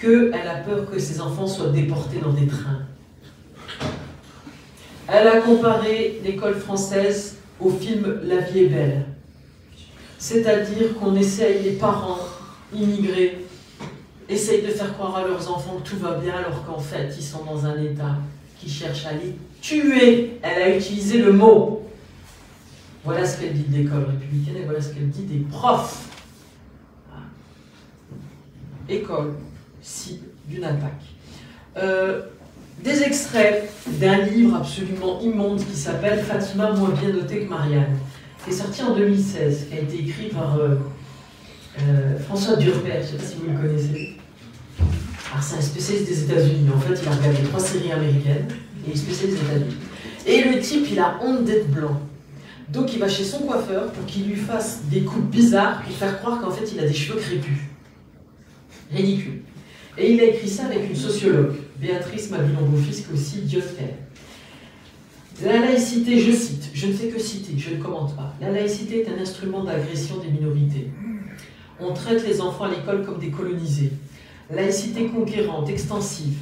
Qu'elle 0.00 0.48
a 0.48 0.56
peur 0.56 0.88
que 0.90 0.98
ses 0.98 1.20
enfants 1.20 1.46
soient 1.46 1.70
déportés 1.70 2.18
dans 2.18 2.32
des 2.32 2.46
trains. 2.46 2.82
Elle 5.08 5.26
a 5.26 5.40
comparé 5.40 6.20
l'école 6.22 6.54
française 6.54 7.38
au 7.58 7.70
film 7.70 8.20
La 8.22 8.40
vie 8.40 8.60
est 8.60 8.68
belle. 8.68 9.06
C'est-à-dire 10.18 10.98
qu'on 10.98 11.16
essaye, 11.16 11.62
les 11.62 11.72
parents 11.72 12.18
immigrés, 12.72 13.44
essayent 14.28 14.62
de 14.62 14.68
faire 14.68 14.92
croire 14.94 15.16
à 15.16 15.26
leurs 15.26 15.50
enfants 15.50 15.80
que 15.82 15.88
tout 15.88 15.96
va 15.96 16.14
bien 16.18 16.34
alors 16.34 16.64
qu'en 16.66 16.78
fait 16.78 17.08
ils 17.16 17.24
sont 17.24 17.44
dans 17.44 17.64
un 17.64 17.82
état 17.82 18.16
qui 18.60 18.68
cherche 18.68 19.06
à 19.06 19.12
les 19.12 19.34
tuer. 19.60 20.38
Elle 20.42 20.62
a 20.62 20.76
utilisé 20.76 21.18
le 21.18 21.32
mot. 21.32 21.86
Voilà 23.04 23.24
ce 23.24 23.40
qu'elle 23.40 23.54
dit 23.54 23.62
de 23.62 23.76
l'école 23.78 24.04
républicaine 24.04 24.56
et 24.58 24.64
voilà 24.64 24.82
ce 24.82 24.92
qu'elle 24.92 25.08
dit 25.08 25.22
des 25.22 25.44
profs. 25.50 26.04
École, 28.88 29.34
cible 29.82 30.26
d'une 30.46 30.64
attaque. 30.64 31.02
Euh, 31.76 32.22
des 32.82 33.02
extraits 33.02 33.68
d'un 33.86 34.18
livre 34.18 34.56
absolument 34.56 35.20
immonde 35.20 35.64
qui 35.64 35.76
s'appelle 35.76 36.20
Fatima 36.20 36.72
moins 36.72 36.90
bien 36.90 37.12
notée 37.12 37.40
que 37.40 37.48
Marianne, 37.48 37.96
qui 38.44 38.50
est 38.50 38.54
sorti 38.54 38.82
en 38.82 38.94
2016, 38.94 39.66
qui 39.68 39.76
a 39.76 39.80
été 39.80 39.98
écrit 39.98 40.28
par 40.28 40.56
euh, 40.56 40.76
euh, 41.80 42.18
François 42.20 42.56
Durper, 42.56 42.92
je 42.94 42.98
ne 42.98 43.02
sais 43.02 43.16
pas 43.16 43.24
si 43.24 43.36
vous 43.36 43.52
le 43.52 43.58
connaissez. 43.58 44.16
Alors 45.30 45.42
c'est 45.42 45.56
un 45.56 45.60
spécialiste 45.60 46.08
des 46.08 46.24
États-Unis. 46.24 46.68
En 46.74 46.80
fait, 46.80 47.00
il 47.02 47.08
a 47.08 47.10
regardé 47.12 47.42
trois 47.48 47.60
séries 47.60 47.92
américaines 47.92 48.46
et 48.84 48.88
il 48.88 48.92
est 48.92 48.96
spécialiste 48.96 49.40
des 49.40 49.46
États-Unis. 49.46 49.76
Et 50.26 50.44
le 50.44 50.60
type, 50.60 50.86
il 50.90 50.98
a 50.98 51.18
honte 51.22 51.44
d'être 51.44 51.68
blanc. 51.70 52.00
Donc 52.70 52.92
il 52.92 52.98
va 52.98 53.08
chez 53.08 53.24
son 53.24 53.40
coiffeur 53.40 53.90
pour 53.92 54.04
qu'il 54.06 54.28
lui 54.28 54.36
fasse 54.36 54.82
des 54.90 55.00
coupes 55.02 55.30
bizarres 55.30 55.82
et 55.88 55.92
faire 55.92 56.18
croire 56.18 56.40
qu'en 56.40 56.50
fait 56.50 56.70
il 56.72 56.78
a 56.80 56.86
des 56.86 56.94
cheveux 56.94 57.18
crépus. 57.18 57.58
Ridicule. 58.92 59.42
Et 59.98 60.12
il 60.12 60.20
a 60.20 60.24
écrit 60.24 60.48
ça 60.48 60.66
avec 60.66 60.88
une 60.88 60.96
sociologue, 60.96 61.54
Béatrice 61.80 62.30
Mabilon-Beaufils, 62.30 63.04
qui 63.04 63.12
aussi 63.12 63.38
idiote 63.38 63.74
La 65.42 65.58
laïcité, 65.58 66.20
je 66.20 66.30
cite, 66.30 66.70
je 66.72 66.86
ne 66.86 66.92
fais 66.92 67.08
que 67.08 67.18
citer, 67.18 67.58
je 67.58 67.74
ne 67.74 67.82
commente 67.82 68.14
pas. 68.14 68.32
La 68.40 68.52
laïcité 68.52 69.02
est 69.02 69.08
un 69.08 69.20
instrument 69.20 69.64
d'agression 69.64 70.18
des 70.18 70.28
minorités. 70.28 70.90
On 71.80 71.92
traite 71.92 72.24
les 72.24 72.40
enfants 72.40 72.64
à 72.64 72.70
l'école 72.70 73.04
comme 73.04 73.18
des 73.18 73.30
colonisés. 73.30 73.90
Laïcité 74.54 75.06
conquérante, 75.06 75.68
extensive. 75.68 76.36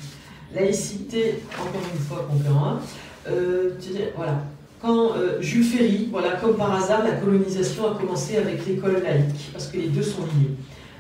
Laïcité, 0.55 1.37
encore 1.59 1.83
une 1.93 2.01
fois, 2.01 2.29
conquérante. 2.31 2.83
Euh, 3.27 3.71
voilà. 4.15 4.45
Quand 4.83 5.17
euh, 5.17 5.41
Jules 5.41 5.65
Ferry, 5.65 6.09
voilà, 6.13 6.33
comme 6.33 6.57
par 6.57 6.75
hasard, 6.75 7.05
la 7.05 7.13
colonisation 7.13 7.91
a 7.91 7.99
commencé 7.99 8.37
avec 8.37 8.67
l'école 8.67 9.03
laïque, 9.03 9.51
parce 9.53 9.69
que 9.69 9.79
les 9.79 9.89
deux 9.89 10.03
sont 10.03 10.23
liés. 10.23 10.55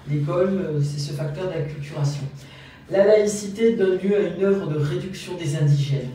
L'école, 0.08 0.58
euh, 0.58 0.80
c'est 0.82 1.00
ce 1.00 1.12
facteur 1.12 1.48
d'acculturation. 1.48 2.22
La 2.90 3.04
laïcité 3.04 3.74
donne 3.74 3.98
lieu 3.98 4.16
à 4.16 4.20
une 4.20 4.44
œuvre 4.44 4.68
de 4.68 4.78
réduction 4.78 5.34
des 5.36 5.56
indigènes. 5.56 6.10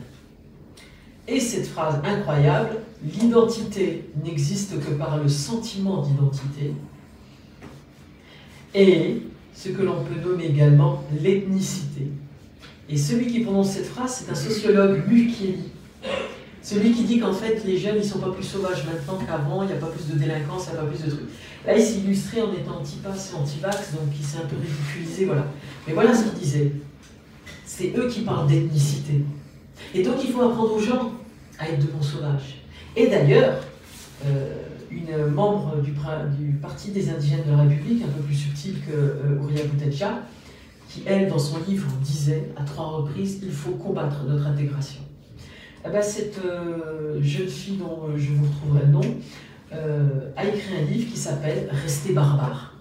Et 1.28 1.40
cette 1.40 1.68
phrase 1.68 2.00
incroyable, 2.04 2.78
l'identité 3.04 4.10
n'existe 4.24 4.80
que 4.80 4.92
par 4.92 5.18
le 5.18 5.28
sentiment 5.28 6.02
d'identité, 6.02 6.74
et 8.74 9.22
ce 9.54 9.70
que 9.70 9.82
l'on 9.82 10.04
peut 10.04 10.20
nommer 10.28 10.46
également 10.46 11.04
l'ethnicité. 11.22 12.08
Et 12.90 12.98
celui 12.98 13.28
qui 13.28 13.42
prononce 13.42 13.72
cette 13.72 13.86
phrase, 13.86 14.24
c'est 14.24 14.32
un 14.32 14.36
sociologue, 14.36 15.04
Mukieli. 15.08 15.72
Celui 16.64 16.92
qui 16.92 17.04
dit 17.04 17.20
qu'en 17.20 17.34
fait, 17.34 17.64
les 17.66 17.78
jeunes, 17.78 17.96
ils 17.96 18.04
ne 18.04 18.08
sont 18.08 18.20
pas 18.20 18.32
plus 18.32 18.44
sauvages 18.44 18.86
maintenant 18.86 19.20
qu'avant, 19.26 19.64
il 19.64 19.68
n'y 19.68 19.74
a 19.74 19.78
pas 19.78 19.88
plus 19.88 20.14
de 20.14 20.20
délinquance, 20.20 20.68
il 20.68 20.74
n'y 20.74 20.80
a 20.80 20.82
pas 20.82 20.88
plus 20.88 21.04
de 21.04 21.10
trucs. 21.10 21.30
Là, 21.66 21.78
il 21.78 21.84
s'est 21.84 22.00
illustré 22.00 22.42
en 22.42 22.52
étant 22.54 22.80
anti-pass 22.80 23.34
et 23.34 23.36
anti-vax, 23.40 23.94
donc 23.94 24.10
il 24.18 24.26
s'est 24.26 24.38
un 24.38 24.48
peu 24.48 24.56
ridiculisé, 24.56 25.26
voilà. 25.26 25.46
Mais 25.88 25.94
voilà 25.94 26.14
ce 26.14 26.24
qu'il 26.24 26.40
disait. 26.40 26.72
C'est 27.66 27.94
eux 27.96 28.08
qui 28.08 28.22
parlent 28.22 28.48
d'ethnicité. 28.48 29.24
Et 29.94 30.04
donc, 30.04 30.16
il 30.24 30.32
faut 30.32 30.42
apprendre 30.42 30.74
aux 30.74 30.80
gens 30.80 31.14
à 31.60 31.70
être 31.70 31.80
de 31.80 31.92
bons 31.92 32.02
sauvages. 32.02 32.64
Et 32.96 33.08
d'ailleurs, 33.08 33.56
euh, 34.26 34.56
une 34.92 35.28
membre 35.28 35.78
du, 35.82 35.92
Parti 36.62 36.92
des 36.92 37.10
indigènes 37.10 37.44
de 37.46 37.52
la 37.52 37.64
République, 37.64 38.04
un 38.04 38.12
peu 38.12 38.22
plus 38.22 38.36
subtile 38.36 38.76
que 38.86 38.94
euh, 38.94 39.40
Ouria 39.42 39.62
qui, 40.88 41.04
elle, 41.06 41.30
dans 41.30 41.40
son 41.40 41.58
livre, 41.68 41.88
disait 42.02 42.50
à 42.58 42.64
trois 42.64 42.88
reprises 42.88 43.40
il 43.42 43.52
faut 43.52 43.72
combattre 43.72 44.24
notre 44.28 44.46
intégration. 44.46 45.02
Eh 45.86 45.90
ben, 45.90 46.02
cette 46.02 46.40
euh, 46.46 47.20
jeune 47.22 47.48
fille 47.48 47.78
dont 47.78 48.10
euh, 48.10 48.18
je 48.18 48.32
vous 48.32 48.46
retrouverai 48.46 48.86
le 48.86 48.92
nom 48.92 49.02
a 49.72 50.46
écrit 50.46 50.78
un 50.78 50.86
livre 50.86 51.12
qui 51.12 51.18
s'appelle 51.18 51.70
Rester 51.72 52.14
barbare. 52.14 52.76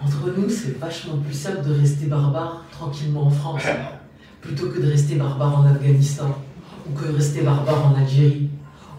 Entre 0.00 0.36
nous, 0.36 0.48
c'est 0.48 0.78
vachement 0.78 1.18
plus 1.18 1.34
simple 1.34 1.62
de 1.66 1.74
rester 1.74 2.06
barbare 2.06 2.64
tranquillement 2.70 3.26
en 3.26 3.30
France, 3.30 3.62
plutôt 4.40 4.68
que 4.68 4.80
de 4.80 4.88
rester 4.88 5.14
barbare 5.14 5.60
en 5.60 5.66
Afghanistan 5.66 6.36
ou 6.88 6.98
que 6.98 7.12
rester 7.12 7.42
barbare 7.42 7.86
en 7.86 7.94
Algérie, 8.00 8.50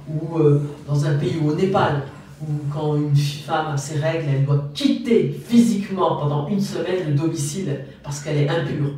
ou 0.07 0.37
euh, 0.37 0.61
dans 0.87 1.05
un 1.05 1.15
pays 1.15 1.37
au 1.45 1.53
Népal, 1.53 2.03
où 2.41 2.45
quand 2.71 2.95
une 2.95 3.15
femme 3.15 3.73
a 3.73 3.77
ses 3.77 3.99
règles, 3.99 4.25
elle 4.29 4.45
doit 4.45 4.69
quitter 4.73 5.41
physiquement 5.47 6.17
pendant 6.17 6.47
une 6.47 6.61
semaine 6.61 7.09
le 7.09 7.13
domicile 7.13 7.79
parce 8.03 8.21
qu'elle 8.21 8.37
est 8.37 8.49
impure. 8.49 8.91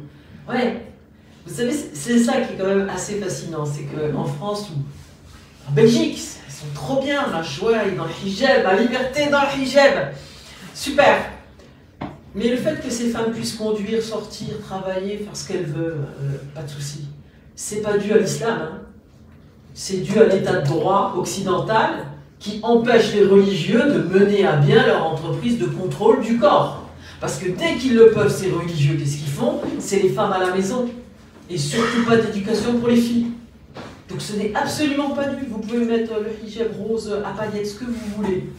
Vous 1.46 1.54
savez, 1.54 1.74
c'est 1.94 2.20
ça 2.20 2.42
qui 2.42 2.54
est 2.54 2.58
quand 2.58 2.68
même 2.68 2.90
assez 2.90 3.16
fascinant, 3.16 3.66
c'est 3.66 3.84
qu'en 3.84 4.26
France 4.26 4.70
ou 4.70 5.70
en 5.70 5.74
Belgique, 5.74 6.20
elles 6.46 6.54
sont 6.54 6.74
trop 6.74 7.02
bien, 7.02 7.32
la 7.32 7.42
joie 7.42 7.74
dans 7.98 8.06
le 8.06 8.28
hijab, 8.28 8.64
la 8.64 8.76
liberté 8.76 9.30
dans 9.30 9.42
le 9.42 9.62
hijab. 9.62 10.14
Super. 10.74 11.18
Mais 12.34 12.50
le 12.50 12.58
fait 12.58 12.82
que 12.84 12.90
ces 12.90 13.10
femmes 13.10 13.32
puissent 13.32 13.56
conduire, 13.56 14.02
sortir, 14.04 14.60
travailler, 14.62 15.18
faire 15.18 15.36
ce 15.36 15.48
qu'elles 15.48 15.66
veulent, 15.66 16.06
euh, 16.22 16.38
pas 16.54 16.64
de 16.64 16.70
souci 16.70 17.08
c'est 17.56 17.82
pas 17.82 17.98
dû 17.98 18.12
à 18.12 18.18
l'islam, 18.18 18.60
hein. 18.62 18.82
c'est 19.74 19.98
dû 19.98 20.20
à 20.20 20.26
l'état 20.26 20.60
de 20.60 20.68
droit 20.68 21.16
occidental 21.18 22.06
qui 22.38 22.60
empêche 22.62 23.14
les 23.14 23.26
religieux 23.26 23.82
de 23.84 24.20
mener 24.20 24.46
à 24.46 24.58
bien 24.58 24.86
leur 24.86 25.08
entreprise 25.08 25.58
de 25.58 25.66
contrôle 25.66 26.22
du 26.22 26.38
corps. 26.38 26.84
Parce 27.22 27.38
que 27.38 27.50
dès 27.50 27.76
qu'ils 27.80 27.96
le 27.96 28.12
peuvent, 28.12 28.34
ces 28.34 28.52
religieux, 28.52 28.98
qu'est-ce 29.00 29.18
qu'ils 29.18 29.28
font? 29.28 29.62
C'est 29.80 30.02
les 30.02 30.10
femmes 30.10 30.34
à 30.34 30.40
la 30.40 30.54
maison. 30.54 30.90
Et 31.50 31.58
surtout 31.58 32.04
pas 32.06 32.18
d'éducation 32.18 32.80
pour 32.80 32.88
les 32.88 32.96
filles. 32.96 33.28
Donc 34.10 34.22
ce 34.22 34.36
n'est 34.36 34.56
absolument 34.56 35.12
pas 35.12 35.32
nu. 35.32 35.46
Vous 35.50 35.60
pouvez 35.60 35.86
mettre 35.86 36.14
le 36.20 36.48
hijab 36.48 36.72
rose 36.78 37.12
à 37.24 37.32
paillettes, 37.32 37.68
ce 37.68 37.80
que 37.80 37.86
vous 37.86 38.16
voulez. 38.16 38.50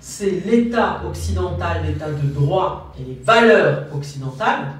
C'est 0.00 0.42
l'État 0.46 1.02
occidental, 1.06 1.84
l'État 1.86 2.10
de 2.10 2.28
droit 2.28 2.94
et 2.98 3.04
les 3.04 3.18
valeurs 3.22 3.86
occidentales. 3.94 4.72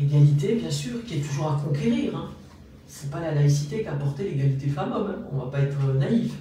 Égalité, 0.00 0.54
bien 0.56 0.70
sûr, 0.70 1.04
qui 1.06 1.18
est 1.18 1.20
toujours 1.20 1.52
à 1.52 1.60
conquérir. 1.64 2.16
Hein. 2.16 2.30
Ce 2.86 3.04
n'est 3.04 3.10
pas 3.10 3.20
la 3.20 3.34
laïcité 3.34 3.82
qui 3.82 3.88
a 3.88 3.96
l'égalité 4.18 4.68
femmes-hommes. 4.68 5.14
Hein. 5.16 5.26
On 5.32 5.36
ne 5.36 5.40
va 5.40 5.46
pas 5.50 5.60
être 5.60 5.78
naïf. 5.98 6.32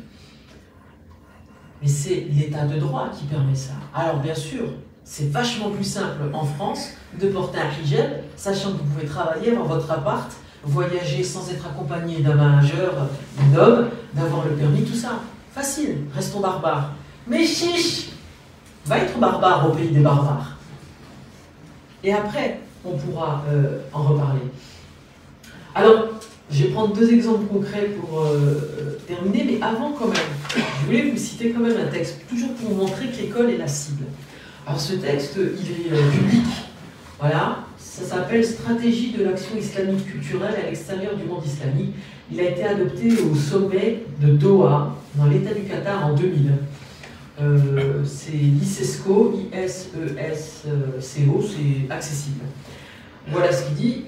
Mais 1.81 1.87
c'est 1.87 2.27
l'État 2.31 2.65
de 2.65 2.79
droit 2.79 3.09
qui 3.17 3.25
permet 3.25 3.55
ça. 3.55 3.73
Alors 3.93 4.19
bien 4.19 4.35
sûr, 4.35 4.63
c'est 5.03 5.31
vachement 5.31 5.69
plus 5.69 5.83
simple 5.83 6.23
en 6.33 6.43
France 6.43 6.89
de 7.19 7.27
porter 7.29 7.59
un 7.59 7.83
hijab, 7.83 8.21
sachant 8.35 8.71
que 8.73 8.77
vous 8.77 8.83
pouvez 8.93 9.07
travailler 9.07 9.51
dans 9.53 9.63
votre 9.63 9.89
appart, 9.91 10.31
voyager 10.63 11.23
sans 11.23 11.49
être 11.49 11.65
accompagné 11.65 12.19
d'un 12.19 12.35
manager, 12.35 12.93
d'homme, 13.53 13.89
d'avoir 14.13 14.45
le 14.45 14.51
permis, 14.51 14.83
tout 14.83 14.95
ça. 14.95 15.21
Facile, 15.53 15.99
restons 16.13 16.39
barbares. 16.39 16.91
Mais 17.27 17.45
chiche 17.45 18.09
Va 18.85 18.99
être 18.99 19.19
barbare 19.19 19.67
au 19.67 19.71
pays 19.73 19.89
des 19.89 19.99
barbares. 19.99 20.55
Et 22.03 22.13
après, 22.13 22.61
on 22.85 22.95
pourra 22.97 23.43
euh, 23.51 23.79
en 23.91 24.03
reparler. 24.03 24.39
Alors, 25.75 26.07
je 26.49 26.63
vais 26.63 26.69
prendre 26.69 26.95
deux 26.95 27.11
exemples 27.11 27.45
concrets 27.47 27.89
pour 27.99 28.21
euh, 28.21 28.97
terminer, 29.05 29.43
mais 29.43 29.65
avant 29.65 29.91
quand 29.91 30.07
même, 30.07 30.15
je 30.55 30.85
voulais 30.85 31.11
vous 31.11 31.17
citer 31.17 31.51
quand 31.51 31.59
même 31.59 31.75
un 31.77 31.91
texte, 31.91 32.21
toujours 32.29 32.53
pour 32.53 32.69
vous 32.69 32.75
montrer 32.75 33.07
que 33.07 33.49
est 33.49 33.57
la 33.57 33.67
cible. 33.67 34.05
Alors 34.65 34.79
ce 34.79 34.93
texte, 34.93 35.35
il 35.37 35.71
est 35.71 35.91
euh, 35.91 36.09
public, 36.11 36.45
voilà, 37.19 37.63
ça 37.77 38.03
s'appelle 38.03 38.45
Stratégie 38.45 39.11
de 39.11 39.23
l'action 39.23 39.57
islamique 39.57 40.05
culturelle 40.05 40.53
à 40.63 40.67
l'extérieur 40.69 41.15
du 41.15 41.23
monde 41.23 41.43
islamique. 41.43 41.95
Il 42.31 42.39
a 42.39 42.43
été 42.51 42.63
adopté 42.63 43.11
au 43.23 43.33
sommet 43.33 44.03
de 44.21 44.33
Doha, 44.33 44.95
dans 45.15 45.25
l'État 45.25 45.53
du 45.53 45.63
Qatar, 45.63 46.05
en 46.05 46.13
2000. 46.13 46.51
Euh, 47.39 48.03
c'est 48.03 48.33
l'ISESCO, 48.33 49.33
I-S-E-S-C-O, 49.51 51.41
c'est 51.41 51.91
accessible. 51.91 52.41
Voilà 53.31 53.51
ce 53.51 53.65
qu'il 53.67 53.75
dit. 53.75 54.03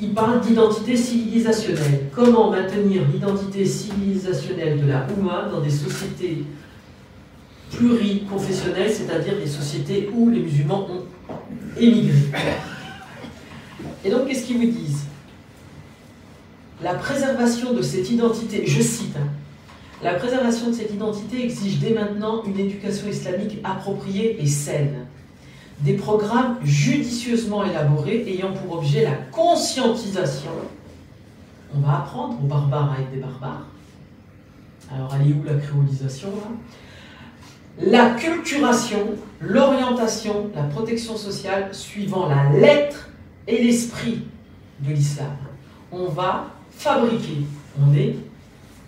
il 0.00 0.14
parle 0.14 0.40
d'identité 0.40 0.96
civilisationnelle. 0.96 2.06
Comment 2.14 2.52
maintenir 2.52 3.02
l'identité 3.12 3.64
civilisationnelle 3.64 4.80
de 4.80 4.86
la 4.86 5.06
Oumma 5.10 5.48
dans 5.52 5.60
des 5.60 5.70
sociétés 5.70 6.44
pluriconfessionnelles, 7.72 8.92
c'est-à-dire 8.92 9.36
des 9.38 9.46
sociétés 9.46 10.08
où 10.14 10.30
les 10.30 10.40
musulmans 10.40 10.86
ont 10.90 11.02
émigré. 11.78 12.18
Et 14.04 14.10
donc, 14.10 14.26
qu'est-ce 14.26 14.46
qu'ils 14.46 14.58
vous 14.58 14.66
disent? 14.66 15.04
La 16.82 16.94
préservation 16.94 17.72
de 17.72 17.82
cette 17.82 18.10
identité, 18.10 18.64
je 18.66 18.80
cite, 18.80 19.16
hein, 19.16 19.28
la 20.02 20.14
préservation 20.14 20.68
de 20.68 20.72
cette 20.72 20.92
identité 20.92 21.44
exige 21.44 21.80
dès 21.80 21.90
maintenant 21.90 22.44
une 22.44 22.58
éducation 22.58 23.08
islamique 23.08 23.58
appropriée 23.64 24.40
et 24.40 24.46
saine. 24.46 25.06
Des 25.80 25.94
programmes 25.94 26.56
judicieusement 26.62 27.64
élaborés 27.64 28.24
ayant 28.28 28.52
pour 28.52 28.78
objet 28.78 29.02
la 29.02 29.14
conscientisation. 29.32 30.50
On 31.74 31.80
va 31.80 31.98
apprendre 31.98 32.38
aux 32.42 32.46
barbares 32.46 32.92
à 32.96 33.00
être 33.00 33.10
des 33.10 33.20
barbares. 33.20 33.66
Alors, 34.94 35.14
elle 35.16 35.30
est 35.30 35.34
où 35.34 35.42
la 35.44 35.54
créolisation 35.54 36.30
La 37.80 38.10
culturation, 38.10 39.14
l'orientation, 39.40 40.50
la 40.54 40.64
protection 40.64 41.16
sociale 41.16 41.68
suivant 41.72 42.28
la 42.28 42.50
lettre 42.50 43.08
et 43.46 43.62
l'esprit 43.62 44.24
de 44.80 44.92
l'islam. 44.92 45.36
On 45.92 46.06
va 46.06 46.46
fabriquer. 46.72 47.42
On 47.80 47.94
est 47.94 48.16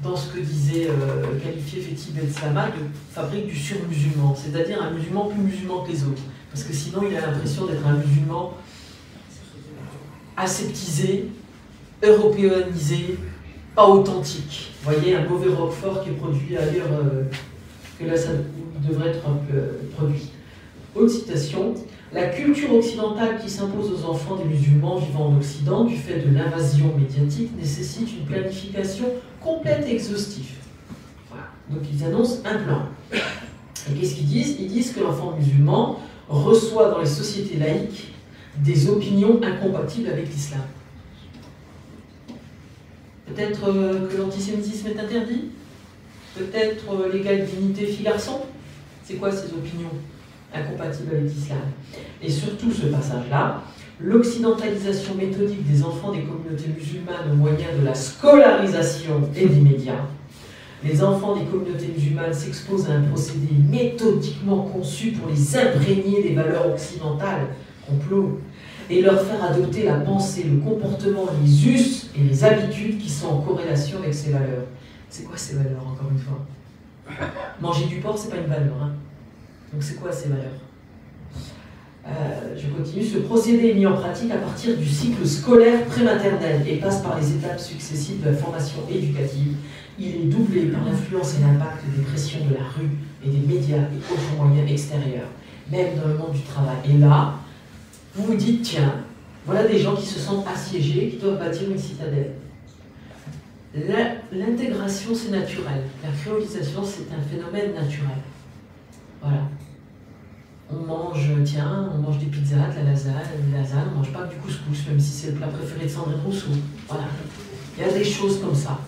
dans 0.02 0.16
ce 0.16 0.32
que 0.32 0.40
disait 0.40 0.88
euh, 0.88 1.38
qualifié 1.42 1.82
Fethi 1.82 2.12
Ben 2.12 2.24
de 2.24 3.12
fabrique 3.12 3.46
du 3.46 3.54
sur-musulman, 3.54 4.34
c'est-à-dire 4.34 4.82
un 4.82 4.90
musulman 4.90 5.26
plus 5.26 5.40
musulman 5.40 5.84
que 5.84 5.92
les 5.92 6.02
autres. 6.04 6.22
Parce 6.50 6.64
que 6.64 6.72
sinon, 6.72 7.02
il 7.08 7.16
a 7.16 7.20
l'impression 7.20 7.66
d'être 7.66 7.86
un 7.86 7.94
musulman 7.94 8.54
aseptisé, 10.36 11.28
européanisé, 12.02 13.18
pas 13.76 13.86
authentique. 13.86 14.72
Vous 14.82 14.90
voyez, 14.92 15.14
un 15.14 15.28
mauvais 15.28 15.52
roquefort 15.52 16.02
qui 16.02 16.10
est 16.10 16.14
produit 16.14 16.56
ailleurs 16.56 16.88
euh, 16.90 17.24
que 18.00 18.06
là, 18.06 18.16
ça 18.16 18.30
devrait 18.88 19.10
être 19.10 19.20
produit. 19.96 20.30
Autre 20.94 21.10
citation 21.10 21.74
la 22.12 22.26
culture 22.26 22.74
occidentale 22.74 23.38
qui 23.40 23.48
s'impose 23.48 23.92
aux 23.92 24.10
enfants 24.10 24.34
des 24.34 24.44
musulmans 24.44 24.96
vivant 24.96 25.26
en 25.26 25.36
Occident 25.36 25.84
du 25.84 25.96
fait 25.96 26.18
de 26.18 26.34
l'invasion 26.34 26.92
médiatique 26.98 27.56
nécessite 27.56 28.08
une 28.18 28.26
planification 28.26 29.04
complète 29.40 29.86
et 29.86 29.92
exhaustive. 29.92 30.56
Voilà. 31.28 31.44
Donc 31.70 31.82
ils 31.92 32.04
annoncent 32.04 32.38
un 32.44 32.58
plan. 32.58 32.82
Et 33.12 33.94
qu'est-ce 33.94 34.16
qu'ils 34.16 34.26
disent? 34.26 34.56
Ils 34.58 34.66
disent 34.66 34.92
que 34.92 35.00
l'enfant 35.00 35.36
musulman 35.38 36.00
reçoit 36.28 36.90
dans 36.90 36.98
les 36.98 37.06
sociétés 37.06 37.58
laïques 37.58 38.12
des 38.58 38.88
opinions 38.88 39.40
incompatibles 39.40 40.08
avec 40.08 40.26
l'islam. 40.26 40.62
Peut-être 43.26 43.68
euh, 43.68 44.08
que 44.08 44.16
l'antisémitisme 44.16 44.88
est 44.88 44.98
interdit? 44.98 45.44
Peut-être 46.36 46.84
euh, 46.92 47.12
l'égale 47.12 47.44
dignité 47.44 47.86
fille-garçon 47.86 48.40
C'est 49.04 49.14
quoi 49.14 49.32
ces 49.32 49.46
opinions 49.46 49.90
incompatible 50.54 51.16
avec 51.16 51.24
l'islam? 51.24 51.58
Et 52.22 52.30
surtout 52.30 52.70
ce 52.72 52.86
passage-là, 52.86 53.62
l'occidentalisation 54.00 55.14
méthodique 55.14 55.70
des 55.70 55.82
enfants 55.82 56.12
des 56.12 56.22
communautés 56.22 56.68
musulmanes 56.68 57.32
au 57.32 57.34
moyen 57.34 57.66
de 57.78 57.84
la 57.84 57.94
scolarisation 57.94 59.28
et 59.36 59.46
des 59.46 59.60
médias. 59.60 60.06
Les 60.82 61.02
enfants 61.02 61.36
des 61.36 61.44
communautés 61.44 61.92
musulmanes 61.94 62.32
s'exposent 62.32 62.88
à 62.88 62.94
un 62.94 63.02
procédé 63.02 63.48
méthodiquement 63.68 64.62
conçu 64.62 65.12
pour 65.12 65.28
les 65.28 65.56
imprégner 65.56 66.22
des 66.22 66.34
valeurs 66.34 66.72
occidentales, 66.72 67.48
complot, 67.86 68.40
et 68.88 69.02
leur 69.02 69.20
faire 69.22 69.44
adopter 69.44 69.84
la 69.84 69.94
pensée, 69.94 70.44
le 70.44 70.58
comportement, 70.58 71.26
les 71.44 71.68
us 71.68 72.10
et 72.16 72.22
les 72.22 72.44
habitudes 72.44 72.98
qui 72.98 73.10
sont 73.10 73.28
en 73.28 73.40
corrélation 73.40 73.98
avec 73.98 74.14
ces 74.14 74.30
valeurs. 74.30 74.64
C'est 75.10 75.24
quoi 75.24 75.36
ces 75.36 75.56
valeurs, 75.56 75.86
encore 75.86 76.08
une 76.10 76.18
fois? 76.18 76.46
Manger 77.60 77.86
du 77.86 77.96
porc, 77.96 78.16
c'est 78.16 78.30
pas 78.30 78.36
une 78.36 78.46
valeur. 78.46 78.74
Hein 78.80 78.92
donc 79.72 79.82
c'est 79.82 80.00
quoi 80.00 80.10
ces 80.10 80.28
valeurs? 80.28 80.44
Euh, 82.06 82.56
je 82.56 82.68
continue. 82.68 83.04
Ce 83.04 83.18
procédé 83.18 83.68
est 83.68 83.74
mis 83.74 83.86
en 83.86 83.94
pratique 83.94 84.30
à 84.30 84.38
partir 84.38 84.76
du 84.76 84.86
cycle 84.86 85.26
scolaire 85.26 85.84
prématernel 85.84 86.62
et 86.66 86.76
passe 86.76 87.02
par 87.02 87.18
les 87.18 87.32
étapes 87.32 87.60
successives 87.60 88.20
de 88.20 88.30
la 88.30 88.36
formation 88.36 88.78
éducative. 88.88 89.54
Il 89.98 90.06
est 90.06 90.24
doublé 90.24 90.66
par 90.66 90.84
l'influence 90.84 91.36
et 91.38 91.42
l'impact 91.42 91.84
des 91.94 92.02
pressions 92.02 92.46
de 92.48 92.54
la 92.54 92.64
rue 92.64 92.90
et 93.24 93.28
des 93.28 93.54
médias 93.54 93.76
et 93.76 94.12
autres 94.12 94.36
moyens 94.36 94.70
extérieurs, 94.70 95.28
même 95.70 95.96
dans 96.00 96.08
le 96.08 96.14
monde 96.14 96.32
du 96.32 96.42
travail. 96.42 96.76
Et 96.88 96.98
là, 96.98 97.34
vous 98.14 98.24
vous 98.24 98.34
dites, 98.34 98.62
tiens, 98.62 98.94
voilà 99.44 99.66
des 99.68 99.78
gens 99.78 99.94
qui 99.94 100.06
se 100.06 100.18
sentent 100.18 100.46
assiégés, 100.48 101.10
qui 101.10 101.16
doivent 101.18 101.38
bâtir 101.38 101.70
une 101.70 101.78
citadelle. 101.78 102.32
L'intégration, 103.74 105.14
c'est 105.14 105.30
naturel. 105.30 105.82
La 106.02 106.10
créolisation, 106.10 106.82
c'est 106.84 107.14
un 107.14 107.20
phénomène 107.20 107.72
naturel. 107.74 108.18
Voilà. 109.22 109.42
On 110.72 110.86
mange, 110.86 111.30
tiens, 111.44 111.90
on 111.94 111.98
mange 111.98 112.18
des 112.18 112.26
pizzas, 112.26 112.56
de 112.56 112.84
la 112.84 112.90
lasagne, 112.90 113.14
de 113.48 113.52
la 113.52 113.62
lasagne, 113.62 113.86
on 113.92 113.98
mange 113.98 114.12
pas 114.12 114.24
du 114.24 114.36
couscous, 114.36 114.86
même 114.88 114.98
si 114.98 115.10
c'est 115.10 115.26
le 115.28 115.34
plat 115.34 115.48
préféré 115.48 115.84
de 115.84 115.90
Sandrine 115.90 116.20
Rousseau. 116.24 116.50
Voilà. 116.88 117.04
Il 117.76 117.84
y 117.84 117.88
a 117.88 117.92
des 117.92 118.04
choses 118.04 118.40
comme 118.40 118.54
ça. 118.54 118.78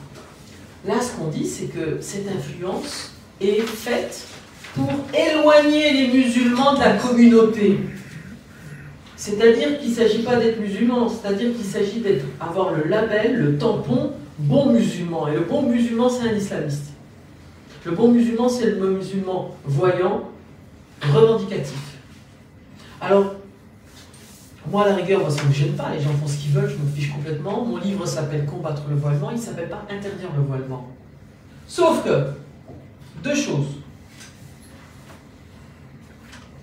Là, 0.86 1.00
ce 1.00 1.16
qu'on 1.16 1.28
dit, 1.28 1.46
c'est 1.46 1.66
que 1.66 1.98
cette 2.00 2.28
influence 2.28 3.12
est 3.40 3.60
faite 3.60 4.26
pour 4.74 4.90
éloigner 5.14 5.92
les 5.92 6.08
musulmans 6.08 6.74
de 6.74 6.80
la 6.80 6.94
communauté. 6.94 7.78
C'est-à-dire 9.16 9.78
qu'il 9.78 9.90
ne 9.90 9.94
s'agit 9.94 10.22
pas 10.22 10.36
d'être 10.36 10.60
musulman, 10.60 11.08
c'est-à-dire 11.08 11.54
qu'il 11.54 11.64
s'agit 11.64 12.00
d'avoir 12.00 12.72
le 12.72 12.88
label, 12.88 13.36
le 13.36 13.58
tampon 13.58 14.12
bon 14.42 14.72
musulman. 14.72 15.28
Et 15.28 15.34
le 15.34 15.40
bon 15.40 15.62
musulman, 15.62 16.08
c'est 16.08 16.28
un 16.28 16.34
islamiste. 16.34 16.92
Le 17.84 17.92
bon 17.92 18.08
musulman, 18.08 18.48
c'est 18.48 18.66
le 18.66 18.90
musulman 18.90 19.56
voyant, 19.64 20.28
revendicatif. 21.02 21.98
Alors, 23.00 23.34
moi, 24.70 24.84
à 24.84 24.88
la 24.90 24.94
rigueur, 24.94 25.28
ça 25.30 25.42
ne 25.42 25.48
me 25.48 25.52
gêne 25.52 25.74
pas, 25.74 25.90
les 25.92 26.00
gens 26.00 26.10
font 26.10 26.28
ce 26.28 26.36
qu'ils 26.36 26.52
veulent, 26.52 26.70
je 26.70 26.76
me 26.76 26.88
fiche 26.94 27.12
complètement. 27.12 27.64
Mon 27.64 27.78
livre 27.78 28.06
s'appelle 28.06 28.46
Combattre 28.46 28.82
le 28.88 28.96
voilement, 28.96 29.30
il 29.30 29.36
ne 29.36 29.42
s'appelle 29.42 29.68
pas 29.68 29.84
Interdire 29.90 30.28
le 30.36 30.42
voilement. 30.42 30.88
Sauf 31.66 32.04
que, 32.04 32.26
deux 33.24 33.34
choses. 33.34 33.66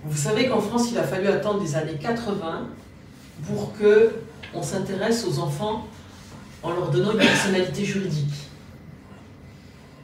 Vous 0.04 0.16
savez 0.16 0.48
qu'en 0.48 0.60
France, 0.60 0.88
il 0.90 0.98
a 0.98 1.02
fallu 1.02 1.26
attendre 1.28 1.60
des 1.60 1.76
années 1.76 1.98
80 2.00 2.68
pour 3.46 3.76
que 3.76 4.12
on 4.54 4.62
s'intéresse 4.62 5.26
aux 5.26 5.38
enfants 5.38 5.86
en 6.62 6.70
leur 6.70 6.90
donnant 6.90 7.12
une 7.12 7.18
personnalité 7.18 7.84
juridique. 7.84 8.48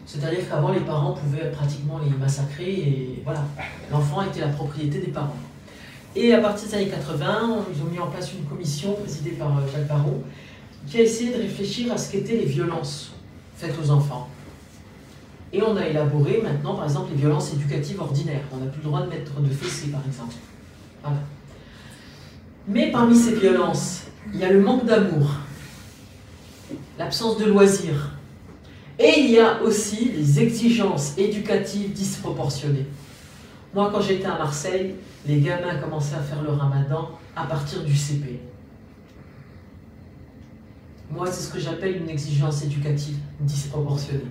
C'est-à-dire 0.07 0.49
qu'avant, 0.49 0.73
les 0.73 0.81
parents 0.81 1.13
pouvaient 1.13 1.51
pratiquement 1.51 1.99
les 1.99 2.11
massacrer 2.11 2.71
et 2.71 3.23
voilà, 3.25 3.45
l'enfant 3.91 4.23
était 4.23 4.41
la 4.41 4.49
propriété 4.49 4.99
des 5.01 5.09
parents. 5.09 5.37
Et 6.15 6.33
à 6.33 6.39
partir 6.39 6.69
des 6.69 6.75
années 6.75 6.89
80, 6.89 7.67
ils 7.75 7.83
ont 7.83 7.87
mis 7.87 7.99
en 7.99 8.07
place 8.07 8.33
une 8.33 8.45
commission 8.45 8.95
présidée 8.95 9.33
par 9.33 9.59
euh, 9.59 9.61
Jacques 9.71 9.87
Barrault 9.87 10.23
qui 10.87 10.99
a 10.99 11.01
essayé 11.03 11.37
de 11.37 11.43
réfléchir 11.43 11.93
à 11.93 11.99
ce 11.99 12.11
qu'étaient 12.11 12.37
les 12.37 12.47
violences 12.47 13.13
faites 13.57 13.75
aux 13.83 13.91
enfants. 13.91 14.29
Et 15.53 15.63
on 15.63 15.77
a 15.77 15.87
élaboré 15.87 16.41
maintenant, 16.43 16.75
par 16.75 16.85
exemple, 16.85 17.11
les 17.11 17.19
violences 17.19 17.53
éducatives 17.53 18.01
ordinaires. 18.01 18.43
On 18.53 18.59
n'a 18.59 18.67
plus 18.67 18.79
le 18.79 18.85
droit 18.85 19.03
de 19.03 19.09
mettre 19.09 19.41
de 19.41 19.49
fessées, 19.49 19.89
par 19.89 20.03
exemple. 20.07 20.35
Voilà. 21.03 21.19
Mais 22.69 22.91
parmi 22.91 23.17
ces 23.17 23.35
violences, 23.35 24.03
il 24.33 24.41
y 24.41 24.45
a 24.45 24.51
le 24.51 24.61
manque 24.61 24.87
d'amour, 24.87 25.29
l'absence 26.99 27.39
de 27.39 27.45
loisirs, 27.45 28.13
et 28.99 29.21
il 29.21 29.31
y 29.31 29.39
a 29.39 29.63
aussi 29.63 30.07
les 30.07 30.41
exigences 30.41 31.17
éducatives 31.19 31.93
disproportionnées. 31.93 32.87
Moi, 33.75 33.91
quand 33.93 34.01
j'étais 34.01 34.27
à 34.27 34.39
Marseille, 34.39 34.95
les 35.27 35.41
gamins 35.41 35.75
commençaient 35.77 36.17
à 36.17 36.23
faire 36.23 36.43
le 36.43 36.51
ramadan 36.51 37.11
à 37.35 37.45
partir 37.45 37.83
du 37.85 37.95
CP. 37.95 38.41
Moi, 41.11 41.31
c'est 41.31 41.43
ce 41.43 41.53
que 41.53 41.61
j'appelle 41.61 41.97
une 41.99 42.09
exigence 42.09 42.65
éducative 42.65 43.17
disproportionnée. 43.41 44.25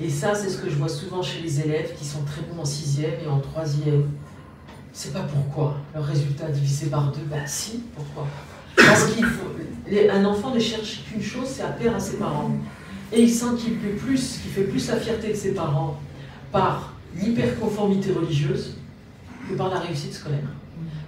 Et 0.00 0.08
ça, 0.08 0.34
c'est 0.34 0.48
ce 0.48 0.58
que 0.58 0.70
je 0.70 0.76
vois 0.76 0.88
souvent 0.88 1.22
chez 1.22 1.40
les 1.40 1.60
élèves 1.60 1.94
qui 1.98 2.04
sont 2.04 2.22
très 2.24 2.42
bons 2.42 2.62
en 2.62 2.64
sixième 2.64 3.14
et 3.24 3.28
en 3.28 3.40
troisième. 3.40 4.10
C'est 4.92 5.12
pas 5.12 5.22
pourquoi. 5.22 5.76
Leur 5.94 6.04
résultat 6.04 6.48
divisé 6.48 6.86
par 6.86 7.12
deux, 7.12 7.24
ben 7.26 7.46
si, 7.46 7.82
pourquoi? 7.94 8.26
Parce 8.76 9.12
qu'un 9.88 10.24
enfant 10.24 10.54
ne 10.54 10.60
cherche 10.60 11.02
qu'une 11.04 11.22
chose, 11.22 11.46
c'est 11.46 11.62
à 11.62 11.68
plaire 11.68 11.94
à 11.94 12.00
ses 12.00 12.16
parents. 12.16 12.52
Et 13.12 13.22
il 13.22 13.30
sent 13.30 13.54
qu'il 13.58 13.78
plaît 13.78 13.90
plus, 13.90 14.38
qu'il 14.38 14.50
fait 14.50 14.64
plus 14.64 14.88
la 14.88 14.96
fierté 14.96 15.28
de 15.28 15.36
ses 15.36 15.52
parents 15.52 16.00
par 16.50 16.94
l'hyperconformité 17.14 18.12
religieuse 18.12 18.76
que 19.48 19.54
par 19.54 19.68
la 19.68 19.80
réussite 19.80 20.14
scolaire. 20.14 20.40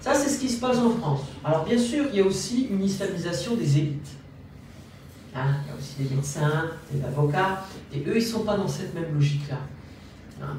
Ça, 0.00 0.14
c'est 0.14 0.28
ce 0.28 0.38
qui 0.38 0.50
se 0.50 0.60
passe 0.60 0.78
en 0.78 0.90
France. 0.90 1.22
Alors, 1.42 1.64
bien 1.64 1.78
sûr, 1.78 2.04
il 2.12 2.18
y 2.18 2.22
a 2.22 2.26
aussi 2.26 2.68
une 2.70 2.82
islamisation 2.82 3.54
des 3.54 3.78
élites. 3.78 4.08
Hein, 5.34 5.56
il 5.64 5.70
y 5.70 5.72
a 5.72 5.78
aussi 5.78 5.94
des 5.98 6.14
médecins, 6.14 6.66
des 6.92 7.02
avocats, 7.04 7.64
et 7.92 8.00
eux, 8.00 8.16
ils 8.16 8.16
ne 8.16 8.20
sont 8.20 8.44
pas 8.44 8.56
dans 8.56 8.68
cette 8.68 8.94
même 8.94 9.14
logique-là. 9.14 9.58
Hein, 10.42 10.56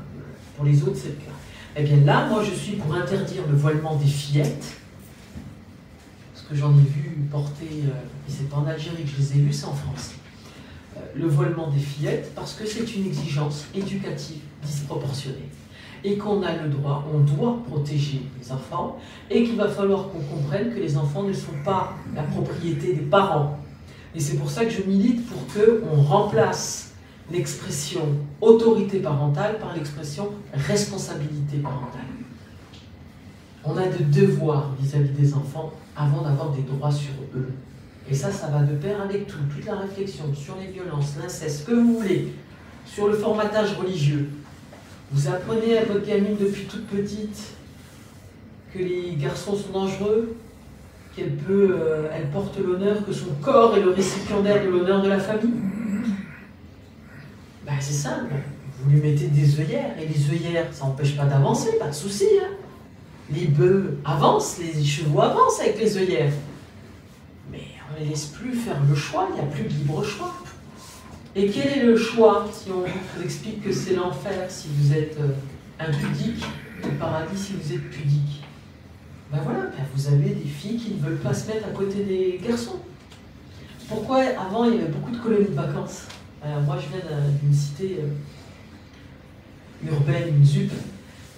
pour 0.56 0.66
les 0.66 0.82
autres, 0.82 0.98
c'est 0.98 1.10
le 1.10 1.16
cas. 1.16 1.32
Eh 1.76 1.84
bien 1.84 1.98
là, 2.06 2.28
moi, 2.28 2.44
je 2.44 2.56
suis 2.56 2.74
pour 2.74 2.94
interdire 2.96 3.44
le 3.50 3.56
voilement 3.56 3.96
des 3.96 4.08
fillettes, 4.08 4.66
que 6.50 6.56
j'en 6.56 6.72
ai 6.72 6.82
vu 6.82 7.28
porter, 7.32 7.84
euh, 7.86 8.28
et 8.28 8.32
c'est 8.32 8.50
pas 8.50 8.58
en 8.58 8.68
Algérie 8.68 9.04
que 9.04 9.10
je 9.10 9.18
les 9.18 9.38
ai 9.38 9.42
vus, 9.42 9.54
c'est 9.54 9.66
en 9.66 9.74
France. 9.74 10.12
Euh, 10.98 11.02
le 11.16 11.28
voilement 11.28 11.70
des 11.70 11.80
fillettes, 11.80 12.34
parce 12.36 12.54
que 12.54 12.66
c'est 12.66 12.96
une 12.96 13.06
exigence 13.06 13.66
éducative 13.74 14.42
disproportionnée 14.64 15.50
et 16.06 16.18
qu'on 16.18 16.44
a 16.44 16.56
le 16.56 16.70
droit, 16.70 17.04
on 17.12 17.20
doit 17.20 17.64
protéger 17.68 18.22
les 18.40 18.52
enfants, 18.52 19.00
et 19.30 19.44
qu'il 19.44 19.56
va 19.56 19.68
falloir 19.68 20.10
qu'on 20.10 20.20
comprenne 20.20 20.72
que 20.72 20.80
les 20.80 20.98
enfants 20.98 21.24
ne 21.24 21.34
sont 21.34 21.56
pas 21.64 21.94
la 22.14 22.22
propriété 22.22 22.94
des 22.94 23.02
parents. 23.02 23.58
Et 24.14 24.20
c'est 24.20 24.38
pour 24.38 24.50
ça 24.50 24.66
que 24.66 24.72
je 24.72 24.84
milite 24.84 25.28
pour 25.28 25.42
qu'on 25.48 26.02
remplace 26.04 26.94
l'expression 27.32 28.02
autorité 28.40 29.00
parentale 29.00 29.58
par 29.58 29.74
l'expression 29.74 30.30
responsabilité 30.54 31.58
parentale. 31.58 32.25
On 33.66 33.78
a 33.78 33.88
des 33.88 34.04
devoirs 34.04 34.72
vis-à-vis 34.80 35.10
des 35.10 35.34
enfants 35.34 35.74
avant 35.96 36.22
d'avoir 36.22 36.52
des 36.52 36.62
droits 36.62 36.92
sur 36.92 37.14
eux. 37.36 37.52
Et 38.10 38.14
ça, 38.14 38.32
ça 38.32 38.48
va 38.48 38.60
de 38.60 38.76
pair 38.76 39.02
avec 39.02 39.26
tout, 39.26 39.38
toute 39.54 39.66
la 39.66 39.78
réflexion 39.78 40.26
sur 40.36 40.56
les 40.58 40.68
violences, 40.68 41.16
l'inceste, 41.22 41.62
ce 41.62 41.66
que 41.66 41.74
vous 41.74 42.00
voulez, 42.00 42.34
sur 42.86 43.08
le 43.08 43.16
formatage 43.16 43.76
religieux, 43.76 44.30
vous 45.12 45.28
apprenez 45.28 45.78
à 45.78 45.86
votre 45.86 46.06
gamine 46.06 46.36
depuis 46.40 46.66
toute 46.66 46.86
petite 46.88 47.56
que 48.74 48.80
les 48.80 49.16
garçons 49.16 49.56
sont 49.56 49.72
dangereux, 49.72 50.36
qu'elle 51.16 51.36
peut, 51.36 51.78
euh, 51.80 52.10
elle 52.14 52.28
porte 52.30 52.58
l'honneur, 52.60 53.06
que 53.06 53.14
son 53.14 53.34
corps 53.42 53.78
est 53.78 53.82
le 53.82 53.92
récipiendaire 53.92 54.64
de 54.64 54.70
l'honneur 54.70 55.02
de 55.02 55.08
la 55.08 55.20
famille. 55.20 55.54
Ben, 57.66 57.74
c'est 57.80 57.94
simple. 57.94 58.34
Vous 58.80 58.92
lui 58.92 59.00
mettez 59.00 59.28
des 59.28 59.60
œillères, 59.60 59.96
et 60.00 60.08
les 60.08 60.30
œillères, 60.30 60.68
ça 60.72 60.86
n'empêche 60.86 61.16
pas 61.16 61.26
d'avancer, 61.26 61.78
pas 61.80 61.88
de 61.88 61.94
souci. 61.94 62.26
Hein. 62.42 62.55
Les 63.34 63.48
bœufs 63.48 63.98
avancent, 64.06 64.60
les 64.60 64.84
chevaux 64.84 65.22
avancent 65.22 65.60
avec 65.60 65.80
les 65.80 65.98
œillères. 65.98 66.34
Mais 67.52 67.64
on 67.90 68.00
ne 68.00 68.04
les 68.04 68.12
laisse 68.12 68.26
plus 68.26 68.54
faire 68.54 68.78
le 68.88 68.96
choix, 68.96 69.28
il 69.32 69.36
n'y 69.36 69.42
a 69.42 69.52
plus 69.52 69.64
de 69.64 69.70
libre 69.70 70.04
choix. 70.04 70.34
Et 71.36 71.50
quel 71.50 71.78
est 71.78 71.84
le 71.84 71.98
choix 71.98 72.48
si 72.54 72.72
on 72.72 72.82
vous 72.82 73.24
explique 73.24 73.62
que 73.64 73.74
c'est 73.74 73.96
l'enfer 73.96 74.46
si 74.50 74.70
vous 74.78 74.94
êtes 74.94 75.18
euh, 75.20 75.34
impudique, 75.80 76.46
le 76.84 76.92
paradis 76.92 77.38
si 77.38 77.54
vous 77.54 77.74
êtes 77.74 77.90
pudique? 77.90 78.44
Ben 79.32 79.40
voilà, 79.44 79.64
ben 79.64 79.86
vous 79.94 80.08
avez 80.08 80.30
des 80.30 80.48
filles 80.48 80.78
qui 80.78 80.94
ne 80.94 81.00
veulent 81.00 81.20
pas 81.20 81.34
se 81.34 81.48
mettre 81.48 81.68
à 81.68 81.72
côté 81.72 82.04
des 82.04 82.40
garçons. 82.48 82.80
Pourquoi 83.90 84.20
avant 84.40 84.66
il 84.66 84.76
y 84.76 84.80
avait 84.80 84.92
beaucoup 84.92 85.12
de 85.12 85.18
colonies 85.18 85.50
de 85.50 85.56
vacances? 85.56 86.04
Alors, 86.44 86.62
Moi 86.62 86.78
je 86.78 86.88
viens 86.90 87.02
d'une 87.42 87.54
cité 87.54 88.00
euh, 88.00 89.92
urbaine, 89.92 90.38
une 90.38 90.46
ZUP, 90.46 90.72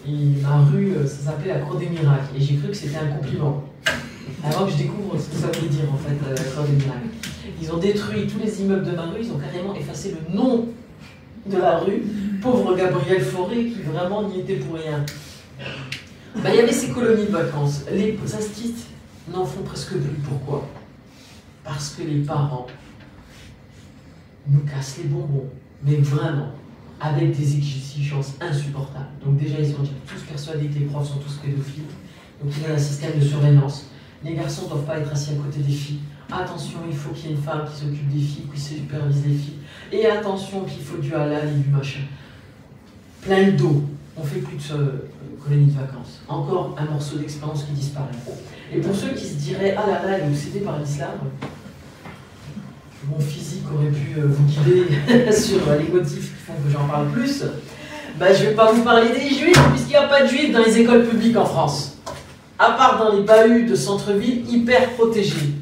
et 0.07 0.41
ma 0.41 0.61
rue, 0.61 0.93
euh, 0.95 1.05
ça 1.05 1.31
s'appelait 1.31 1.53
la 1.53 1.59
Cour 1.59 1.79
des 1.79 1.89
Miracles, 1.89 2.35
et 2.35 2.41
j'ai 2.41 2.55
cru 2.55 2.69
que 2.69 2.73
c'était 2.73 2.97
un 2.97 3.07
compliment. 3.07 3.63
Avant 4.43 4.65
que 4.65 4.71
je 4.71 4.77
découvre 4.77 5.19
ce 5.19 5.29
que 5.29 5.35
ça 5.35 5.47
voulait 5.47 5.69
dire 5.69 5.91
en 5.91 5.97
fait, 5.97 6.15
la 6.29 6.43
Cour 6.43 6.63
des 6.63 6.73
Miracles. 6.73 7.07
Ils 7.61 7.71
ont 7.71 7.77
détruit 7.77 8.27
tous 8.27 8.39
les 8.39 8.61
immeubles 8.61 8.85
de 8.85 8.95
ma 8.95 9.07
rue, 9.07 9.21
ils 9.21 9.31
ont 9.31 9.39
carrément 9.39 9.75
effacé 9.75 10.15
le 10.15 10.35
nom 10.35 10.67
de 11.45 11.57
la 11.57 11.79
rue. 11.79 12.03
Pauvre 12.41 12.75
Gabriel 12.75 13.21
Fauré 13.21 13.65
qui 13.65 13.81
vraiment 13.81 14.29
n'y 14.29 14.41
était 14.41 14.57
pour 14.57 14.75
rien. 14.75 15.03
Ben, 16.35 16.51
il 16.51 16.55
y 16.55 16.59
avait 16.59 16.71
ces 16.71 16.89
colonies 16.89 17.25
de 17.25 17.31
vacances. 17.31 17.83
Les 17.91 18.17
astites 18.33 18.85
n'en 19.33 19.45
font 19.45 19.63
presque 19.63 19.93
plus. 19.93 20.17
Pourquoi? 20.23 20.67
Parce 21.63 21.95
que 21.95 22.03
les 22.03 22.19
parents 22.19 22.67
nous 24.47 24.59
cassent 24.59 24.99
les 24.99 25.05
bonbons. 25.05 25.49
Mais 25.83 25.95
vraiment, 25.95 26.51
avec 26.99 27.37
des 27.37 27.57
exigences 27.57 28.33
insupportables. 28.41 29.09
Donc 29.23 29.37
déjà, 29.37 29.59
ils 29.59 29.67
sont 29.67 29.83
tous 30.07 30.21
persuadés 30.27 30.67
que 30.67 30.79
les 30.79 30.85
profs 30.85 31.07
sont 31.07 31.19
tous 31.19 31.35
pédophiles. 31.35 31.83
Donc 32.43 32.53
il 32.55 32.63
y 32.63 32.65
a 32.65 32.73
un 32.73 32.77
système 32.77 33.19
de 33.19 33.25
surveillance. 33.25 33.85
Les 34.23 34.33
garçons 34.33 34.63
ne 34.63 34.69
doivent 34.69 34.85
pas 34.85 34.99
être 34.99 35.11
assis 35.11 35.31
à 35.31 35.35
côté 35.35 35.59
des 35.59 35.71
filles. 35.71 35.99
Attention, 36.31 36.79
il 36.89 36.95
faut 36.95 37.11
qu'il 37.11 37.29
y 37.29 37.33
ait 37.33 37.35
une 37.35 37.41
femme 37.41 37.65
qui 37.69 37.79
s'occupe 37.79 38.09
des 38.09 38.19
filles, 38.19 38.45
qui 38.53 38.59
supervise 38.59 39.25
les 39.25 39.35
filles. 39.35 39.59
Et 39.91 40.05
attention 40.05 40.63
qu'il 40.63 40.83
faut 40.83 40.97
du 40.97 41.13
halal 41.13 41.47
et 41.47 41.59
du 41.59 41.69
machin. 41.69 42.01
Plein 43.21 43.45
le 43.45 43.51
dos. 43.53 43.83
On 44.17 44.23
fait 44.23 44.39
plus 44.39 44.57
de 44.69 44.73
euh, 44.73 45.09
colonie 45.43 45.67
de 45.67 45.79
vacances. 45.79 46.21
Encore 46.27 46.75
un 46.77 46.85
morceau 46.85 47.17
d'expérience 47.17 47.63
qui 47.63 47.73
disparaît. 47.73 48.07
Et 48.73 48.79
pour 48.79 48.95
ceux 48.95 49.09
qui 49.09 49.25
se 49.25 49.35
diraient 49.35 49.75
Ah 49.77 49.87
là 49.87 50.03
là, 50.03 50.17
elle 50.17 50.23
est 50.23 50.27
obsédée 50.27 50.61
par 50.61 50.79
l'islam, 50.79 51.11
mon 53.09 53.19
physique 53.19 53.63
aurait 53.73 53.91
pu 53.91 54.19
euh, 54.19 54.25
vous 54.25 54.43
guider 54.43 55.31
sur 55.31 55.59
les 55.77 55.87
motifs 55.87 56.35
qui 56.35 56.45
font 56.45 56.53
que 56.53 56.71
j'en 56.71 56.87
parle 56.87 57.07
plus. 57.09 57.43
Ben, 58.19 58.33
je 58.33 58.43
ne 58.43 58.49
vais 58.49 58.55
pas 58.55 58.71
vous 58.71 58.81
parler 58.83 59.09
des 59.09 59.29
juifs, 59.29 59.61
puisqu'il 59.71 59.91
n'y 59.91 59.95
a 59.95 60.07
pas 60.07 60.23
de 60.23 60.27
juifs 60.27 60.51
dans 60.51 60.63
les 60.63 60.79
écoles 60.79 61.05
publiques 61.05 61.37
en 61.37 61.45
France. 61.45 61.97
À 62.57 62.71
part 62.71 62.97
dans 62.97 63.15
les 63.15 63.21
bahuts 63.21 63.65
de 63.65 63.75
centre-ville 63.75 64.43
hyper 64.49 64.89
protégés 64.91 65.53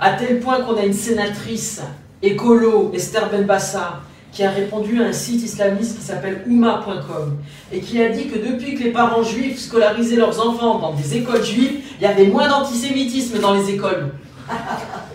à 0.00 0.12
tel 0.12 0.40
point 0.40 0.60
qu'on 0.60 0.76
a 0.76 0.84
une 0.84 0.92
sénatrice 0.92 1.82
écolo, 2.22 2.90
Esther 2.94 3.30
Benbassa, 3.30 4.00
qui 4.30 4.44
a 4.44 4.50
répondu 4.50 5.02
à 5.02 5.06
un 5.06 5.12
site 5.12 5.42
islamiste 5.42 5.98
qui 5.98 6.04
s'appelle 6.04 6.44
Ouma.com 6.46 7.38
et 7.72 7.80
qui 7.80 8.02
a 8.02 8.10
dit 8.10 8.26
que 8.26 8.38
depuis 8.38 8.74
que 8.74 8.84
les 8.84 8.92
parents 8.92 9.22
juifs 9.22 9.58
scolarisaient 9.58 10.16
leurs 10.16 10.46
enfants 10.46 10.78
dans 10.78 10.92
des 10.92 11.16
écoles 11.16 11.42
juives, 11.42 11.80
il 11.98 12.02
y 12.02 12.06
avait 12.06 12.26
moins 12.26 12.48
d'antisémitisme 12.48 13.38
dans 13.38 13.54
les 13.54 13.70
écoles. 13.70 14.10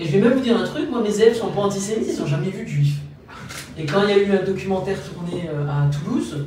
Et 0.00 0.06
je 0.06 0.12
vais 0.12 0.20
même 0.20 0.32
vous 0.32 0.40
dire 0.40 0.56
un 0.56 0.64
truc, 0.64 0.88
moi 0.90 1.02
mes 1.02 1.14
élèves 1.14 1.36
sont 1.36 1.48
pas 1.48 1.60
antisémites, 1.60 2.08
ils 2.10 2.18
n'ont 2.18 2.26
jamais 2.26 2.48
vu 2.48 2.64
de 2.64 2.68
juifs. 2.68 3.00
Et 3.76 3.84
quand 3.84 4.02
il 4.04 4.08
y 4.08 4.12
a 4.14 4.18
eu 4.18 4.32
un 4.32 4.42
documentaire 4.42 4.96
tourné 5.02 5.48
euh, 5.50 5.68
à 5.68 5.90
Toulouse, 5.90 6.46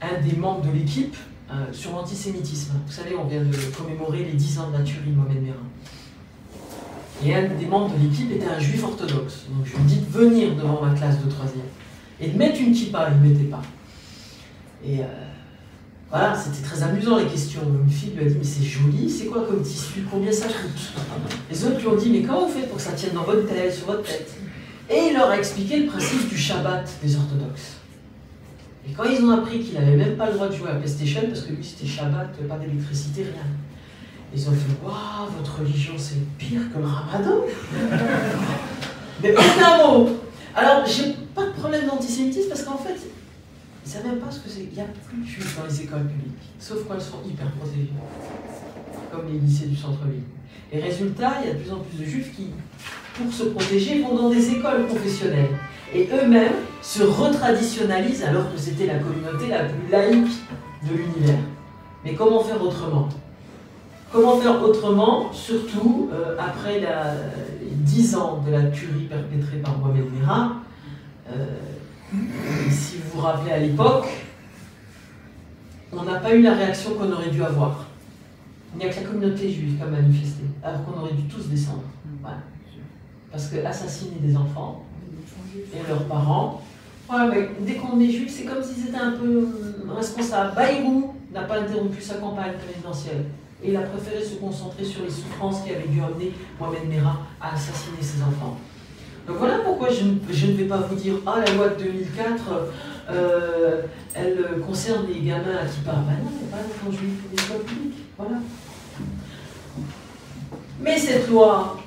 un 0.00 0.26
des 0.26 0.34
membres 0.36 0.62
de 0.62 0.72
l'équipe 0.72 1.14
euh, 1.50 1.66
sur 1.70 1.92
l'antisémitisme. 1.92 2.72
Vous 2.86 2.92
savez, 2.92 3.14
on 3.14 3.26
vient 3.26 3.42
de 3.42 3.76
commémorer 3.76 4.24
les 4.24 4.32
10 4.32 4.58
ans 4.58 4.70
de 4.70 4.78
la 4.78 4.82
tuerie 4.82 5.10
de 5.10 5.16
Mohamed 5.16 5.42
Merah. 5.42 5.56
Et 7.22 7.34
un 7.34 7.54
des 7.54 7.66
membres 7.66 7.94
de 7.94 8.02
l'équipe 8.02 8.32
était 8.32 8.46
un 8.46 8.58
juif 8.58 8.82
orthodoxe. 8.82 9.44
Donc 9.50 9.66
je 9.66 9.76
lui 9.76 9.84
dis 9.84 9.98
de 9.98 10.10
venir 10.10 10.56
devant 10.56 10.80
ma 10.80 10.94
classe 10.94 11.22
de 11.22 11.30
troisième 11.30 11.66
et 12.20 12.28
de 12.28 12.38
mettre 12.38 12.58
une 12.58 12.72
kippa, 12.72 13.10
il 13.10 13.22
ne 13.22 13.32
mettait 13.32 13.50
pas. 13.50 13.62
Et 14.82 15.00
euh, 15.00 15.04
voilà, 16.14 16.32
c'était 16.32 16.62
très 16.62 16.80
amusant 16.80 17.18
les 17.18 17.26
questions. 17.26 17.62
Une 17.84 17.90
fille 17.90 18.12
lui 18.14 18.24
a 18.24 18.28
dit 18.28 18.36
Mais 18.38 18.44
c'est 18.44 18.62
joli, 18.62 19.10
c'est 19.10 19.26
quoi 19.26 19.44
comme 19.48 19.60
tissu? 19.62 20.06
Combien 20.08 20.30
ça 20.30 20.46
coûte? 20.46 20.92
Les 21.50 21.64
autres 21.64 21.80
lui 21.80 21.88
ont 21.88 21.96
dit 21.96 22.08
Mais 22.08 22.22
comment 22.22 22.46
vous 22.46 22.52
faites 22.52 22.68
pour 22.68 22.76
que 22.76 22.82
ça 22.84 22.92
tienne 22.92 23.14
dans 23.14 23.24
votre 23.24 23.48
tête, 23.48 23.74
sur 23.74 23.86
votre 23.86 24.04
tête? 24.04 24.32
Et 24.88 25.08
il 25.08 25.14
leur 25.14 25.30
a 25.30 25.36
expliqué 25.36 25.80
le 25.80 25.86
principe 25.86 26.28
du 26.28 26.38
Shabbat 26.38 26.88
des 27.02 27.16
orthodoxes. 27.16 27.78
Et 28.88 28.92
quand 28.92 29.02
ils 29.02 29.24
ont 29.24 29.32
appris 29.32 29.58
qu'il 29.58 29.74
n'avait 29.74 29.96
même 29.96 30.16
pas 30.16 30.28
le 30.28 30.34
droit 30.34 30.46
de 30.46 30.54
jouer 30.54 30.70
à 30.70 30.74
PlayStation, 30.76 31.22
parce 31.26 31.40
que 31.40 31.52
lui 31.52 31.64
c'était 31.64 31.90
Shabbat, 31.90 32.30
pas 32.48 32.58
d'électricité, 32.58 33.24
rien, 33.24 33.48
ils 34.32 34.48
ont 34.48 34.52
fait 34.52 34.84
Waouh, 34.84 35.32
votre 35.36 35.58
religion 35.58 35.94
c'est 35.98 36.24
pire 36.38 36.60
que 36.72 36.78
le 36.78 36.86
ramadan? 36.86 37.40
Mais 39.20 39.32
aucun 39.32 39.78
mot! 39.84 40.10
Alors, 40.54 40.86
j'ai 40.86 41.16
pas 41.34 41.46
de 41.46 41.60
problème 41.60 41.86
d'antisémitisme 41.88 42.50
parce 42.50 42.62
qu'en 42.62 42.78
fait, 42.78 43.00
Ils 43.84 43.88
ne 43.88 43.92
savent 43.92 44.06
même 44.06 44.18
pas 44.18 44.30
ce 44.30 44.40
que 44.40 44.48
c'est. 44.48 44.62
Il 44.62 44.72
n'y 44.72 44.80
a 44.80 44.86
plus 45.06 45.20
de 45.20 45.26
juifs 45.26 45.58
dans 45.58 45.66
les 45.66 45.82
écoles 45.82 46.06
publiques, 46.06 46.42
sauf 46.58 46.78
quand 46.88 46.94
elles 46.94 47.02
sont 47.02 47.22
hyper 47.28 47.50
protégées, 47.52 47.92
comme 49.12 49.26
les 49.30 49.38
lycées 49.38 49.66
du 49.66 49.76
centre-ville. 49.76 50.22
Et 50.72 50.80
résultat, 50.80 51.34
il 51.42 51.48
y 51.48 51.50
a 51.50 51.54
de 51.54 51.58
plus 51.58 51.72
en 51.72 51.80
plus 51.80 51.98
de 51.98 52.04
juifs 52.04 52.34
qui, 52.34 52.50
pour 53.14 53.32
se 53.32 53.44
protéger, 53.44 54.02
vont 54.02 54.16
dans 54.16 54.30
des 54.30 54.50
écoles 54.50 54.86
confessionnelles. 54.88 55.50
Et 55.94 56.08
eux-mêmes 56.12 56.54
se 56.82 57.02
retraditionnalisent 57.02 58.24
alors 58.24 58.52
que 58.52 58.58
c'était 58.58 58.86
la 58.86 58.98
communauté 58.98 59.48
la 59.48 59.64
plus 59.64 59.90
laïque 59.92 60.32
de 60.82 60.96
l'univers. 60.96 61.38
Mais 62.04 62.14
comment 62.14 62.40
faire 62.40 62.60
autrement? 62.62 63.08
Comment 64.10 64.38
faire 64.38 64.62
autrement, 64.62 65.32
surtout 65.32 66.08
euh, 66.12 66.36
après 66.38 66.80
la, 66.80 67.14
les 67.60 67.70
dix 67.70 68.14
ans 68.16 68.42
de 68.46 68.50
la 68.50 68.62
tuerie 68.64 69.08
perpétrée 69.08 69.58
par 69.58 69.76
Mohamed 69.78 70.06
Merah? 70.12 70.52
Euh, 71.28 71.46
Si 72.74 72.96
vous 72.96 73.10
vous 73.14 73.20
rappelez 73.20 73.52
à 73.52 73.58
l'époque, 73.58 74.08
on 75.92 76.02
n'a 76.02 76.16
pas 76.16 76.34
eu 76.34 76.42
la 76.42 76.54
réaction 76.54 76.94
qu'on 76.94 77.12
aurait 77.12 77.30
dû 77.30 77.42
avoir. 77.42 77.86
Il 78.74 78.78
n'y 78.78 78.84
a 78.86 78.88
que 78.88 79.00
la 79.00 79.06
communauté 79.06 79.48
juive 79.48 79.76
qui 79.76 79.82
a 79.82 79.86
manifesté, 79.86 80.42
alors 80.62 80.84
qu'on 80.84 81.00
aurait 81.00 81.12
dû 81.12 81.22
tous 81.24 81.48
descendre. 81.48 81.84
Voilà. 82.20 82.38
Parce 83.30 83.46
que 83.46 83.64
assassiner 83.64 84.16
des 84.20 84.36
enfants 84.36 84.84
et 85.56 85.88
leurs 85.88 86.04
parents, 86.06 86.62
mais 87.30 87.50
dès 87.60 87.74
qu'on 87.74 88.00
est 88.00 88.10
juif, 88.10 88.32
c'est 88.34 88.44
comme 88.44 88.62
s'ils 88.62 88.88
étaient 88.88 88.98
un 88.98 89.12
peu 89.12 89.48
responsables. 89.96 90.56
Bayrou 90.56 91.14
n'a 91.32 91.42
pas 91.42 91.60
interrompu 91.60 92.02
sa 92.02 92.16
campagne 92.16 92.54
présidentielle. 92.54 93.26
Et 93.62 93.70
il 93.70 93.76
a 93.76 93.82
préféré 93.82 94.22
se 94.22 94.34
concentrer 94.34 94.84
sur 94.84 95.04
les 95.04 95.10
souffrances 95.10 95.62
qui 95.62 95.70
avaient 95.70 95.86
dû 95.86 96.00
amener 96.00 96.32
Mohamed 96.58 96.88
Merah 96.88 97.18
à 97.40 97.54
assassiner 97.54 98.02
ses 98.02 98.20
enfants. 98.22 98.58
Donc 99.26 99.36
voilà 99.38 99.58
pourquoi 99.58 99.88
je, 99.90 100.04
ne- 100.46 100.52
vais 100.52 100.64
pas 100.64 100.78
vous 100.78 100.94
dire 100.96 101.14
Ah, 101.26 101.42
la 101.44 101.52
loi 101.54 101.68
de 101.70 101.82
2004, 101.84 102.42
euh, 103.10 103.82
elle 104.14 104.44
concerne 104.66 105.06
les 105.06 105.20
gamins 105.20 105.56
à 105.62 105.66
qui 105.66 105.80
parlent. 105.80 106.04
Ben 106.06 106.18
non, 106.22 106.30
a 106.30 106.56
pas 106.56 106.62
d'enfants 106.62 106.90
juifs 106.90 107.22
dans 107.24 107.30
les 107.36 107.42
écoles 107.42 107.64
publiques. 107.66 107.98
Voilà. 108.18 108.36
Mais 110.80 110.98
cette 110.98 111.28
loi, 111.28 111.78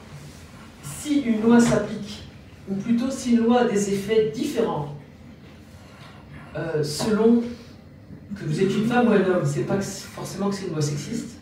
si 0.84 1.20
une 1.22 1.42
loi 1.42 1.60
s'applique, 1.60 2.24
ou 2.70 2.76
plutôt 2.76 3.10
si 3.12 3.34
une 3.34 3.44
loi 3.44 3.62
a 3.62 3.66
des 3.66 3.94
effets 3.94 4.32
différents, 4.34 4.96
euh, 6.56 6.84
selon 6.84 7.44
que 8.36 8.46
vous 8.46 8.60
êtes 8.62 8.74
une 8.76 8.86
femme 8.88 9.08
ou 9.10 9.12
un 9.12 9.22
homme, 9.26 9.46
c'est 9.46 9.62
pas 9.68 9.80
forcément 9.80 10.50
que 10.50 10.56
c'est 10.56 10.66
une 10.66 10.74
loi 10.74 10.82
sexiste 10.82 11.38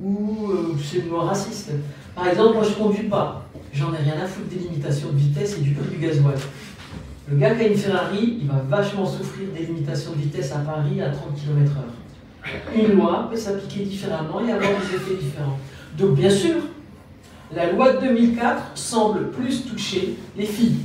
ou 0.00 0.48
euh, 0.50 0.74
c'est 0.82 0.98
une 0.98 1.10
loi 1.10 1.24
raciste. 1.24 1.70
Par 2.14 2.28
exemple, 2.28 2.54
moi 2.54 2.64
je 2.64 2.74
conduis 2.74 3.08
pas, 3.08 3.48
j'en 3.72 3.92
ai 3.94 3.98
rien 3.98 4.20
à 4.22 4.26
foutre 4.26 4.48
des 4.48 4.58
limitations 4.58 5.08
de 5.10 5.16
vitesse 5.16 5.56
et 5.58 5.60
du 5.60 5.72
prix 5.72 5.88
du 5.88 5.96
gasoil. 5.96 6.34
Le 7.28 7.36
gars 7.36 7.54
qui 7.54 7.62
a 7.62 7.68
une 7.68 7.76
Ferrari, 7.76 8.38
il 8.42 8.46
va 8.46 8.62
vachement 8.68 9.06
souffrir 9.06 9.48
des 9.56 9.64
limitations 9.64 10.12
de 10.12 10.18
vitesse 10.18 10.52
à 10.52 10.58
Paris 10.58 11.00
à 11.00 11.10
30 11.10 11.34
km/h. 11.34 12.74
Une 12.74 12.96
loi 12.96 13.28
peut 13.30 13.36
s'appliquer 13.36 13.84
différemment 13.84 14.40
et 14.40 14.52
avoir 14.52 14.72
des 14.72 14.96
effets 14.96 15.14
différents. 15.14 15.58
Donc 15.96 16.14
bien 16.16 16.30
sûr, 16.30 16.56
la 17.54 17.72
loi 17.72 17.94
de 17.94 18.00
2004 18.00 18.62
semble 18.74 19.30
plus 19.30 19.64
toucher 19.64 20.16
les 20.36 20.46
filles. 20.46 20.80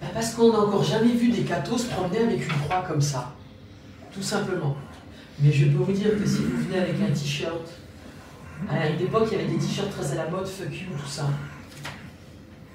Ben, 0.00 0.08
parce 0.14 0.34
qu'on 0.34 0.52
n'a 0.52 0.60
encore 0.60 0.84
jamais 0.84 1.12
vu 1.12 1.30
des 1.30 1.42
cathos 1.42 1.78
se 1.78 1.86
promener 1.88 2.18
avec 2.18 2.42
une 2.42 2.58
croix 2.64 2.84
comme 2.86 3.00
ça. 3.00 3.32
Tout 4.12 4.22
simplement. 4.22 4.76
Mais 5.40 5.52
je 5.52 5.66
peux 5.66 5.82
vous 5.82 5.92
dire 5.92 6.18
que 6.18 6.26
si 6.26 6.38
vous 6.38 6.64
venez 6.64 6.78
avec 6.78 6.96
un 7.00 7.12
t-shirt, 7.12 7.79
à 8.68 8.88
une 8.88 9.00
époque 9.00 9.28
il 9.32 9.38
y 9.38 9.40
avait 9.40 9.50
des 9.50 9.58
t-shirts 9.58 9.90
très 9.90 10.12
à 10.12 10.24
la 10.24 10.30
mode, 10.30 10.46
fuck 10.46 10.72
you, 10.72 10.88
tout 10.98 11.08
ça. 11.08 11.28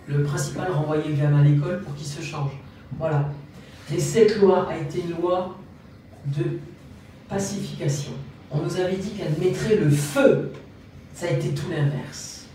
Le 0.08 0.24
principal 0.24 0.72
renvoyait 0.72 1.10
le 1.10 1.16
gamin 1.16 1.42
à 1.42 1.44
l'école 1.44 1.82
pour 1.82 1.96
qu'il 1.96 2.06
se 2.06 2.22
change. 2.22 2.52
Voilà. 2.98 3.30
Et 3.94 4.00
cette 4.00 4.40
loi 4.40 4.68
a 4.70 4.78
été 4.78 5.02
une 5.02 5.22
loi 5.22 5.56
de 6.26 6.60
pacification. 7.28 8.12
On 8.52 8.60
nous 8.60 8.80
avait 8.80 8.96
dit 8.96 9.12
qu'elle 9.12 9.34
mettrait 9.40 9.76
le 9.78 9.90
feu. 9.90 10.52
Ça 11.14 11.28
a 11.28 11.30
été 11.30 11.50
tout 11.50 11.70
l'inverse. 11.70 12.46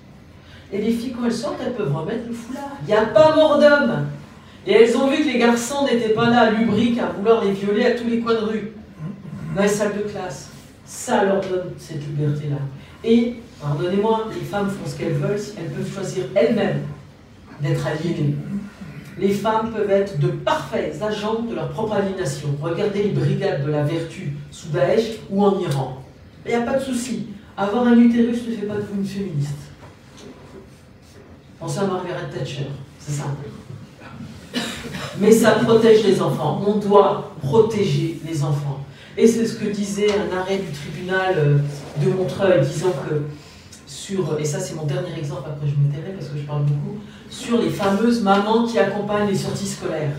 Et 0.72 0.78
les 0.78 0.92
filles, 0.92 1.12
quand 1.12 1.24
elles 1.26 1.32
sortent, 1.32 1.60
elles 1.64 1.74
peuvent 1.74 1.94
remettre 1.94 2.28
le 2.28 2.34
foulard. 2.34 2.76
Il 2.82 2.86
n'y 2.86 2.94
a 2.94 3.06
pas 3.06 3.34
mort 3.34 3.58
d'homme. 3.58 4.06
Et 4.66 4.72
elles 4.72 4.96
ont 4.96 5.08
vu 5.08 5.18
que 5.18 5.28
les 5.28 5.38
garçons 5.38 5.86
n'étaient 5.86 6.14
pas 6.14 6.28
là 6.30 6.40
à 6.42 6.50
lubrique, 6.50 6.98
à 6.98 7.06
vouloir 7.06 7.44
les 7.44 7.52
violer 7.52 7.86
à 7.86 7.92
tous 7.92 8.06
les 8.06 8.20
coins 8.20 8.34
de 8.34 8.44
rue, 8.44 8.72
dans 9.56 9.62
les 9.62 9.68
salles 9.68 9.96
de 9.96 10.02
classe. 10.02 10.50
Ça 10.90 11.24
leur 11.24 11.40
donne 11.40 11.70
cette 11.78 12.04
liberté-là. 12.04 12.56
Et, 13.04 13.36
pardonnez-moi, 13.62 14.26
les 14.34 14.44
femmes 14.44 14.68
font 14.68 14.90
ce 14.90 14.98
qu'elles 14.98 15.12
veulent, 15.12 15.38
elles 15.56 15.70
peuvent 15.70 15.94
choisir 15.94 16.24
elles-mêmes 16.34 16.82
d'être 17.60 17.86
aliénées. 17.86 18.34
Les 19.16 19.28
femmes 19.28 19.70
peuvent 19.70 19.88
être 19.88 20.18
de 20.18 20.28
parfaits 20.28 21.00
agents 21.00 21.42
de 21.42 21.54
leur 21.54 21.68
propre 21.70 21.92
aliénation. 21.92 22.48
Regardez 22.60 23.04
les 23.04 23.10
brigades 23.10 23.64
de 23.64 23.70
la 23.70 23.84
vertu 23.84 24.32
sous 24.50 24.70
Daesh 24.70 25.20
ou 25.30 25.44
en 25.44 25.60
Iran. 25.60 26.02
Il 26.44 26.48
n'y 26.48 26.56
a 26.56 26.62
pas 26.62 26.76
de 26.76 26.82
souci. 26.82 27.28
Avoir 27.56 27.86
un 27.86 27.96
utérus 27.96 28.44
ne 28.48 28.56
fait 28.56 28.66
pas 28.66 28.74
de 28.74 28.80
vous 28.80 28.98
une 28.98 29.06
féministe. 29.06 29.58
Pensez 31.60 31.78
à 31.78 31.84
Margaret 31.84 32.28
Thatcher, 32.36 32.66
c'est 32.98 33.12
simple. 33.12 33.46
Mais 35.20 35.30
ça 35.30 35.52
protège 35.52 36.04
les 36.04 36.20
enfants. 36.20 36.60
On 36.66 36.78
doit 36.78 37.32
protéger 37.40 38.20
les 38.26 38.42
enfants. 38.42 38.80
Et 39.20 39.26
c'est 39.26 39.46
ce 39.46 39.56
que 39.56 39.66
disait 39.66 40.08
un 40.12 40.34
arrêt 40.34 40.56
du 40.56 40.72
tribunal 40.72 41.34
euh, 41.36 41.58
de 42.02 42.10
Montreuil, 42.10 42.62
disant 42.62 42.92
que 43.06 43.16
sur, 43.86 44.40
et 44.40 44.44
ça 44.46 44.58
c'est 44.58 44.74
mon 44.74 44.86
dernier 44.86 45.18
exemple, 45.18 45.42
après 45.46 45.66
je 45.66 45.72
me 45.72 46.14
parce 46.16 46.28
que 46.28 46.38
je 46.38 46.46
parle 46.46 46.62
beaucoup, 46.62 46.96
sur 47.28 47.60
les 47.60 47.68
fameuses 47.68 48.22
mamans 48.22 48.66
qui 48.66 48.78
accompagnent 48.78 49.28
les 49.28 49.36
sorties 49.36 49.66
scolaires. 49.66 50.12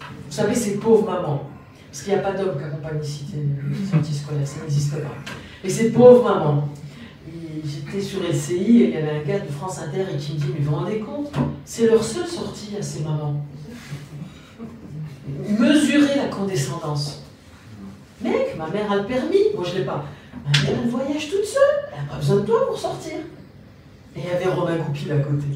Vous 0.00 0.32
savez, 0.34 0.54
ces 0.54 0.78
pauvres 0.78 1.04
mamans, 1.04 1.42
parce 1.90 2.02
qu'il 2.02 2.14
n'y 2.14 2.18
a 2.18 2.22
pas 2.22 2.32
d'hommes 2.32 2.56
qui 2.56 2.64
accompagnent 2.64 3.00
les 3.00 3.86
sorties 3.86 4.14
scolaires, 4.14 4.46
ça 4.46 4.60
n'existe 4.62 4.92
pas. 4.92 5.32
Et 5.62 5.68
ces 5.68 5.90
pauvres 5.90 6.24
mamans, 6.24 6.68
j'étais 7.66 8.00
sur 8.00 8.20
LCI 8.22 8.54
et 8.54 8.84
il 8.84 8.90
y 8.94 8.96
avait 8.96 9.20
un 9.20 9.24
gars 9.24 9.40
de 9.40 9.52
France 9.52 9.78
Inter 9.78 10.06
et 10.10 10.16
qui 10.16 10.32
me 10.32 10.38
dit, 10.38 10.46
mais 10.54 10.64
vous 10.64 10.70
vous 10.70 10.76
rendez 10.76 11.00
compte, 11.00 11.34
c'est 11.66 11.86
leur 11.86 12.02
seule 12.02 12.26
sortie 12.26 12.76
à 12.78 12.82
ces 12.82 13.02
mamans. 13.02 13.44
Mesurer 15.58 16.16
la 16.16 16.28
condescendance. 16.28 17.27
Mec, 18.20 18.56
ma 18.56 18.66
mère 18.68 18.90
a 18.90 18.96
le 18.96 19.04
permis, 19.04 19.52
moi 19.54 19.64
je 19.64 19.78
l'ai 19.78 19.84
pas. 19.84 20.04
Ma 20.44 20.62
mère 20.62 20.78
elle 20.82 20.90
voyage 20.90 21.30
toute 21.30 21.44
seule, 21.44 21.62
elle 21.92 22.04
n'a 22.04 22.10
pas 22.10 22.16
besoin 22.16 22.36
de 22.36 22.46
toi 22.46 22.66
pour 22.66 22.78
sortir. 22.78 23.18
Et 24.16 24.20
il 24.20 24.24
y 24.24 24.30
avait 24.30 24.46
Romain 24.46 24.76
Goupil 24.76 25.12
à 25.12 25.18
côté. 25.18 25.46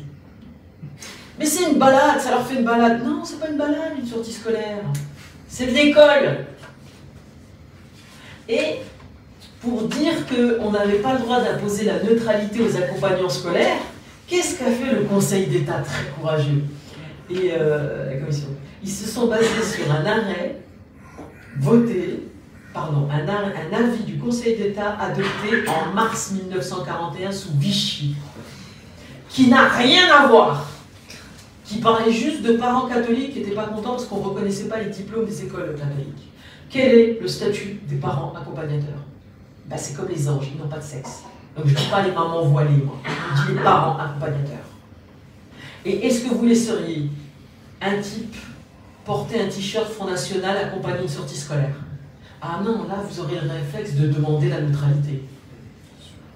Mais 1.39 1.47
c'est 1.47 1.71
une 1.71 1.79
balade, 1.79 2.21
ça 2.21 2.31
leur 2.31 2.47
fait 2.47 2.57
une 2.57 2.65
balade. 2.65 3.03
Non, 3.05 3.25
c'est 3.25 3.41
pas 3.41 3.49
une 3.49 3.57
balade, 3.57 3.95
une 3.99 4.07
sortie 4.07 4.33
scolaire. 4.33 4.83
C'est 5.49 5.67
de 5.67 5.73
l'école. 5.73 6.47
Et 8.49 8.77
pour 9.61 9.83
dire 9.85 10.13
qu'on 10.27 10.71
n'avait 10.71 10.99
pas 10.99 11.15
le 11.15 11.21
droit 11.21 11.41
d'imposer 11.41 11.85
la 11.85 12.03
neutralité 12.03 12.61
aux 12.61 12.77
accompagnants 12.77 13.29
scolaires, 13.29 13.79
qu'est-ce 14.27 14.59
qu'a 14.59 14.71
fait 14.71 14.95
le 14.95 15.03
Conseil 15.05 15.47
d'État 15.47 15.81
très 15.81 16.05
courageux 16.11 16.65
et 17.31 17.53
euh, 17.53 18.11
la 18.11 18.17
commission? 18.19 18.49
Ils 18.83 18.91
se 18.91 19.09
sont 19.09 19.27
basés 19.27 19.47
sur 19.63 19.91
un 19.91 20.05
arrêt 20.05 20.57
voté, 21.59 22.29
pardon, 22.73 23.09
un, 23.11 23.77
avis 23.77 24.05
du 24.05 24.19
Conseil 24.19 24.57
d'État 24.57 24.97
adopté 24.99 25.69
en 25.69 25.93
mars 25.93 26.33
1941 26.33 27.33
sous 27.33 27.53
Vichy, 27.55 28.17
qui 29.29 29.49
n'a 29.49 29.69
rien 29.69 30.11
à 30.11 30.27
voir, 30.27 30.67
qui 31.65 31.79
parlait 31.79 32.13
juste 32.13 32.43
de 32.43 32.55
parents 32.55 32.89
catholiques 32.89 33.35
qui 33.35 33.41
n'étaient 33.41 33.55
pas 33.55 33.67
contents 33.67 33.93
parce 33.93 34.07
qu'on 34.07 34.19
ne 34.19 34.25
reconnaissait 34.25 34.69
pas 34.69 34.81
les 34.81 34.91
diplômes 34.91 35.25
des 35.25 35.45
écoles 35.45 35.75
catholiques. 35.79 36.31
Quel 36.69 36.99
est 36.99 37.19
le 37.21 37.29
statut 37.29 37.81
des 37.87 37.97
parents 37.97 38.33
accompagnateurs? 38.35 39.03
Ben, 39.67 39.77
C'est 39.77 39.95
comme 39.95 40.09
les 40.09 40.29
anges, 40.29 40.49
ils 40.55 40.61
n'ont 40.61 40.69
pas 40.69 40.79
de 40.79 40.83
sexe. 40.83 41.23
Donc 41.57 41.67
je 41.67 41.75
ne 41.75 41.79
dis 41.79 41.87
pas 41.91 42.03
les 42.03 42.13
mamans 42.13 42.45
voilées, 42.45 42.83
moi. 42.85 42.97
Je 43.05 43.43
dis 43.43 43.59
les 43.59 43.63
parents 43.63 43.99
accompagnateurs. 43.99 44.59
Et 45.85 46.07
est-ce 46.07 46.25
que 46.25 46.35
vous 46.35 46.47
laisseriez 46.47 47.11
un 47.83 48.01
type 48.01 48.35
porter 49.05 49.41
un 49.41 49.49
t-shirt 49.49 49.91
Front 49.93 50.07
National 50.07 50.57
accompagné 50.57 51.01
d'une 51.01 51.09
sortie 51.09 51.37
scolaire 51.37 51.75
Ah 52.45 52.61
non, 52.65 52.89
là 52.89 52.97
vous 53.09 53.21
aurez 53.21 53.37
le 53.41 53.49
réflexe 53.49 53.95
de 53.95 54.09
demander 54.09 54.49
la 54.49 54.61
neutralité. 54.61 55.23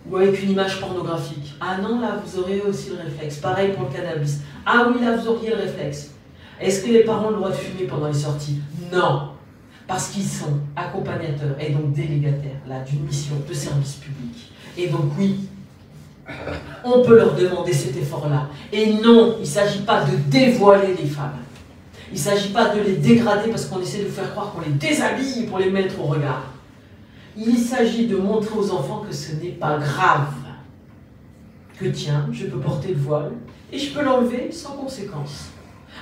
Ou 0.09 0.17
avec 0.17 0.41
une 0.41 0.53
image 0.53 0.81
pornographique. 0.81 1.55
Ah 1.61 1.79
non, 1.83 2.01
là 2.01 2.17
vous 2.25 2.39
aurez 2.39 2.61
aussi 2.61 2.91
le 2.91 3.03
réflexe. 3.03 3.39
Pareil 3.39 3.73
pour 3.73 3.89
le 3.89 3.93
cannabis. 3.93 4.39
Ah 4.65 4.87
oui, 4.89 5.05
là 5.05 5.17
vous 5.17 5.27
auriez 5.27 5.51
le 5.51 5.57
réflexe. 5.57 6.13
Est-ce 6.61 6.85
que 6.85 6.93
les 6.93 7.03
parents 7.03 7.27
ont 7.27 7.31
le 7.31 7.37
droit 7.37 7.51
de 7.51 7.57
fumer 7.57 7.89
pendant 7.89 8.07
les 8.07 8.15
sorties? 8.15 8.61
Non. 8.93 9.31
Parce 9.89 10.09
qu'ils 10.09 10.25
sont 10.25 10.61
accompagnateurs 10.77 11.57
et 11.61 11.73
donc 11.73 11.93
délégataires 11.93 12.61
d'une 12.89 13.03
mission 13.05 13.35
de 13.49 13.53
service 13.53 13.95
public. 13.95 14.53
Et 14.79 14.87
donc 14.87 15.11
oui, 15.19 15.41
on 16.85 17.03
peut 17.03 17.17
leur 17.17 17.35
demander 17.35 17.73
cet 17.73 17.97
effort-là. 17.97 18.49
Et 18.73 18.95
non, 18.95 19.35
il 19.39 19.43
ne 19.43 19.47
s'agit 19.47 19.81
pas 19.81 20.05
de 20.05 20.17
dévoiler 20.29 20.95
les 21.01 21.09
femmes. 21.09 21.39
Il 22.11 22.15
ne 22.15 22.19
s'agit 22.19 22.51
pas 22.51 22.75
de 22.75 22.81
les 22.81 22.97
dégrader 22.97 23.51
parce 23.51 23.67
qu'on 23.67 23.81
essaie 23.81 24.05
de 24.05 24.09
faire 24.09 24.31
croire 24.31 24.53
qu'on 24.53 24.61
les 24.61 24.71
déshabille 24.71 25.47
pour 25.47 25.59
les 25.59 25.71
mettre 25.71 26.01
au 26.01 26.05
regard. 26.05 26.43
Il 27.37 27.59
s'agit 27.59 28.07
de 28.07 28.17
montrer 28.17 28.57
aux 28.57 28.71
enfants 28.71 29.05
que 29.07 29.15
ce 29.15 29.35
n'est 29.35 29.51
pas 29.51 29.79
grave. 29.79 30.33
Que 31.79 31.87
tiens, 31.87 32.27
je 32.33 32.47
peux 32.47 32.59
porter 32.59 32.89
le 32.89 33.01
voile 33.01 33.33
et 33.73 33.79
je 33.79 33.93
peux 33.93 34.03
l'enlever 34.03 34.51
sans 34.53 34.73
conséquence. 34.77 35.51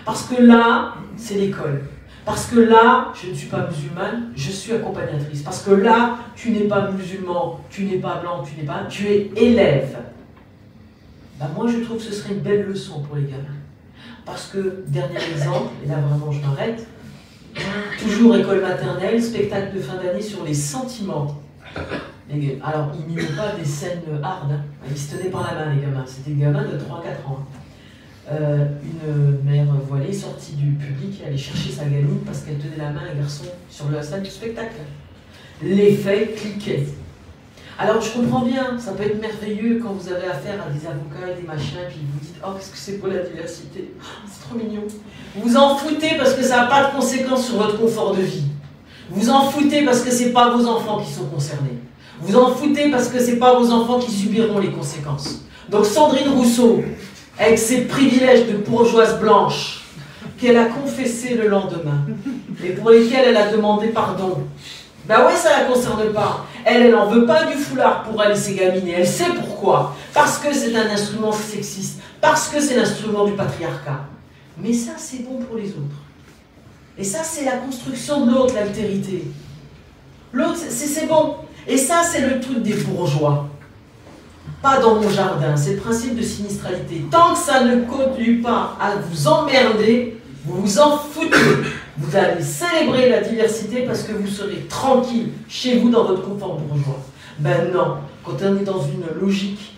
Parce 0.04 0.24
que 0.24 0.40
là, 0.40 0.94
c'est 1.16 1.34
l'école. 1.34 1.82
Parce 2.24 2.46
que 2.46 2.58
là, 2.58 3.12
je 3.20 3.30
ne 3.30 3.34
suis 3.34 3.48
pas 3.48 3.66
musulmane, 3.68 4.32
je 4.34 4.50
suis 4.50 4.72
accompagnatrice. 4.72 5.42
Parce 5.42 5.62
que 5.62 5.72
là, 5.72 6.18
tu 6.34 6.50
n'es 6.50 6.64
pas 6.64 6.90
musulman, 6.90 7.60
tu 7.68 7.84
n'es 7.84 7.98
pas 7.98 8.16
blanc, 8.16 8.42
tu 8.42 8.58
n'es 8.58 8.66
pas, 8.66 8.84
tu 8.88 9.06
es 9.06 9.30
élève. 9.36 9.98
Bah 11.38 11.50
moi, 11.54 11.66
je 11.66 11.78
trouve 11.78 11.98
que 11.98 12.02
ce 12.02 12.12
serait 12.12 12.34
une 12.34 12.40
belle 12.40 12.66
leçon 12.66 13.02
pour 13.02 13.16
les 13.16 13.24
gamins. 13.24 13.63
Parce 14.24 14.46
que, 14.46 14.84
dernier 14.88 15.18
exemple, 15.34 15.72
et 15.84 15.88
là 15.88 15.96
vraiment 15.96 16.32
je 16.32 16.40
m'arrête, 16.40 16.86
toujours 18.00 18.36
école 18.36 18.62
maternelle, 18.62 19.22
spectacle 19.22 19.76
de 19.76 19.80
fin 19.80 19.96
d'année 19.96 20.22
sur 20.22 20.44
les 20.44 20.54
sentiments. 20.54 21.40
alors, 22.62 22.92
ils 22.98 23.14
n'y 23.14 23.22
pas 23.22 23.52
des 23.58 23.64
scènes 23.64 24.00
hard, 24.22 24.52
hein. 24.52 24.60
ils 24.90 24.96
se 24.96 25.16
tenaient 25.16 25.30
par 25.30 25.52
la 25.52 25.64
main, 25.64 25.74
les 25.74 25.82
gamins. 25.82 26.04
C'était 26.06 26.30
des 26.30 26.40
gamins 26.40 26.62
de 26.62 26.78
3-4 26.78 27.28
ans. 27.28 27.46
Euh, 28.32 28.66
une 28.82 29.50
mère 29.50 29.66
voilée 29.86 30.12
sortie 30.12 30.54
du 30.54 30.70
public 30.72 31.20
et 31.20 31.26
allait 31.26 31.36
chercher 31.36 31.70
sa 31.70 31.84
gamine 31.84 32.20
parce 32.24 32.40
qu'elle 32.40 32.56
tenait 32.56 32.78
la 32.78 32.90
main 32.90 33.02
à 33.06 33.12
un 33.12 33.20
garçon 33.20 33.44
sur 33.68 33.90
le 33.90 34.00
salle 34.00 34.22
du 34.22 34.30
spectacle. 34.30 34.76
L'effet 35.62 36.34
cliquait. 36.34 36.86
Alors 37.76 38.00
je 38.00 38.10
comprends 38.10 38.42
bien, 38.42 38.78
ça 38.78 38.92
peut 38.92 39.02
être 39.02 39.20
merveilleux 39.20 39.80
quand 39.82 39.92
vous 39.92 40.08
avez 40.08 40.26
affaire 40.26 40.62
à 40.64 40.70
des 40.70 40.86
avocats 40.86 41.32
et 41.32 41.40
des 41.40 41.46
machins, 41.46 41.78
puis 41.88 41.98
vous 42.12 42.20
dites 42.20 42.36
Oh, 42.44 42.50
qu'est-ce 42.56 42.70
que 42.70 42.78
c'est 42.78 42.98
pour 42.98 43.08
la 43.08 43.18
diversité? 43.18 43.92
Oh, 43.98 44.28
C'est 44.30 44.48
trop 44.48 44.56
mignon. 44.56 44.82
Vous 45.34 45.48
vous 45.48 45.56
en 45.56 45.74
foutez 45.76 46.16
parce 46.16 46.34
que 46.34 46.42
ça 46.42 46.58
n'a 46.58 46.66
pas 46.66 46.84
de 46.84 46.96
conséquences 46.96 47.46
sur 47.46 47.56
votre 47.56 47.78
confort 47.78 48.14
de 48.14 48.22
vie. 48.22 48.44
Vous 49.10 49.22
vous 49.22 49.30
en 49.30 49.42
foutez 49.50 49.84
parce 49.84 50.02
que 50.02 50.10
ce 50.12 50.24
n'est 50.24 50.30
pas 50.30 50.50
vos 50.50 50.66
enfants 50.68 51.00
qui 51.00 51.12
sont 51.12 51.24
concernés. 51.24 51.78
Vous 52.20 52.36
en 52.36 52.50
foutez 52.54 52.90
parce 52.90 53.08
que 53.08 53.18
ce 53.18 53.32
n'est 53.32 53.38
pas 53.38 53.58
vos 53.58 53.70
enfants 53.72 53.98
qui 53.98 54.12
subiront 54.12 54.60
les 54.60 54.70
conséquences. 54.70 55.40
Donc 55.68 55.84
Sandrine 55.84 56.28
Rousseau, 56.28 56.82
avec 57.38 57.58
ses 57.58 57.82
privilèges 57.86 58.46
de 58.46 58.56
bourgeoise 58.56 59.18
blanche, 59.18 59.84
qu'elle 60.38 60.56
a 60.56 60.66
confessé 60.66 61.34
le 61.34 61.48
lendemain, 61.48 62.06
et 62.64 62.70
pour 62.70 62.90
lesquels 62.90 63.24
elle 63.28 63.36
a 63.36 63.50
demandé 63.50 63.88
pardon. 63.88 64.38
Ben 65.06 65.26
ouais, 65.26 65.36
ça 65.36 65.50
ne 65.50 65.62
la 65.62 65.64
concerne 65.70 66.12
pas. 66.12 66.46
Elle, 66.64 66.82
elle 66.82 66.92
n'en 66.92 67.06
veut 67.06 67.26
pas 67.26 67.44
du 67.44 67.54
foulard 67.54 68.04
pour 68.04 68.22
elle 68.22 68.32
et 68.32 68.90
elle 68.90 69.06
sait 69.06 69.30
pourquoi. 69.38 69.94
Parce 70.12 70.38
que 70.38 70.52
c'est 70.52 70.74
un 70.74 70.90
instrument 70.90 71.32
sexiste, 71.32 72.00
parce 72.20 72.48
que 72.48 72.60
c'est 72.60 72.76
l'instrument 72.76 73.24
du 73.24 73.32
patriarcat. 73.32 74.00
Mais 74.56 74.72
ça, 74.72 74.92
c'est 74.96 75.24
bon 75.24 75.38
pour 75.38 75.56
les 75.56 75.68
autres. 75.70 76.00
Et 76.96 77.04
ça, 77.04 77.18
c'est 77.22 77.44
la 77.44 77.56
construction 77.56 78.24
de 78.24 78.32
l'autre, 78.32 78.54
l'altérité. 78.54 79.24
L'autre, 80.32 80.58
c'est 80.68 81.06
bon. 81.06 81.36
Et 81.66 81.76
ça, 81.76 82.02
c'est 82.02 82.20
le 82.20 82.40
truc 82.40 82.62
des 82.62 82.74
bourgeois 82.74 83.48
pas 84.64 84.80
dans 84.80 84.94
mon 84.94 85.10
jardin. 85.10 85.54
C'est 85.56 85.74
le 85.74 85.76
principe 85.76 86.16
de 86.16 86.22
sinistralité. 86.22 87.04
Tant 87.10 87.34
que 87.34 87.38
ça 87.38 87.62
ne 87.62 87.82
conduit 87.82 88.40
pas 88.40 88.76
à 88.80 88.96
vous 88.96 89.28
emmerder, 89.28 90.18
vous 90.44 90.62
vous 90.62 90.78
en 90.78 90.98
foutez. 90.98 91.36
Vous 91.96 92.16
allez 92.16 92.42
célébrer 92.42 93.08
la 93.08 93.20
diversité 93.20 93.82
parce 93.82 94.02
que 94.02 94.12
vous 94.12 94.26
serez 94.26 94.66
tranquille 94.68 95.28
chez 95.48 95.78
vous 95.78 95.90
dans 95.90 96.04
votre 96.04 96.22
confort 96.22 96.58
bourgeois. 96.58 97.00
Ben 97.38 97.72
non, 97.72 97.98
quand 98.24 98.36
on 98.42 98.56
est 98.56 98.64
dans 98.64 98.82
une 98.82 99.04
logique, 99.20 99.76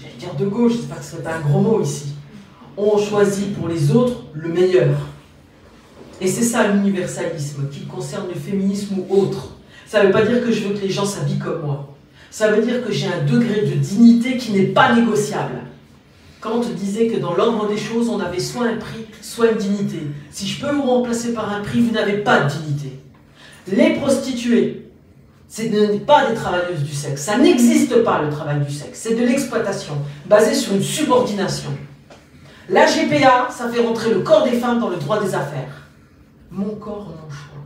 j'allais 0.00 0.14
dire 0.14 0.34
de 0.34 0.46
gauche, 0.46 0.72
je 0.72 0.78
sais 0.78 0.86
pas 0.86 0.96
que 0.96 1.04
ce 1.04 1.16
serait 1.16 1.32
un 1.32 1.40
gros 1.40 1.60
mot 1.60 1.82
ici, 1.82 2.14
on 2.76 2.98
choisit 2.98 3.54
pour 3.58 3.68
les 3.68 3.90
autres 3.90 4.22
le 4.32 4.48
meilleur. 4.48 4.96
Et 6.20 6.28
c'est 6.28 6.42
ça 6.42 6.68
l'universalisme, 6.68 7.68
qu'il 7.68 7.86
concerne 7.86 8.28
le 8.28 8.34
féminisme 8.34 8.96
ou 8.98 9.20
autre. 9.22 9.56
Ça 9.86 10.02
ne 10.02 10.06
veut 10.06 10.12
pas 10.12 10.24
dire 10.24 10.40
que 10.44 10.52
je 10.52 10.68
veux 10.68 10.74
que 10.74 10.80
les 10.80 10.90
gens 10.90 11.04
s'habillent 11.04 11.38
comme 11.38 11.62
moi. 11.62 11.94
Ça 12.30 12.52
veut 12.52 12.62
dire 12.62 12.84
que 12.84 12.92
j'ai 12.92 13.06
un 13.06 13.24
degré 13.24 13.62
de 13.62 13.74
dignité 13.74 14.36
qui 14.36 14.52
n'est 14.52 14.66
pas 14.66 14.94
négociable. 14.94 15.54
Kant 16.40 16.60
disait 16.60 17.08
que 17.08 17.18
dans 17.18 17.34
l'ordre 17.34 17.68
des 17.68 17.76
choses, 17.76 18.08
on 18.08 18.20
avait 18.20 18.38
soit 18.38 18.66
un 18.66 18.76
prix, 18.76 19.06
soit 19.20 19.50
une 19.50 19.58
dignité. 19.58 20.02
Si 20.30 20.46
je 20.46 20.60
peux 20.64 20.72
vous 20.72 20.82
remplacer 20.82 21.34
par 21.34 21.52
un 21.52 21.60
prix, 21.60 21.80
vous 21.80 21.92
n'avez 21.92 22.18
pas 22.18 22.42
de 22.42 22.50
dignité. 22.50 23.00
Les 23.66 23.94
prostituées, 23.94 24.88
ce 25.48 25.62
n'est 25.62 25.98
pas 25.98 26.30
des 26.30 26.34
travailleuses 26.34 26.82
du 26.84 26.94
sexe. 26.94 27.22
Ça 27.22 27.38
n'existe 27.38 28.04
pas 28.04 28.22
le 28.22 28.30
travail 28.30 28.60
du 28.60 28.72
sexe. 28.72 29.00
C'est 29.02 29.14
de 29.14 29.24
l'exploitation, 29.24 29.94
basée 30.26 30.54
sur 30.54 30.74
une 30.74 30.82
subordination. 30.82 31.70
La 32.68 32.86
GPA, 32.86 33.48
ça 33.50 33.68
fait 33.68 33.80
rentrer 33.80 34.12
le 34.12 34.20
corps 34.20 34.44
des 34.44 34.58
femmes 34.58 34.78
dans 34.78 34.90
le 34.90 34.96
droit 34.96 35.20
des 35.20 35.34
affaires. 35.34 35.88
Mon 36.50 36.74
corps, 36.76 37.06
mon 37.06 37.30
choix. 37.30 37.62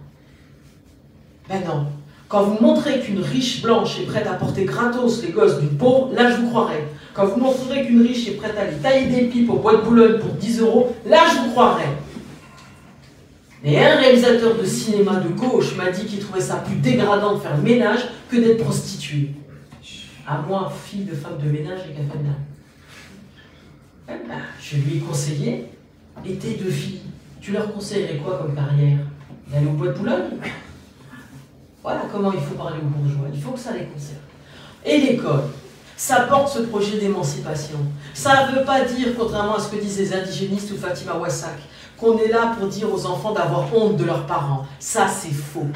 Ben 1.49 1.63
non, 1.67 1.87
quand 2.33 2.45
vous 2.45 2.63
montrez 2.63 3.01
qu'une 3.01 3.21
riche 3.21 3.61
blanche 3.61 4.01
est 4.01 4.07
prête 4.07 4.27
à 4.27 4.33
porter 4.33 4.65
gratos 4.65 5.23
les 5.23 5.33
gosses 5.33 5.61
d'une 5.61 5.77
pauvre, 5.77 6.15
là 6.15 6.31
je 6.31 6.41
vous 6.41 6.49
croirai. 6.49 6.85
Quand 7.13 7.27
vous 7.27 7.39
montrerez 7.39 7.85
qu'une 7.85 8.01
riche 8.01 8.27
est 8.27 8.37
prête 8.37 8.57
à 8.57 8.63
aller 8.63 8.77
tailler 8.77 9.07
des 9.09 9.27
pipes 9.27 9.51
au 9.51 9.59
bois 9.59 9.77
de 9.77 9.83
Boulogne 9.83 10.19
pour 10.19 10.31
10 10.31 10.61
euros, 10.61 10.97
là 11.05 11.25
je 11.31 11.43
vous 11.43 11.51
croirai. 11.51 11.85
Et 13.63 13.79
un 13.79 13.97
réalisateur 13.97 14.57
de 14.57 14.65
cinéma 14.65 15.17
de 15.17 15.29
gauche 15.29 15.77
m'a 15.77 15.91
dit 15.91 16.07
qu'il 16.07 16.21
trouvait 16.21 16.41
ça 16.41 16.57
plus 16.57 16.77
dégradant 16.77 17.35
de 17.35 17.41
faire 17.41 17.55
le 17.55 17.63
ménage 17.63 18.01
que 18.31 18.37
d'être 18.37 18.65
prostituée. 18.65 19.33
À 20.27 20.39
moi, 20.39 20.73
fille 20.87 21.05
de 21.05 21.15
femme 21.15 21.37
de 21.37 21.51
ménage 21.51 21.81
et 21.81 21.95
femme 21.95 22.35
eh 24.09 24.27
ben, 24.27 24.39
Je 24.59 24.77
lui 24.77 24.97
ai 24.97 25.01
conseillé, 25.01 25.67
et 26.25 26.35
tes 26.37 26.55
deux 26.55 26.71
filles, 26.71 27.03
tu 27.43 27.53
leur 27.53 27.71
conseillerais 27.75 28.17
quoi 28.25 28.39
comme 28.39 28.55
carrière? 28.55 29.01
D'aller 29.53 29.67
au 29.67 29.73
bois 29.73 29.89
de 29.89 29.99
Boulogne? 29.99 30.39
Voilà 31.83 32.03
comment 32.13 32.33
il 32.33 32.41
faut 32.41 32.55
parler 32.55 32.77
aux 32.81 32.87
bourgeois. 32.87 33.27
Il 33.33 33.43
faut 33.43 33.53
que 33.53 33.59
ça 33.59 33.73
les 33.73 33.87
concerne. 33.87 34.21
Et 34.85 34.99
l'école, 34.99 35.43
ça 35.97 36.21
porte 36.23 36.49
ce 36.49 36.61
projet 36.61 36.99
d'émancipation. 36.99 37.79
Ça 38.15 38.47
ne 38.47 38.57
veut 38.57 38.65
pas 38.65 38.83
dire, 38.83 39.09
contrairement 39.19 39.57
à 39.57 39.61
ce 39.61 39.69
que 39.69 39.81
disent 39.81 39.99
les 39.99 40.15
indigénistes 40.15 40.71
ou 40.71 40.77
Fatima 40.77 41.17
Wassak, 41.17 41.59
qu'on 41.99 42.19
est 42.19 42.29
là 42.29 42.55
pour 42.59 42.69
dire 42.69 42.93
aux 42.93 43.07
enfants 43.07 43.33
d'avoir 43.33 43.75
honte 43.75 43.97
de 43.97 44.05
leurs 44.05 44.27
parents. 44.27 44.65
Ça, 44.79 45.09
c'est 45.09 45.33
faux. 45.33 45.67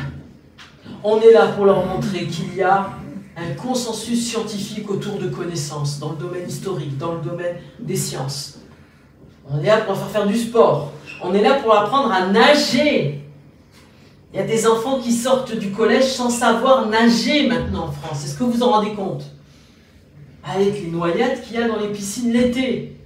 On 1.02 1.20
est 1.20 1.32
là 1.32 1.48
pour 1.48 1.64
leur 1.64 1.84
montrer 1.84 2.26
qu'il 2.26 2.54
y 2.54 2.62
a 2.62 2.90
un 3.36 3.54
consensus 3.54 4.30
scientifique 4.30 4.88
autour 4.90 5.18
de 5.18 5.28
connaissances 5.28 5.98
dans 5.98 6.10
le 6.10 6.16
domaine 6.16 6.48
historique, 6.48 6.96
dans 6.98 7.14
le 7.14 7.20
domaine 7.20 7.56
des 7.80 7.96
sciences. 7.96 8.60
On 9.48 9.60
est 9.60 9.66
là 9.66 9.78
pour 9.78 9.94
leur 9.94 9.98
faire 9.98 10.22
faire 10.22 10.26
du 10.26 10.36
sport. 10.36 10.92
On 11.22 11.34
est 11.34 11.42
là 11.42 11.54
pour 11.54 11.76
apprendre 11.76 12.12
à 12.12 12.26
nager. 12.26 13.25
Il 14.36 14.40
y 14.40 14.42
a 14.42 14.46
des 14.46 14.66
enfants 14.66 15.00
qui 15.00 15.12
sortent 15.12 15.56
du 15.56 15.70
collège 15.70 16.12
sans 16.12 16.28
savoir 16.28 16.90
nager 16.90 17.46
maintenant 17.46 17.86
en 17.86 17.90
France. 17.90 18.22
Est-ce 18.22 18.36
que 18.36 18.44
vous 18.44 18.62
en 18.62 18.72
rendez 18.72 18.92
compte 18.92 19.24
Avec 20.44 20.74
les 20.74 20.90
noyades 20.90 21.42
qu'il 21.42 21.58
y 21.58 21.62
a 21.62 21.66
dans 21.66 21.78
les 21.78 21.88
piscines 21.88 22.30
l'été. 22.30 23.00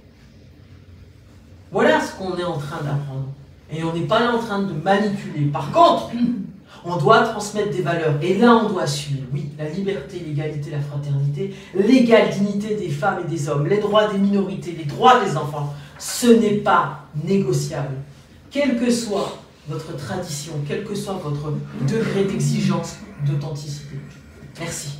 Voilà 1.71 2.01
ce 2.01 2.17
qu'on 2.17 2.37
est 2.37 2.43
en 2.43 2.57
train 2.57 2.83
d'apprendre. 2.83 3.29
Et 3.71 3.81
on 3.81 3.93
n'est 3.93 4.07
pas 4.07 4.19
là 4.19 4.35
en 4.35 4.39
train 4.39 4.61
de 4.61 4.73
manipuler. 4.73 5.45
Par 5.45 5.71
contre, 5.71 6.09
on 6.83 6.97
doit 6.97 7.21
transmettre 7.21 7.71
des 7.71 7.81
valeurs. 7.81 8.15
Et 8.21 8.37
là, 8.37 8.53
on 8.65 8.67
doit 8.67 8.81
assumer, 8.81 9.23
oui, 9.31 9.51
la 9.57 9.69
liberté, 9.69 10.21
l'égalité, 10.27 10.69
la 10.69 10.81
fraternité, 10.81 11.55
l'égale 11.73 12.29
dignité 12.29 12.75
des 12.75 12.89
femmes 12.89 13.21
et 13.25 13.29
des 13.29 13.47
hommes, 13.47 13.67
les 13.67 13.77
droits 13.77 14.09
des 14.11 14.17
minorités, 14.17 14.75
les 14.77 14.83
droits 14.83 15.23
des 15.23 15.37
enfants. 15.37 15.73
Ce 15.97 16.27
n'est 16.27 16.57
pas 16.57 17.05
négociable. 17.23 17.95
Quel 18.49 18.77
que 18.77 18.91
soit 18.91 19.40
votre 19.67 19.95
tradition, 19.95 20.53
quel 20.67 20.83
que 20.83 20.95
soit 20.95 21.13
votre 21.13 21.53
degré 21.87 22.25
d'exigence, 22.25 22.97
d'authenticité. 23.25 23.97
Merci. 24.59 24.97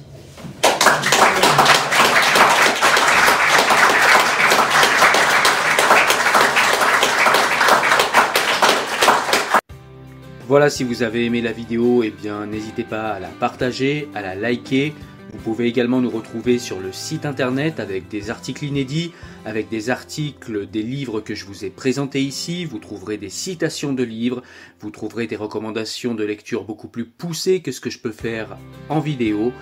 Voilà, 10.48 10.70
si 10.70 10.84
vous 10.84 11.02
avez 11.02 11.26
aimé 11.26 11.42
la 11.42 11.54
vidéo, 11.54 12.04
eh 12.04 12.10
bien 12.10 12.46
n'hésitez 12.46 12.84
pas 12.84 13.12
à 13.12 13.20
la 13.20 13.30
partager, 13.30 14.10
à 14.14 14.22
la 14.22 14.36
liker, 14.36 14.94
vous 15.32 15.40
pouvez 15.40 15.68
également 15.68 16.02
nous 16.02 16.10
retrouver 16.10 16.60
sur 16.60 16.80
le 16.80 16.92
site 16.92 17.26
internet 17.26 17.80
avec 17.80 18.08
des 18.10 18.30
articles 18.30 18.66
inédits, 18.66 19.12
avec 19.46 19.70
des 19.70 19.90
articles 19.90 20.68
des 20.68 20.84
livres 20.84 21.22
que 21.22 21.36
je 21.36 21.46
vous 21.46 21.64
ai 21.64 21.70
présentés 21.70 22.22
ici, 22.22 22.66
vous 22.66 22.80
trouverez 22.80 23.18
des 23.18 23.30
citations 23.30 23.94
de 23.94 24.04
livres, 24.04 24.44
vous 24.80 24.92
trouverez 24.92 25.28
des 25.28 25.36
recommandations 25.36 26.16
de 26.16 26.24
lecture 26.24 26.64
beaucoup 26.64 26.90
plus 26.90 27.06
poussées 27.06 27.62
que 27.62 27.72
ce 27.72 27.80
que 27.80 27.90
je 27.90 28.00
peux 28.00 28.12
faire 28.12 28.58
en 28.90 29.00
vidéo. 29.00 29.54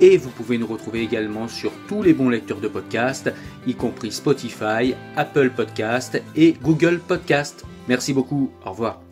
Et 0.00 0.16
vous 0.16 0.30
pouvez 0.30 0.58
nous 0.58 0.66
retrouver 0.66 1.02
également 1.02 1.46
sur 1.46 1.70
tous 1.88 2.02
les 2.02 2.14
bons 2.14 2.28
lecteurs 2.28 2.60
de 2.60 2.68
podcasts, 2.68 3.32
y 3.66 3.74
compris 3.74 4.10
Spotify, 4.10 4.94
Apple 5.16 5.50
Podcast 5.50 6.20
et 6.34 6.54
Google 6.62 6.98
Podcast. 6.98 7.64
Merci 7.88 8.12
beaucoup, 8.12 8.50
au 8.64 8.70
revoir. 8.70 9.03